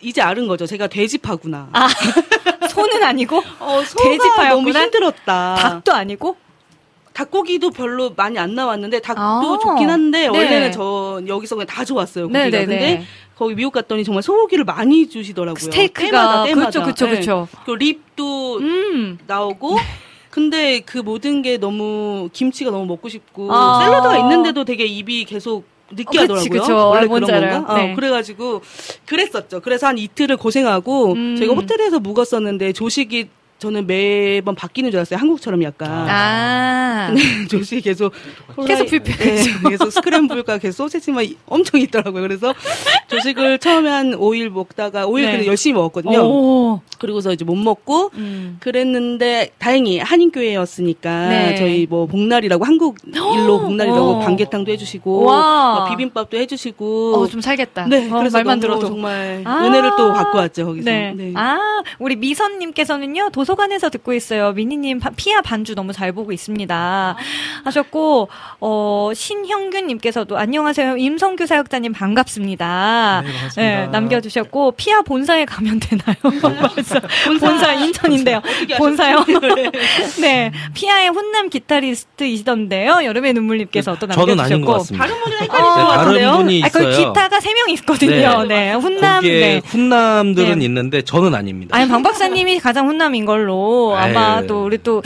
[0.03, 0.67] 이제 알은 거죠.
[0.67, 1.69] 제가 돼지파구나.
[1.73, 1.89] 아,
[2.69, 4.49] 소는 아니고 어, 소가 돼지파였구나?
[4.51, 5.55] 너무 힘들었다.
[5.59, 6.37] 닭도 아니고
[7.15, 9.59] 닭고기도 별로 많이 안 나왔는데 닭도 아.
[9.63, 10.29] 좋긴 한데 네.
[10.29, 12.67] 원래는 저 여기서 그냥 다 좋았어요 고기가 네네네.
[12.67, 13.05] 근데
[13.37, 16.71] 거기 미국 갔더니 정말 소고기를 많이 주시더라고요 스테이크가 때마다, 때마다.
[16.71, 17.11] 그렇죠, 그렇죠, 네.
[17.13, 17.49] 그렇죠.
[17.65, 19.19] 그 립도 음.
[19.27, 19.77] 나오고
[20.31, 23.85] 근데 그 모든 게 너무 김치가 너무 먹고 싶고 아.
[23.85, 26.37] 샐러드가 있는데도 되게 입이 계속 느끼하더라고요.
[26.37, 26.89] 그치, 그쵸.
[26.89, 27.21] 원래 그런.
[27.21, 27.75] 건가?
[27.77, 27.93] 네.
[27.93, 28.63] 어, 그래가지고
[29.07, 29.61] 그랬었죠.
[29.61, 31.37] 그래서 한 이틀을 고생하고 음.
[31.37, 33.29] 저희가 호텔에서 묵었었는데 조식이
[33.65, 35.19] 저는 매번 바뀌는 줄 알았어요.
[35.19, 35.89] 한국처럼 약간.
[35.91, 37.07] 아.
[37.09, 38.13] 근데 조식이 계속
[38.67, 39.51] 계속 불편해져.
[39.63, 42.21] 네, 계속 스크램블과 계속 소세지만 이- 엄청 있더라고요.
[42.21, 42.53] 그래서
[43.09, 45.31] 조식을 처음에 한 5일 먹다가 5일 네.
[45.33, 46.19] 그냥 열심히 먹었거든요.
[46.21, 46.81] 오.
[46.99, 48.59] 그리고서 이제 못 먹고 음.
[48.61, 51.55] 그랬는데 다행히 한인교회였으니까 네.
[51.57, 54.19] 저희 뭐 복날이라고 한국 일로 복날이라고 어.
[54.21, 55.75] 반개탕도 해주시고 와.
[55.81, 57.87] 뭐 비빔밥도 해주시고 어, 좀 살겠다.
[57.87, 58.89] 네, 어, 그래서 말만 들어도.
[58.89, 59.65] 정말 아.
[59.65, 60.91] 은혜를 또 받고 왔죠 거기서.
[60.91, 61.13] 네.
[61.17, 61.33] 네.
[61.35, 61.59] 아,
[61.99, 64.53] 우리 미선님께서는요, 도서 관에서 듣고 있어요.
[64.53, 67.17] 미니님, 파- 피아 반주 너무 잘 보고 있습니다.
[67.65, 68.29] 하셨고,
[68.61, 70.97] 어, 신형균님께서도 안녕하세요.
[70.97, 73.23] 임성규 사역자님 반갑습니다.
[73.57, 73.63] 네.
[73.63, 76.17] 네, 남겨주셨고, 피아 본사에 가면 되나요?
[76.75, 77.01] 본사,
[77.41, 78.41] 본사 인천인데요.
[78.79, 79.25] 본사요?
[79.27, 79.71] 네.
[80.21, 80.53] 네.
[80.75, 83.01] 피아의 훈남 기타리스트이시던데요.
[83.05, 84.27] 여름의 눈물님께서 또 남겨주셨고.
[84.37, 85.07] 저는 아닌 것 같습니다.
[85.07, 86.33] 다른 분이랑 어, 헷갈리실 것 다른 같은데요.
[86.37, 86.91] 분이 아, 있어요.
[86.91, 88.43] 기타가 세 명 있거든요.
[88.45, 88.73] 네.
[88.75, 89.61] 훈남, 네.
[89.65, 90.65] 훈남들은 네.
[90.65, 91.77] 있는데 저는 아닙니다.
[91.77, 94.47] 아니 방 박사님이 가장 훈남인 걸로 아마 아유.
[94.47, 95.03] 또 우리 또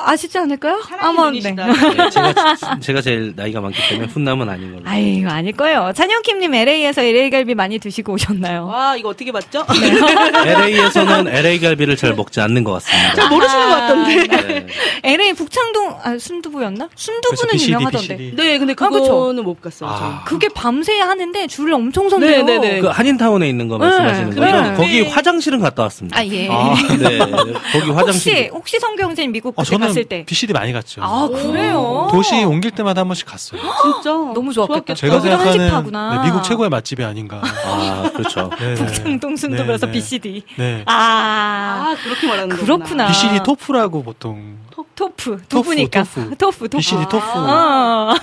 [0.00, 0.80] 아시지 않을까요?
[1.00, 1.40] 아마 네.
[1.42, 4.88] 네, 제가, 제가 제일 나이가 많기 때문에 훈남은 아닌 걸로.
[4.88, 5.92] 아유 아닐 거예요.
[5.94, 8.66] 찬영킴님 LA에서 LA 갈비 많이 드시고 오셨나요?
[8.66, 9.66] 와 이거 어떻게 봤죠?
[10.46, 13.14] LA에서는 LA 갈비를 잘 먹지 않는 것 같습니다.
[13.14, 14.26] 잘 모르시는 것 같던데.
[14.28, 14.66] 네.
[15.08, 16.90] LA 북창동 아 순두부였나?
[16.94, 18.16] 순두부는 BCD, 유명하던데.
[18.16, 18.36] BCD.
[18.36, 18.76] 네, 근데 아.
[18.76, 19.88] 그거는 못 갔어요.
[19.90, 20.22] 아.
[20.26, 22.44] 그게 밤새 하는데 줄을 엄청 선대요.
[22.44, 22.80] 네, 네, 네.
[22.80, 24.60] 그 한인타운에 있는 거 말씀하시는 네, 거죠?
[24.60, 24.74] 네.
[24.74, 26.18] 거기 화장실은 갔다 왔습니다.
[26.18, 26.48] 아 예.
[26.50, 26.74] 아.
[26.98, 28.50] 네, 거기 혹시 화장실.
[28.52, 30.24] 혹시 성경진 미국 어, 그때 저는 갔을 때.
[30.26, 31.02] BCD 많이 갔죠.
[31.02, 32.08] 아 그래요?
[32.10, 33.60] 도시 옮길 때마다 한 번씩 갔어요.
[33.82, 34.92] 진짜 너무 좋았겠다.
[34.92, 36.16] 제가 생각하는 한식파구나.
[36.22, 37.40] 네, 미국 최고의 맛집이 아닌가.
[37.42, 38.50] 아, 그렇죠.
[38.60, 38.84] 네, 네.
[38.84, 39.98] 북창동 순두부에서 네, 네.
[39.98, 40.42] BCD.
[40.56, 40.82] 네.
[40.86, 42.64] 아, 아 그렇게 말하는 거구나.
[42.66, 43.06] 그렇구나.
[43.08, 46.36] BCD 토프라고 보통 토프 토프, 두부니까 토프.
[46.36, 46.76] 토프 토프.
[46.78, 47.26] BCD 토프.
[47.34, 48.14] 어.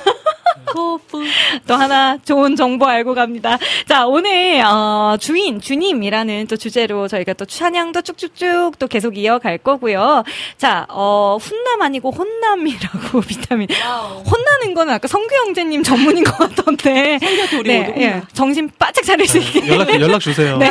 [1.68, 3.58] 또 하나 좋은 정보 알고 갑니다.
[3.88, 10.24] 자, 오늘, 어, 주인, 주님이라는 또 주제로 저희가 또 찬양도 쭉쭉쭉 또 계속 이어갈 거고요.
[10.58, 13.68] 자, 어, 훈남 아니고 혼남이라고 비타민.
[13.72, 17.20] 혼나는 거는 아까 성규 형제님 전문인 것 같던데.
[17.60, 18.22] 우리 네, 예.
[18.34, 19.68] 정신 바짝 차릴 수 있게.
[19.68, 20.58] 연락 연락 주세요.
[20.58, 20.70] 네.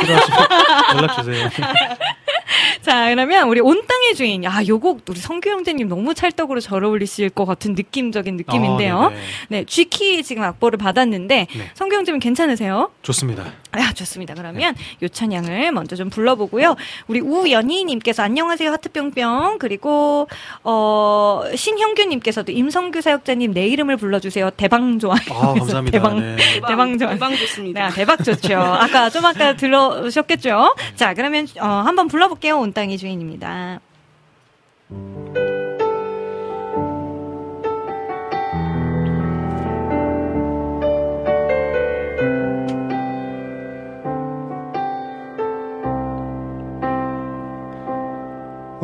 [0.95, 1.49] 연락 주세요.
[2.81, 4.43] 자, 그러면 우리 온 땅의 주인.
[4.43, 8.97] 야, 요곡 우리 성규 형제님 너무 찰떡으로 잘 어울리실 것 같은 느낌적인 느낌인데요.
[8.97, 9.09] 어,
[9.49, 9.65] 네네.
[9.95, 11.71] 네, G키 지금 악보를 받았는데 네.
[11.73, 12.91] 성규 형제님 괜찮으세요?
[13.01, 13.45] 좋습니다.
[13.71, 14.33] 아, 좋습니다.
[14.33, 16.75] 그러면 요 찬양을 먼저 좀 불러보고요.
[17.07, 20.27] 우리 우연희님께서 안녕하세요 하트뿅뿅 그리고
[20.63, 24.51] 어 신형규님께서도 임성규 사역자님 내 이름을 불러주세요.
[24.51, 25.19] 대방 좋아요.
[25.31, 25.97] 아, 감사합니다.
[25.97, 26.35] 대방 네.
[26.67, 27.13] 대방 좋아요.
[27.13, 27.89] 대방 좋습니다.
[27.89, 28.57] 네, 대박 좋죠.
[28.57, 30.75] 아까 좀 아까 들으셨겠죠?
[30.95, 32.59] 자, 그러면 어, 한번 불러볼게요.
[32.59, 33.79] 온 땅의 주인입니다.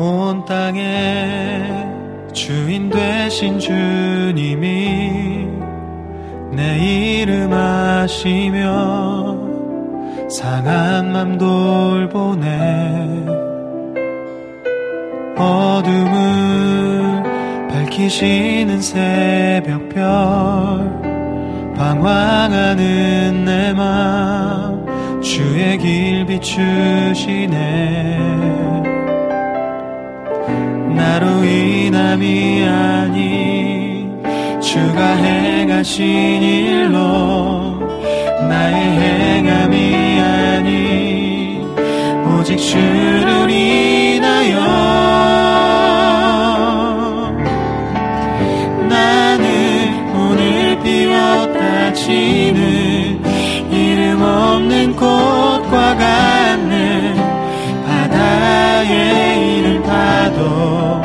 [0.02, 1.62] 온 땅의
[2.32, 5.46] 주인 되신 주님이
[6.50, 9.38] 내 이름 아시며
[10.28, 13.26] 상한 맘 돌보네.
[15.36, 17.22] 어둠을
[17.70, 20.02] 밝히시는 새벽별
[21.76, 24.84] 방황하는 내 맘
[25.22, 27.52] 주의 길 비추시네
[30.94, 34.22] 나로 인함이 아닌
[34.60, 37.78] 주가 행하신 일로
[38.48, 41.76] 나의 행함이 아닌
[42.26, 44.60] 오직 주를 인하여
[48.88, 53.22] 나는 오늘 비웠다 지는
[53.70, 57.14] 이름 없는 꽃과 같네
[57.86, 59.21] 바다에
[60.32, 61.02] 파도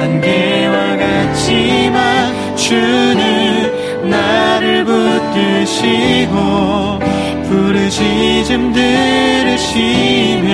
[0.00, 6.34] 안개와 같지만 주는 나를 붙드시고
[7.48, 10.52] 부르짖음 들으시며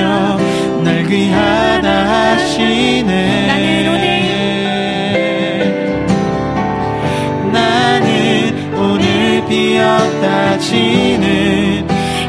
[0.83, 3.16] 날 귀하다 하시네.
[7.53, 11.87] 나는 오늘 피었다 지는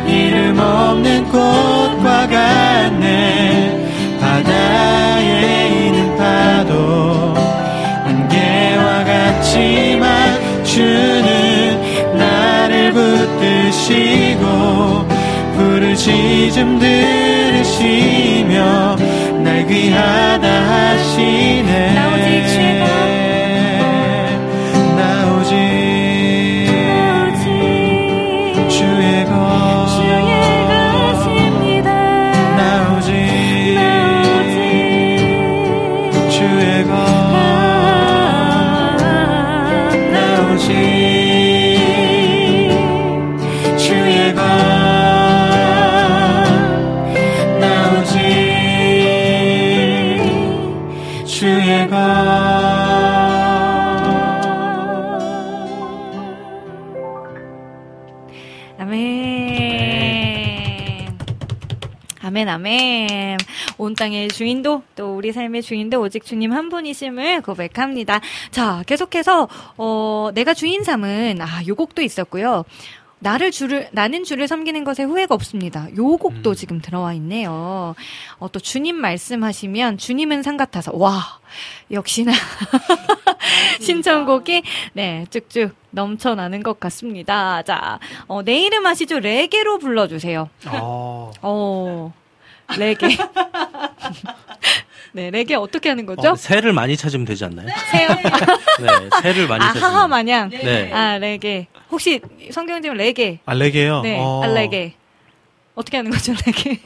[0.08, 3.88] 이름 없는 꽃과 같네.
[4.20, 5.17] 바다
[10.78, 14.44] 주는 나를 붙드시고
[15.56, 18.56] 부르짖음 들으시며
[19.44, 21.94] 날 귀하다 하시네.
[21.96, 22.78] 나 오직 주의
[24.96, 25.02] 나
[25.40, 25.48] 오직
[28.70, 29.34] 주의 것.
[32.56, 32.62] 나
[32.94, 33.10] 오직
[36.30, 37.17] 주의 것
[63.98, 68.22] 땅의 주인도, 또 우리 삶의 주인도 오직 주님 한 분이심을 고백합니다.
[68.52, 72.64] 자, 계속해서, 어, 내가 주인 삼은, 아, 요 곡도 있었고요.
[73.20, 75.88] 나를 주를, 나는 주를 섬기는 것에 후회가 없습니다.
[75.98, 77.96] 요 곡도 지금 들어와 있네요.
[78.38, 81.40] 어, 또 주님 말씀하시면 주님은 상 같아서, 와,
[81.90, 82.32] 역시나.
[83.82, 84.62] 신청곡이,
[84.94, 87.64] 네, 쭉쭉 넘쳐나는 것 같습니다.
[87.64, 89.20] 자, 어, 내 이름 아시죠?
[89.20, 90.50] 레게로 불러주세요.
[90.68, 92.14] 어, 어,
[92.78, 93.08] 레게.
[95.14, 96.32] 네, 레게 어떻게 하는 거죠?
[96.32, 97.68] 어, 새를 많이 찾으면 되지 않나요?
[97.92, 98.10] 새요?
[98.10, 99.90] 네, 새를 많이 아, 찾으면.
[99.90, 100.50] 하하 마냥.
[100.50, 100.92] 네.
[100.92, 101.68] 아, 레게.
[101.90, 102.20] 혹시
[102.52, 103.40] 성경님 레게.
[103.46, 104.02] 알레게요.
[104.02, 104.94] 네, 어, 알레게.
[105.76, 106.80] 어떻게 하는 거죠, 레게?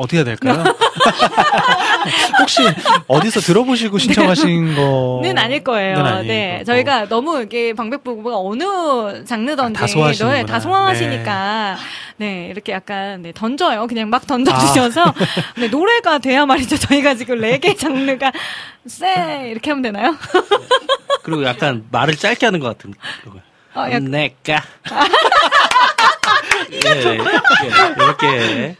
[0.00, 0.64] 어떻게 해야 될까요?
[2.40, 2.62] 혹시
[3.06, 5.20] 어디서 들어보시고 신청하신 거?
[5.22, 5.96] 는 아닐 거예요.
[5.98, 6.64] 는 아닐 네, 거고.
[6.64, 10.40] 저희가 너무 이게 방백부부가 어느 장르던지 아, 다 소화하시는구나.
[10.40, 11.76] 네, 다 소화하시니까
[12.16, 12.48] 네.
[12.50, 13.86] 이렇게 약간 네, 던져요.
[13.86, 15.14] 그냥 막 던져주셔서 아.
[15.60, 16.78] 네, 노래가 돼야 말이죠.
[16.78, 18.32] 저희가 지금 레게 장르가
[18.86, 20.16] 쎄 이렇게 하면 되나요?
[21.22, 22.94] 그리고 약간 말을 짧게 하는 것 같은.
[23.22, 23.38] 그거.
[23.74, 24.62] 어, 약- 내가.
[26.72, 27.14] 예, 예,
[27.96, 28.76] 이렇게.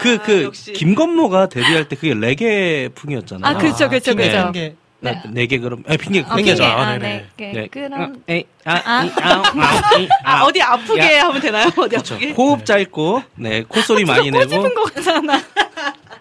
[0.00, 3.54] 그, 그, 김건모가 데뷔할 때 그게 레게 풍이었잖아요.
[3.56, 4.28] 아, 그렇죠, 그렇죠, 네.
[4.30, 4.52] 그렇죠.
[4.52, 6.62] 게 네, 네개 그럼 아, 핑계 아, 핑계죠.
[6.62, 6.64] 핑계.
[6.64, 7.26] 아, 아, 네네.
[7.36, 7.52] 네.
[7.52, 7.66] 네.
[7.68, 9.04] 그럼 에이, 아, 아.
[9.04, 10.36] 이, 아, 아, 이, 아.
[10.38, 11.24] 아, 어디 아프게 야.
[11.24, 11.66] 하면 되나요?
[11.76, 12.14] 어디 그렇죠.
[12.14, 12.30] 아프게?
[12.32, 15.42] 호흡 짧고 네 콧소리 많이 내고 꼬집은 것 같잖아.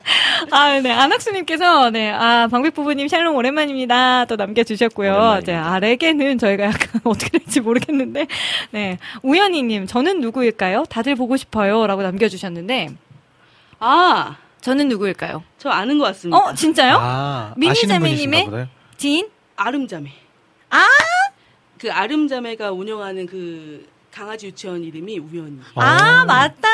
[0.52, 0.91] 아, 네.
[0.91, 2.11] 안학수님께서, 네.
[2.11, 4.26] 아, 방백부부님 샬롬 오랜만입니다.
[4.26, 5.11] 또 남겨주셨고요.
[5.11, 5.52] 오랜만입니다.
[5.52, 5.57] 네.
[5.57, 8.28] 아, 레게는 저희가 약간 어떻게 될지 모르겠는데.
[8.72, 8.98] 네.
[9.23, 10.86] 우연희님, 저는 누구일까요?
[10.90, 11.86] 다들 보고 싶어요.
[11.88, 12.90] 라고 남겨주셨는데.
[13.80, 15.44] 아, 저는 누구일까요?
[15.57, 16.38] 저 아는 것 같습니다.
[16.38, 16.98] 어, 진짜요?
[16.99, 18.69] 아, 미니 아시는 자매님의 분이신가 보다.
[18.98, 19.30] 지인?
[19.56, 20.11] 아름자매.
[20.69, 20.82] 아!
[21.80, 25.57] 그 아름자매가 운영하는 그 강아지 유치원 이름이 우연히.
[25.75, 26.67] 아, 맞다!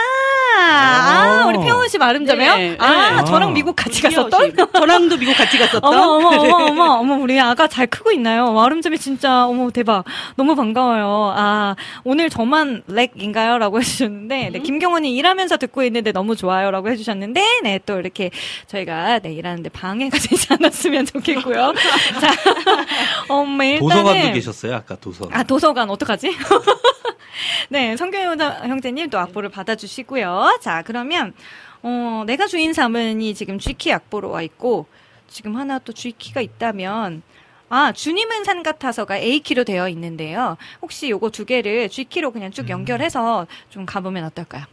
[0.60, 2.56] 아, 우리 평원 씨 마름자매요?
[2.56, 3.26] 네, 아, 네.
[3.26, 4.56] 저랑 미국 같이 갔었던?
[4.74, 5.84] 저랑도 미국 같이 갔었던.
[5.84, 8.52] 어머, 어머, 어머, 어머, 어머, 우리 아가 잘 크고 있나요?
[8.54, 10.04] 마름자매 진짜, 어머, 대박.
[10.36, 11.34] 너무 반가워요.
[11.38, 13.60] 아, 오늘 저만 렉인가요?
[13.60, 16.72] 라고 해주셨는데, 네, 김경원이 일하면서 듣고 있는데 너무 좋아요.
[16.72, 18.32] 라고 해주셨는데, 네, 또 이렇게
[18.66, 21.74] 저희가, 네, 일하는데 방해가 되지 않았으면 좋겠고요.
[22.20, 22.32] 자,
[23.30, 24.04] 어, 네, 일단은.
[24.04, 26.36] 도서관도 계셨어요 아까 도서관 아, 도서관, 어떡하지?
[27.70, 30.60] 네, 성경 형제님 또 악보를 받아주시고요.
[30.62, 31.34] 자, 그러면,
[31.84, 34.88] 어, 내가 주인 삼은이 지금 G키 악보로 와 있고,
[35.28, 37.22] 지금 하나 또 G키가 있다면,
[37.70, 40.56] 아, 주님은 산 같아서가 A키로 되어 있는데요.
[40.82, 44.66] 혹시 요거 두 개를 G키로 그냥 쭉 연결해서 좀 가보면 어떨까요?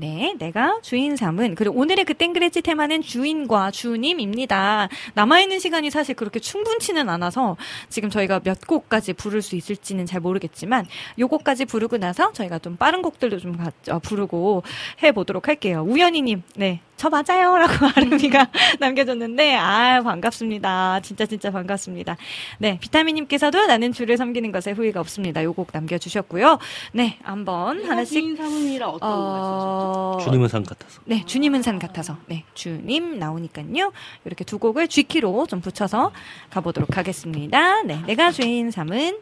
[0.00, 4.88] 네, 내가 주인 삼은 그리고 오늘의 그 땡그레지 테마는 주인과 주님입니다.
[5.14, 7.56] 남아 있는 시간이 사실 그렇게 충분치는 않아서
[7.88, 10.86] 지금 저희가 몇 곡까지 부를 수 있을지는 잘 모르겠지만
[11.18, 14.62] 요곡까지 부르고 나서 저희가 좀 빠른 곡들도 좀 가- 어, 부르고
[15.02, 15.84] 해 보도록 할게요.
[15.84, 16.80] 우연히 님, 네.
[16.98, 18.48] 저 맞아요 라고 아름이가
[18.80, 22.16] 남겨줬는데 아 반갑습니다 진짜 진짜 반갑습니다
[22.58, 26.58] 네 비타민님께서도 나는 주를 섬기는 것에 후회가 없습니다 요 곡 남겨주셨고요
[26.92, 30.18] 네 한번 하나씩 주인 삼은이랑 어떤 거 어...
[30.22, 32.16] 주님은 산 같아서 네, 주님은 산 같아서.
[32.26, 33.92] 네, 주님 나오니까요.
[34.24, 36.12] 이렇게 두 곡을 G키로 좀 붙여서
[36.50, 37.82] 가보도록 하겠습니다.
[37.82, 39.18] 네, 내가 주인 삼은.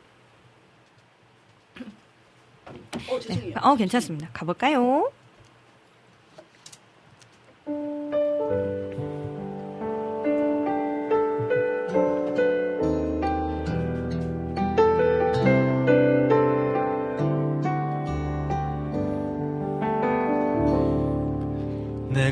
[3.09, 3.55] 어, 죄송해요.
[3.55, 4.28] 네, 어, 괜찮습니다.
[4.32, 5.11] 가볼까요?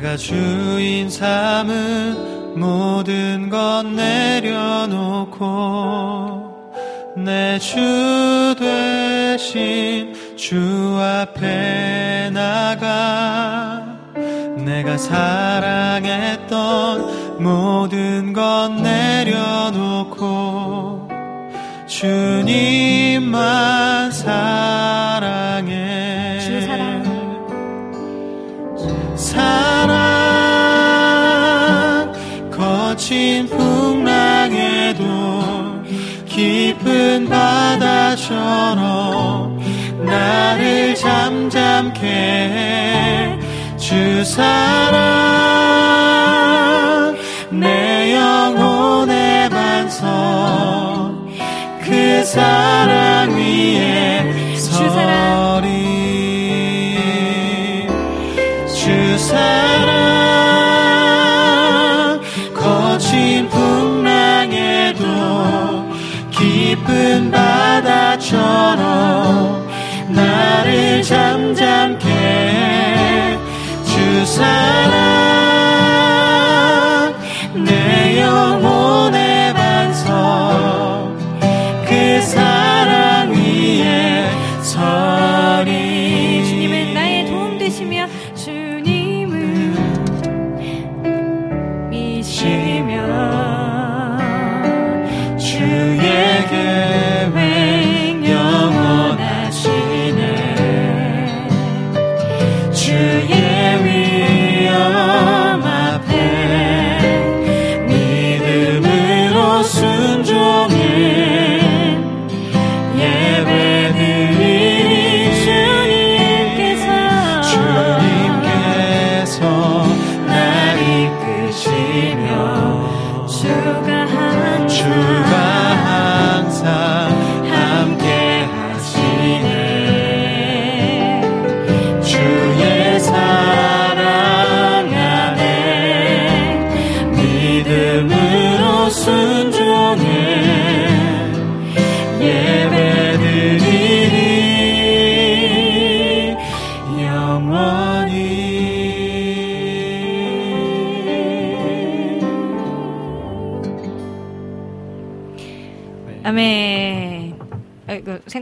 [0.05, 5.33] 내가 주인 삼은 모든 것 내려놓고
[7.17, 13.83] 내주 되신 주 앞에 나가
[14.57, 16.53] 내가 사랑했던
[17.43, 20.19] 모든 것 내려놓고
[21.87, 23.31] 주님만
[24.11, 25.65] 사랑해
[26.39, 27.05] 주 사랑.
[29.15, 29.84] 사
[33.05, 35.03] 거친 풍랑에도
[36.25, 38.79] 깊은 바다처럼
[40.03, 43.37] 나를 잠잠케 해.
[43.77, 44.95] 주 사랑
[47.51, 50.07] 내 영혼의 반석
[51.83, 53.44] 그 사랑 위
[74.35, 74.74] 주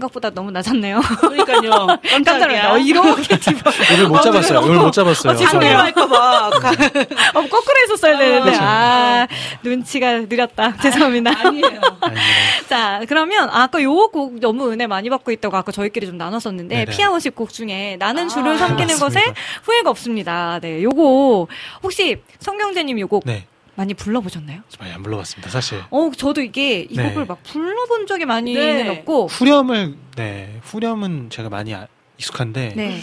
[0.04, 1.00] 생각보다 너무 낮았네요.
[1.20, 1.88] 그러니까요.
[2.12, 2.74] 깜짝 놀랐다.
[2.74, 3.60] 어, 이렇게 뒤로.
[3.94, 4.60] 오늘 못 잡았어요.
[4.60, 5.34] 오늘 못 잡았어요.
[5.34, 5.36] 어.
[5.36, 5.76] 저는.
[5.76, 6.48] 할까봐.
[6.48, 8.42] 어, 거꾸로 했었어야 되는데.
[8.44, 8.60] 그렇죠.
[8.62, 9.28] 아,
[9.64, 10.76] 눈치가 느렸다.
[10.78, 11.32] 죄송합니다.
[11.40, 11.80] 아니에요.
[12.68, 16.86] 자, 그러면 아까 요 곡 너무 은혜 많이 받고 있다고 아까 저희끼리 좀 나눴었는데 네네.
[16.92, 19.42] 피아워십 곡 중에 나는 주를 아, 섬기는 것에 맞습니다.
[19.64, 20.60] 후회가 없습니다.
[20.62, 21.48] 네, 요거
[21.82, 24.60] 혹시 성경재님 요곡 네, 많이 불러보셨나요?
[24.80, 25.50] 많이 안 불러봤습니다.
[25.50, 27.10] 사실 어, 저도 이게 이 네.
[27.10, 28.90] 곡을 막 불러본 적이 많이는 네.
[28.90, 31.88] 없고 후렴을 네 후렴은 제가 많이 아-
[32.20, 33.02] 익숙한데 네.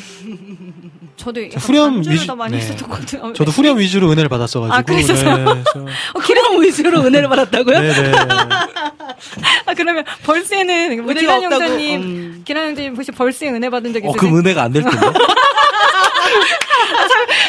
[1.17, 2.59] 저도 약간 후렴 위주- 더 많이 네.
[2.59, 3.23] 했었던 것 같아요.
[3.31, 5.37] 어, 저도 후렴 위주로 은혜를 받았어가지고 아, 그러셨어요?
[5.37, 7.81] 네, 그래서- 어, 기름 위주로 은혜를 받았다고요?
[7.81, 8.13] 네네
[9.67, 12.43] 아, 그러면 벌새는 뭐 기란 형제님, 음.
[12.45, 14.31] 기란 형제님 혹시 벌새 은혜 받은 적 어, 있으세요?
[14.33, 14.99] 그 은혜가 안 될 텐데.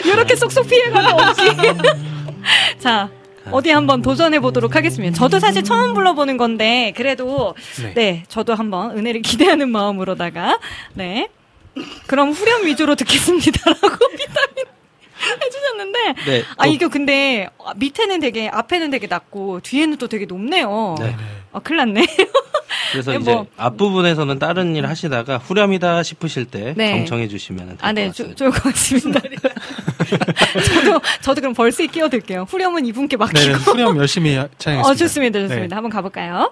[0.06, 1.42] 이렇게 쏙쏙 피해가는 없이.
[2.80, 3.10] 자,
[3.52, 5.16] 어디 한번 도전해 보도록 하겠습니다.
[5.16, 7.94] 저도 사실 처음 불러보는 건데, 그래도, 네.
[7.94, 10.60] 네, 저도 한번 은혜를 기대하는 마음으로다가,
[10.94, 11.28] 네.
[12.08, 13.80] 그럼 후렴 위주로 듣겠습니다라고
[14.18, 14.66] 비타민
[15.46, 16.44] 해주셨는데, 네.
[16.58, 20.96] 아, 또- 이거 근데, 밑에는 되게, 앞에는 되게 낮고, 뒤에는 또 되게 높네요.
[21.00, 21.16] 네.
[21.54, 22.06] 아, 큰일 났네.
[22.92, 26.98] 그래서 네, 이제 뭐- 앞부분에서는 다른 일 하시다가 후렴이다 싶으실 때 네.
[26.98, 28.12] 경청해 주시면 될것 아, 네.
[28.12, 29.20] 조- 좋을 것 같습니다.
[30.66, 32.46] 저도, 저도 그럼 벌써 끼어들게요.
[32.50, 33.40] 후렴은 이분께 맡기고.
[33.40, 34.90] 네, 후렴 열심히 찬양했습니다.
[34.90, 35.68] 어, 좋습니다, 좋습니다.
[35.68, 35.76] 네.
[35.76, 36.52] 한번 가볼까요?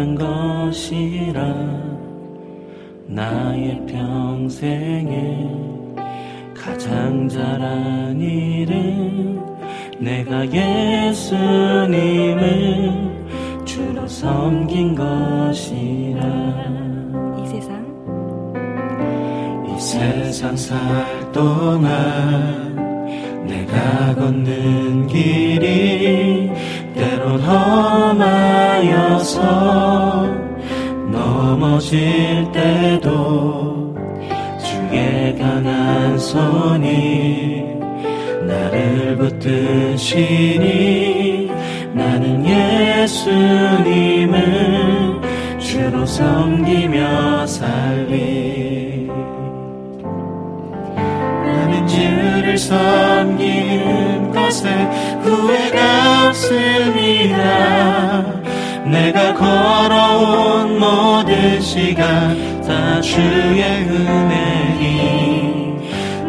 [0.00, 1.42] 만난 것이라
[3.06, 5.46] 나의 평생에
[6.54, 9.44] 가장 잘한 일은
[9.98, 10.46] 내가
[11.10, 11.90] 예수님을
[13.66, 16.20] 주로 섬긴 것이라
[17.38, 17.84] 이 세상.
[19.68, 20.78] 이 세상 살
[21.32, 21.84] 동안
[23.46, 26.50] 내가 걷는 길이
[26.94, 30.24] 때론 험 하여서
[31.12, 33.94] 넘어질 때도
[34.58, 37.66] 주의 강한 손이
[38.46, 40.60] 나를 붙드시니
[41.92, 42.42] 나는
[43.02, 44.40] 예수님을
[45.58, 49.10] 주로 섬기며 살리.
[51.44, 54.70] 나는 주를 섬기는 것에
[55.22, 57.60] 후회가 없습니다
[58.90, 64.90] 내가 걸어온 모든 시간 다 주의 은혜니.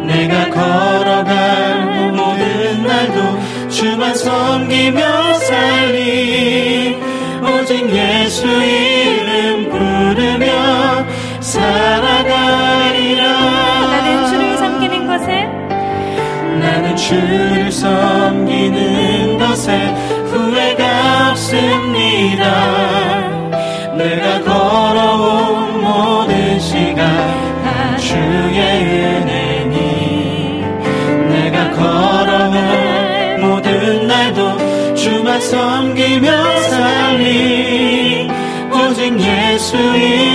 [0.06, 6.98] 내가 걸어갈 모든 날도 주만 섬기며 살리.
[7.42, 11.04] 오직 예수 이름 부르며
[11.40, 13.22] 살아가리라.
[13.90, 15.46] 나는 주를 섬기는 것에
[16.60, 18.21] 나는 주를 섬
[36.02, 38.28] 섬기며 살리
[38.72, 40.31] 오직 예수 이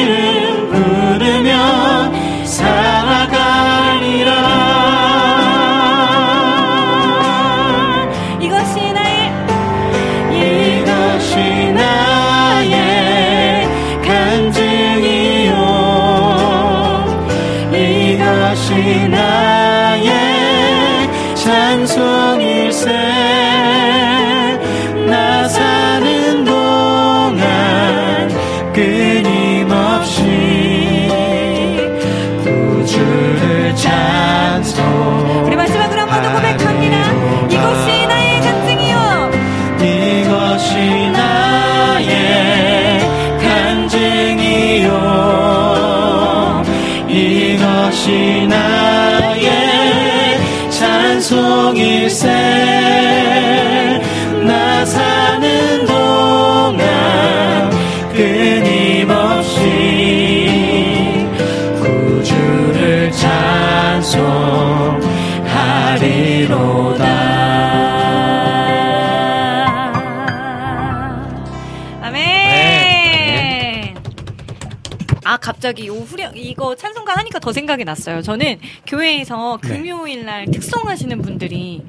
[75.57, 78.21] 갑자기 요 후렴 이거 찬송가 하니까 더 생각이 났어요.
[78.21, 79.67] 저는 교회에서 네.
[79.67, 81.81] 금요일 날 특송하시는 분들이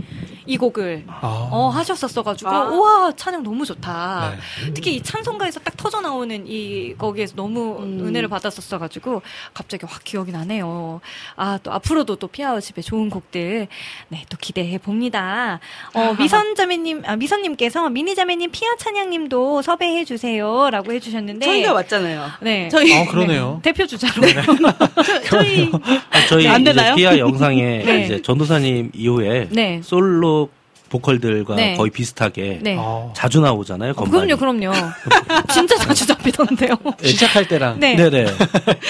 [0.48, 1.48] 이 곡을 아.
[1.52, 2.68] 어, 하셨었어가지고 아.
[2.70, 4.34] 우와 찬양 너무 좋다.
[4.64, 4.72] 네.
[4.72, 8.06] 특히 이 찬송가에서 딱 터져 나오는 이 거기에서 너무 음.
[8.06, 9.20] 은혜를 받았었어가지고
[9.52, 11.00] 갑자기 확 기억이 나네요.
[11.36, 13.68] 아 또 앞으로도 또 피아워십의 좋은 곡들
[14.08, 15.60] 네또 기대해 봅니다.
[15.92, 22.26] 어 미선 자매님 아 미선님께서 미니 자매님 피아 찬양님도 섭외해 주세요라고 해주셨는데 저희가 왔잖아요.
[22.40, 23.60] 네 저희 어, 그러네요.
[23.62, 24.22] 대표 주자로
[25.28, 25.70] 저희
[26.10, 26.94] 아, 저희 안 되나요?
[26.94, 28.04] 피아 영상에 네.
[28.04, 29.80] 이제 전도사님 이후에 네.
[29.82, 30.38] 솔로
[30.89, 31.77] 보컬들과 네.
[31.77, 32.77] 거의 비슷하게 네.
[32.78, 33.93] 어, 자주 나오잖아요.
[33.93, 34.35] 어, 건반이.
[34.35, 34.73] 그럼요 그럼요
[35.52, 36.77] 진짜 자주 잡히던데요.
[37.02, 37.97] 시작할 때랑 네.
[37.97, 38.27] 네네.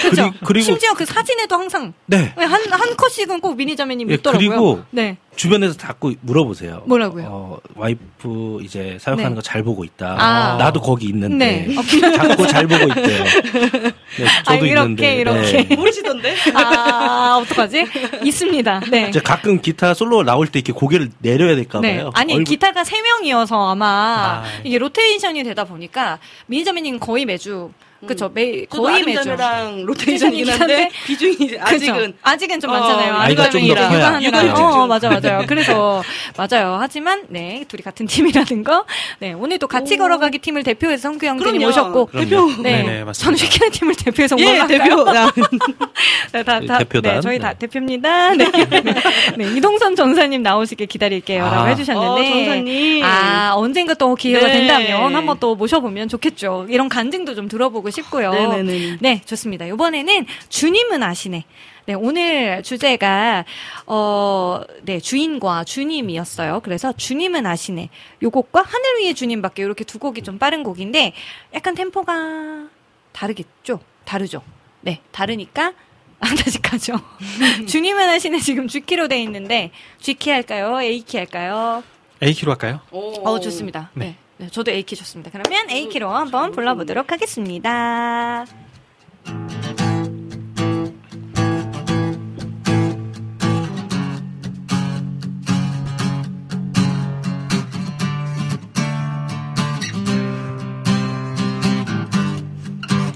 [0.01, 0.31] 그렇죠.
[0.31, 2.33] 그리, 그리고 심지어 그 사진에도 항상 네.
[2.35, 4.49] 한, 한 컷씩은 꼭 미니자매님 예, 있더라고요.
[4.49, 5.17] 그리고 네.
[5.39, 6.83] 주변에서 자꾸 물어보세요.
[6.85, 7.25] 뭐라고요?
[7.29, 9.35] 어, 와이프 이제 사역하는 네.
[9.35, 10.17] 거잘 보고 있다.
[10.19, 10.57] 아.
[10.57, 11.77] 나도 거기 있는데 네.
[11.77, 11.81] 어,
[12.17, 13.23] 자꾸 잘 보고 있대요.
[13.23, 15.15] 네, 저도 아, 이렇게, 있는데.
[15.15, 15.63] 이렇게.
[15.69, 15.75] 네.
[15.77, 16.35] 모르시던데?
[16.55, 17.85] 아, 어떡하지?
[18.21, 18.81] 있습니다.
[18.91, 19.07] 네.
[19.07, 21.95] 이제 가끔 기타 솔로 나올 때 이렇게 고개를 내려야 될까 네.
[21.95, 22.11] 봐요.
[22.15, 24.43] 아니, 얼굴- 기타가 세 명이어서 아마 아.
[24.65, 27.71] 이게 로테이션이 되다 보니까 미니자매님 거의 매주
[28.07, 32.17] 그쵸 매 저도 거의 매주 아름다매랑 로테이션이긴 한데 비중이 아직은 그쵸.
[32.21, 33.15] 아직은 좀 어, 많잖아요.
[33.15, 34.21] 아이가 좀더 아름다매랑 커야.
[34.21, 34.43] 육아하느라.
[34.45, 34.87] 육아 어, 중.
[34.87, 35.45] 맞아 맞아요.
[35.47, 36.03] 그래서
[36.37, 36.77] 맞아요.
[36.79, 38.85] 하지만 네 둘이 같은 팀이라는 거.
[39.19, 41.59] 네 오늘 또 같이 걸어가기 팀을 대표해서 성규 그럼요.
[41.65, 42.29] 모셨고 그럼요.
[42.29, 43.13] 대표 네, 네네, 맞습니다.
[43.13, 44.67] 저는 휘키는 팀을 대표해서 온 예?
[44.67, 45.31] 대표 아,
[46.31, 47.15] 네, 다, 다, 대표단.
[47.15, 47.59] 네, 저희 다 네.
[47.59, 48.29] 대표입니다.
[48.35, 48.45] 네.
[49.37, 51.65] 네, 이동선 전사님 나오시길 기다릴게요라고 아.
[51.65, 52.21] 해주셨는데.
[52.21, 53.03] 어, 전사님.
[53.03, 54.53] 아, 언젠가 또 기회가 네.
[54.53, 56.67] 된다면 한번 또 모셔보면 좋겠죠.
[56.69, 58.31] 이런 간증도 좀 들어보고 싶고요.
[58.31, 58.97] 네네네.
[59.01, 59.65] 네, 좋습니다.
[59.65, 61.45] 이번에는 주님은 아시네.
[61.85, 63.45] 네, 오늘 주제가,
[63.87, 66.59] 어, 네, 주인과 주님이었어요.
[66.63, 67.89] 그래서 주님은 아시네.
[68.21, 71.13] 요 곡과 하늘 위의 주님밖에 이렇게 두 곡이 좀 빠른 곡인데,
[71.55, 72.67] 약간 템포가
[73.11, 73.79] 다르겠죠?
[74.05, 74.43] 다르죠?
[74.81, 75.73] 네, 다르니까,
[76.19, 76.93] 아, 다시 가죠.
[77.67, 80.79] 주님은 아시네 지금 G키로 돼 있는데, G키 할까요?
[80.79, 81.83] A키 할까요?
[82.21, 82.81] A키로 할까요?
[82.91, 83.89] 어, 좋습니다.
[83.93, 84.05] 네.
[84.05, 84.15] 네.
[84.39, 85.29] 네, 저도 A키 좋습니다.
[85.31, 88.45] 그러면 A키로 한번 불러보도록 하겠습니다.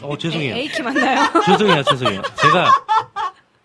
[0.01, 0.55] 어, 죄송해요.
[0.55, 1.21] A키 맞나요?
[1.45, 2.21] 죄송해요, 죄송해요.
[2.41, 2.69] 제가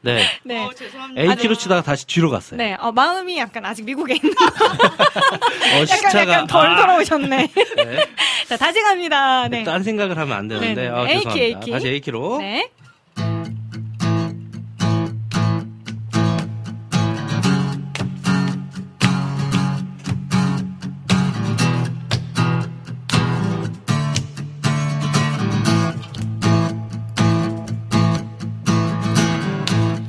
[0.00, 0.64] 네 네.
[0.64, 1.20] 어, 죄송합니다.
[1.20, 2.56] A키로 치다가 다시 뒤로 갔어요.
[2.58, 7.36] 네, 어, 마음이 약간 아직 미국에 있는 어, 약간 시차가 약간 덜 아, 돌아오셨네.
[7.76, 8.06] 네.
[8.48, 9.48] 자, 다시 갑니다.
[9.48, 9.64] 네.
[9.64, 10.88] 딴 생각을 하면 안 되는데 네, 네.
[10.88, 11.58] 아, A키, 죄송합니다.
[11.58, 11.70] A키.
[11.72, 12.38] 다시 A키로.
[12.38, 12.70] 네.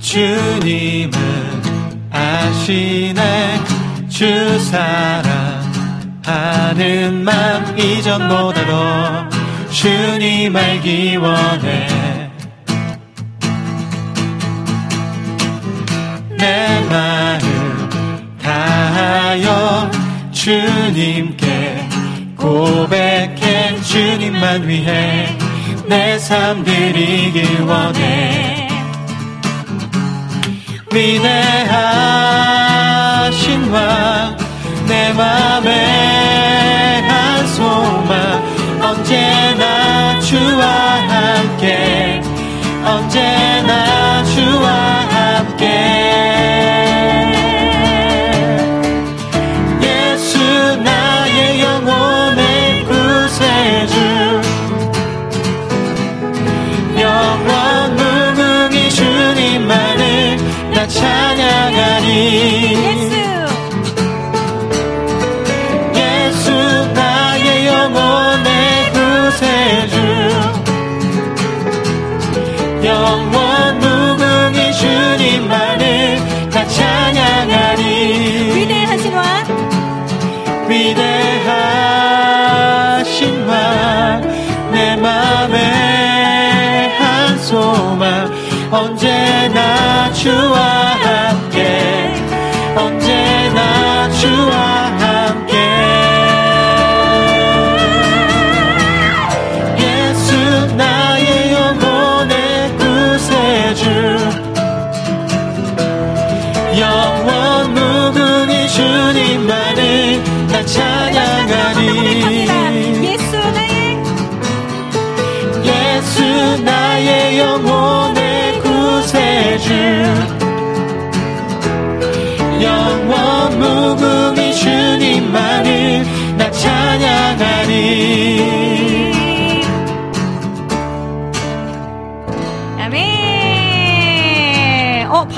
[0.10, 1.12] 주님은
[2.10, 3.62] 아시네.
[4.10, 4.58] 주
[6.26, 9.30] 사랑하는 맘 이전보다 도
[9.70, 12.32] 주님 알기 원해.
[16.40, 19.92] 내 마음 다하여
[20.32, 21.88] 주님께
[22.36, 23.80] 고백해.
[23.82, 25.38] 주님만 위해
[25.88, 28.59] 내 삶 드리길 원해
[30.94, 32.10] 위대하신
[33.72, 38.44] 왕내 맘에 한 소망
[38.82, 42.22] 언제나 주와 함께
[42.84, 44.19] 언제나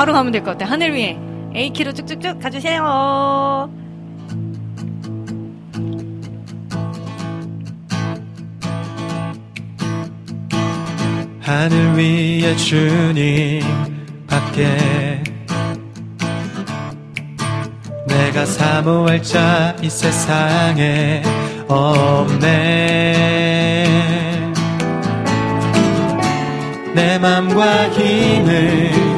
[0.02, 0.66] 바로 가면 될 것 같아.
[0.66, 1.16] 하늘 위에.
[1.56, 3.70] A키로 쭉쭉쭉 가주세요.
[11.40, 13.62] 하늘 위에 주님
[14.28, 15.24] 밖에
[18.08, 21.24] 내가 사모할 자 이 세상에
[21.68, 23.08] 없네
[26.94, 29.11] 내 맘과 힘을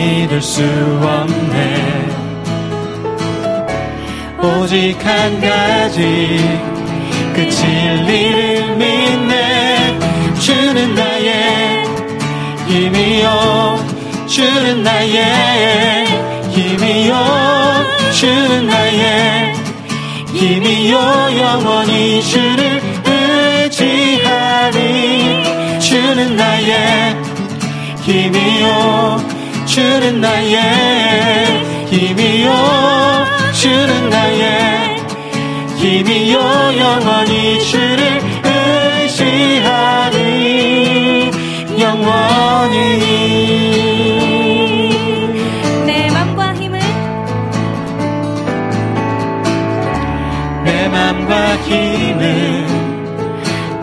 [0.00, 0.62] 믿을 수
[1.02, 2.08] 없네.
[4.42, 6.40] 오직 한 가지
[7.34, 9.98] 그 진리를 믿네.
[10.40, 11.84] 주는 나의
[12.66, 13.84] 힘이요.
[14.26, 16.06] 주는 나의
[16.48, 17.14] 힘이요.
[18.12, 19.52] 주는 나의
[20.32, 20.96] 힘이요.
[21.38, 22.80] 영원히 주를
[23.66, 24.80] 의지하리.
[25.78, 27.16] 주는 나의
[28.02, 29.39] 힘이요
[29.70, 32.50] 주는 나의 힘이요.
[33.52, 34.96] 주는 나의
[35.76, 36.38] 힘이요.
[36.76, 38.20] 영원히 주를
[39.04, 40.10] 의지하리.
[41.78, 42.80] 영원히.
[45.86, 46.80] 내 맘과 힘을
[50.64, 52.66] 내 맘과 힘을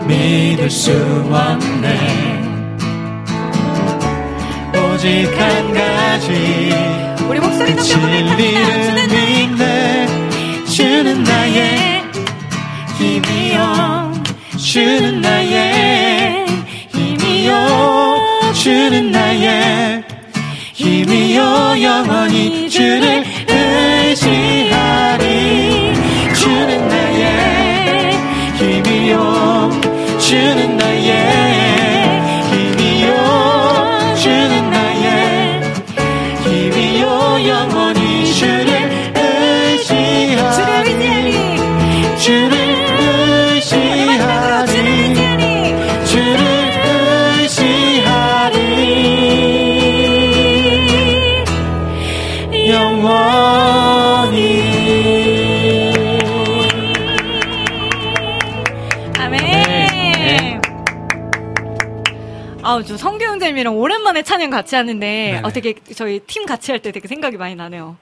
[0.06, 0.92] 믿을 수
[1.32, 2.27] 없네
[4.98, 6.74] 오직 한 가지.
[7.28, 8.34] 우리 목소리 그 높여 고백합니다.
[8.34, 10.64] 주는 믿네.
[10.66, 12.02] 주는 나의
[12.98, 14.12] 힘이요.
[14.58, 16.46] 주는 나의
[16.88, 18.52] 힘이요.
[18.54, 20.02] 주는 나의
[20.74, 21.76] 힘이요.
[21.80, 23.24] 영원히 주를
[63.58, 65.40] 성교형제님이랑 오랜만에 찬양 같이 하는데, 네네.
[65.42, 67.96] 어떻게 저희 팀 같이 할 때 되게 생각이 많이 나네요.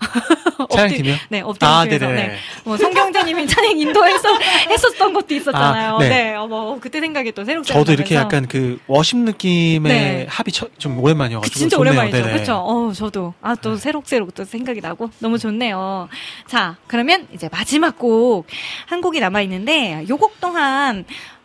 [0.70, 1.14] 찬양팀이요?
[1.28, 2.06] 네, 업데이트에서.
[2.06, 2.36] 아, 네.
[2.64, 4.28] 뭐 성경자님이 찬양 인도해서
[4.68, 5.94] 했었던 것도 있었잖아요.
[5.96, 6.08] 아, 네.
[6.08, 6.34] 네.
[6.34, 8.14] 어, 뭐 그때 생각이 또 새록새록 저도 이렇게.
[8.16, 10.26] 약간 그 워십 느낌의 네.
[10.28, 11.92] 합이 처- 좀 오랜만이어가지고 진짜 좋네요.
[11.92, 12.22] 오랜만이죠.
[12.22, 12.54] 그렇죠.
[12.56, 16.08] 어, 저도 아 또 새록새록 또 생각이 나고 너무 좋네요.
[16.46, 18.46] 자, 그러면 이제 마지막 곡
[18.86, 21.04] 한 곡이 남아 있는데 요곡 또한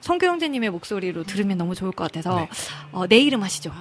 [0.10, 2.49] 성교 형제님의 목소리로 들으면 너무 좋을 것 같아서 네.
[2.91, 3.72] 어, 내 이름 하시죠.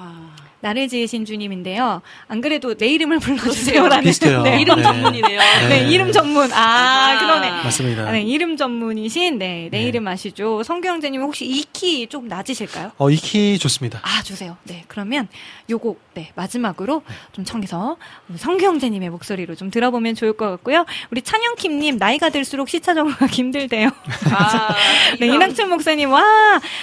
[0.60, 2.02] 나를 지으신 주님인데요.
[2.26, 4.42] 안 그래도 내 이름을 불러주세요라는 비슷해요.
[4.42, 4.82] 네, 이름 네.
[4.82, 5.40] 전문이네요.
[5.40, 5.88] 네, 네.
[5.90, 6.52] 이름 전문.
[6.52, 7.18] 아, 아.
[7.18, 7.50] 그러네.
[7.62, 8.08] 맞습니다.
[8.08, 9.84] 아, 네, 이름 전문이신 네, 내 네.
[9.84, 10.62] 이름 아시죠?
[10.62, 12.92] 성교 형제님 혹시 이키좀 낮으실까요?
[12.98, 14.00] 어, 이키 좋습니다.
[14.02, 14.56] 아, 주세요.
[14.64, 15.28] 네, 그러면
[15.70, 17.02] 요곡, 네, 마지막으로
[17.32, 17.96] 좀 청해서
[18.36, 20.86] 성규 형제님의 목소리로 좀 들어보면 좋을 것 같고요.
[21.10, 23.90] 우리 찬영킴님, 나이가 들수록 시차 적응하기 힘들대요.
[24.32, 24.74] 아,
[25.20, 26.24] 네, 이낙춘 목사님, 와,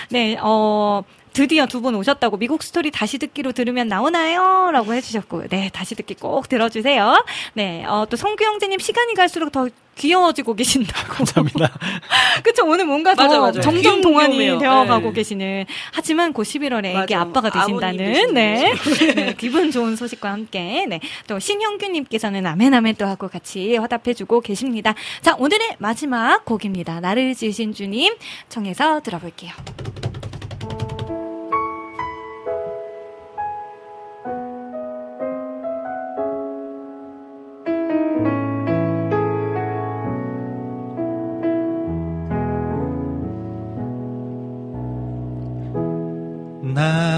[0.10, 1.04] 네, 어,
[1.36, 4.72] 드디어 두 분 오셨다고 미국 스토리 다시 듣기로 들으면 나오나요?
[4.72, 7.26] 라고 해주셨고, 네, 다시 듣기 꼭 들어주세요.
[7.54, 9.68] 네, 어, 또 성규 형제님 시간이 갈수록 더
[9.98, 11.14] 귀여워지고 계신다고.
[11.14, 11.72] 감사합니다.
[12.44, 13.62] 그쵸, 오늘 뭔가 더 맞아, 맞아.
[13.62, 14.38] 점점 동안이.
[14.60, 15.14] 되어가고 네.
[15.14, 15.66] 계시는.
[15.92, 17.20] 하지만 곧 11월에 애기 맞아.
[17.22, 18.74] 아빠가 되신다는, 네.
[19.16, 21.02] 네, 기분 좋은 소식과 함께, 네.
[21.28, 24.96] 또 신형규님께서는 아멘아멘 또 하고 같이 화답해주고 계십니다.
[25.22, 27.02] 자, 오늘의 마지막 곡입니다.
[27.02, 28.14] 나를 지으신 주님
[28.50, 29.52] 청해서 들어볼게요.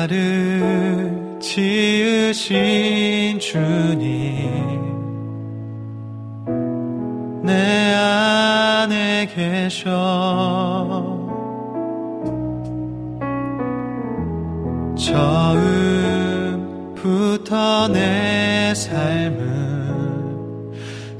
[0.07, 4.07] 나를 지으신 주님.
[7.43, 9.85] 내 안에 계셔.
[16.97, 19.38] 처음부터 내 삶은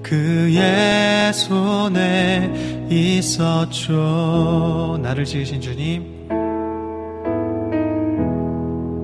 [0.02, 3.92] 그의 손에 있었죠.
[5.02, 6.17] 나를 지으신 주님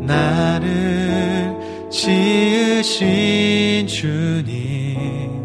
[0.05, 1.55] 나를
[1.89, 5.43] 지으신 주님.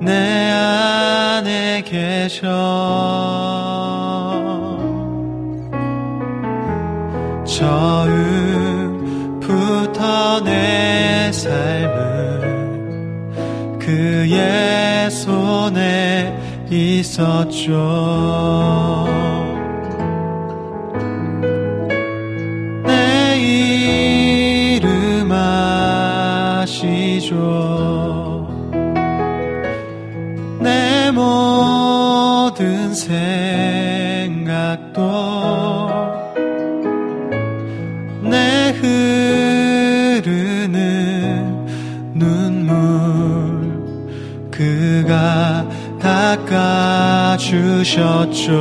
[0.00, 2.84] 내 안에 계셔.
[9.44, 12.58] 처음부터 내 삶은
[13.78, 16.36] 그의 손에
[16.70, 17.74] 있었죠
[26.64, 28.48] 아시죠.
[30.60, 33.44] 내 모든 생각도
[38.22, 40.32] 내 흐르는
[42.14, 42.80] 눈물
[44.50, 45.68] 그가
[46.00, 48.54] 닦아 주셨죠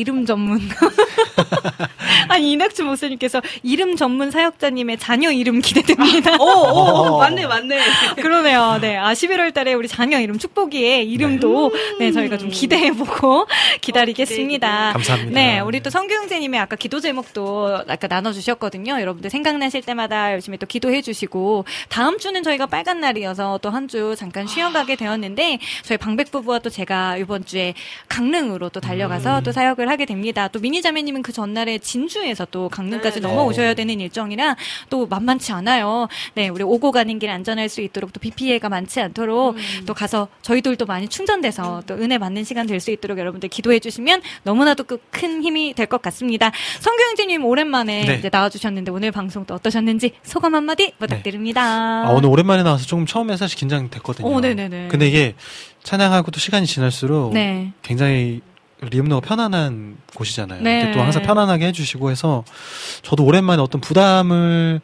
[0.00, 0.58] 이름 전문.
[2.40, 6.36] 아니, 이낙주 목사님께서 이름 전문 사역자님의 자녀 이름 기대됩니다.
[6.40, 7.78] 오, 오, 오, 맞네, 맞네.
[8.16, 8.78] 그러네요.
[8.80, 8.96] 네.
[8.96, 13.46] 아, 11월 달에 우리 자녀 이름 축복이의 이름도 네, 저희가 좀 기대해보고
[13.82, 14.92] 기다리겠습니다.
[14.94, 15.32] 감사합니다.
[15.38, 15.60] 네.
[15.60, 19.00] 우리 또 성규 형제님의 아까 기도 제목도 아까 나눠주셨거든요.
[19.00, 24.46] 여러분들 생각나실 때마다 열심히 또 기도해주시고 다음 주는 저희가 빨간 날이어서 또 한 주 잠깐
[24.46, 27.74] 쉬어가게 되었는데 저희 방백 부부와 또 제가 이번 주에
[28.08, 30.48] 강릉으로 또 달려가서 또 사역을 하게 됩니다.
[30.48, 33.28] 또 미니 자매님은 그 전날에 진주에 서 또 강릉까지 네, 네.
[33.28, 34.56] 넘어오셔야 되는 일정이라
[34.88, 36.08] 또 만만치 않아요.
[36.34, 40.28] 네, 우리 오고 가는 길 안전할 수 있도록 또 비 피해가 많지 않도록 또 가서
[40.42, 45.42] 저희들도 많이 충전돼서 또 은혜 받는 시간 될 수 있도록 여러분들 기도해 주시면 너무나도 그큰
[45.42, 46.50] 힘이 될 것 같습니다.
[46.80, 48.14] 성규형제님 오랜만에 네.
[48.16, 52.06] 이제 나와주셨는데 오늘 방송 또 어떠셨는지 소감 한마디 부탁드립니다.
[52.06, 54.26] 아, 오늘 오랜만에 나와서 조금 처음에 사실 긴장됐거든요.
[54.26, 54.88] 오, 네네네.
[54.88, 55.34] 근데 이게
[55.82, 57.72] 찬양하고 또 시간이 지날수록 네.
[57.82, 58.40] 굉장히
[58.80, 60.62] 리음노가 편안한 곳이잖아요.
[60.62, 60.80] 네.
[60.82, 62.44] 근데 또 항상 편안하게 해주시고 해서
[63.02, 64.80] 저도 오랜만에 어떤 부담을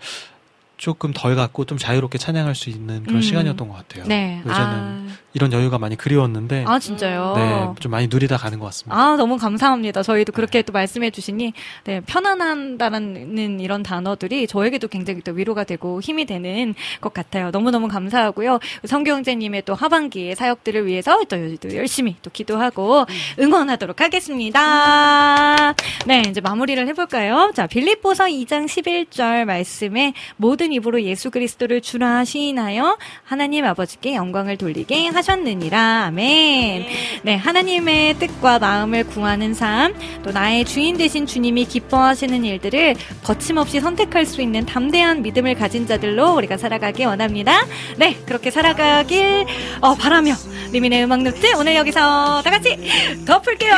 [0.76, 3.22] 조금 덜 갖고 좀 자유롭게 찬양할 수 있는 그런 음.
[3.22, 4.04] 시간이었던 것 같아요.
[4.06, 4.42] 네.
[4.46, 7.34] 요새는 이런 여유가 많이 그리웠는데 아, 진짜요?
[7.36, 8.98] 네, 좀 많이 누리다 가는 것 같습니다.
[8.98, 10.02] 아, 너무 감사합니다.
[10.02, 11.52] 저희도 그렇게 또 말씀해 주시니,
[11.84, 17.50] 네, 편안한다는 이런 단어들이 저에게도 굉장히 또 위로가 되고 힘이 되는 것 같아요.
[17.50, 18.60] 너무 너무 감사하고요.
[18.86, 23.04] 성경제님의 또 하반기의 사역들을 위해서 저희도 열심히 또 기도하고
[23.38, 25.74] 응원하도록 하겠습니다.
[26.06, 27.52] 네, 이제 마무리를 해볼까요?
[27.54, 32.96] 자, 빌립보서 2장 11절 말씀에 모든 입으로 예수 그리스도를 주라 하시나요?
[33.22, 36.04] 하나님 아버지께 영광을 돌리게 하 셨느니라.
[36.06, 36.86] 아멘.
[37.22, 42.94] 네, 하나님의 뜻과 마음을 구하는 삶, 또 나의 주인 되신 주님이 기뻐하시는 일들을
[43.24, 47.66] 거침없이 선택할 수 있는 담대한 믿음을 가진 자들로 우리가 살아가기 원합니다.
[47.96, 49.46] 네, 그렇게 살아가길
[49.80, 50.34] 어, 바라며
[50.72, 52.78] 리민의 음악 노트 오늘 여기서 다 같이
[53.26, 53.74] 덮을게요.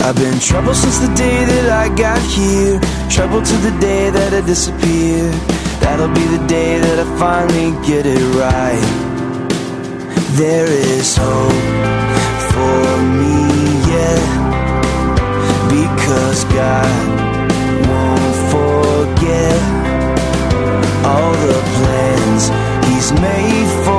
[0.00, 2.80] I've been troubled since the day that I got here.
[3.10, 5.30] Troubled to the day that I disappear.
[5.88, 8.84] That'll be the day that I finally get it right.
[10.36, 11.64] There is hope
[12.52, 12.88] for
[13.20, 13.36] me,
[13.92, 14.20] yeah.
[15.72, 16.92] Because God
[17.88, 19.60] won't forget
[21.10, 22.44] All the plans
[22.88, 23.97] He's made for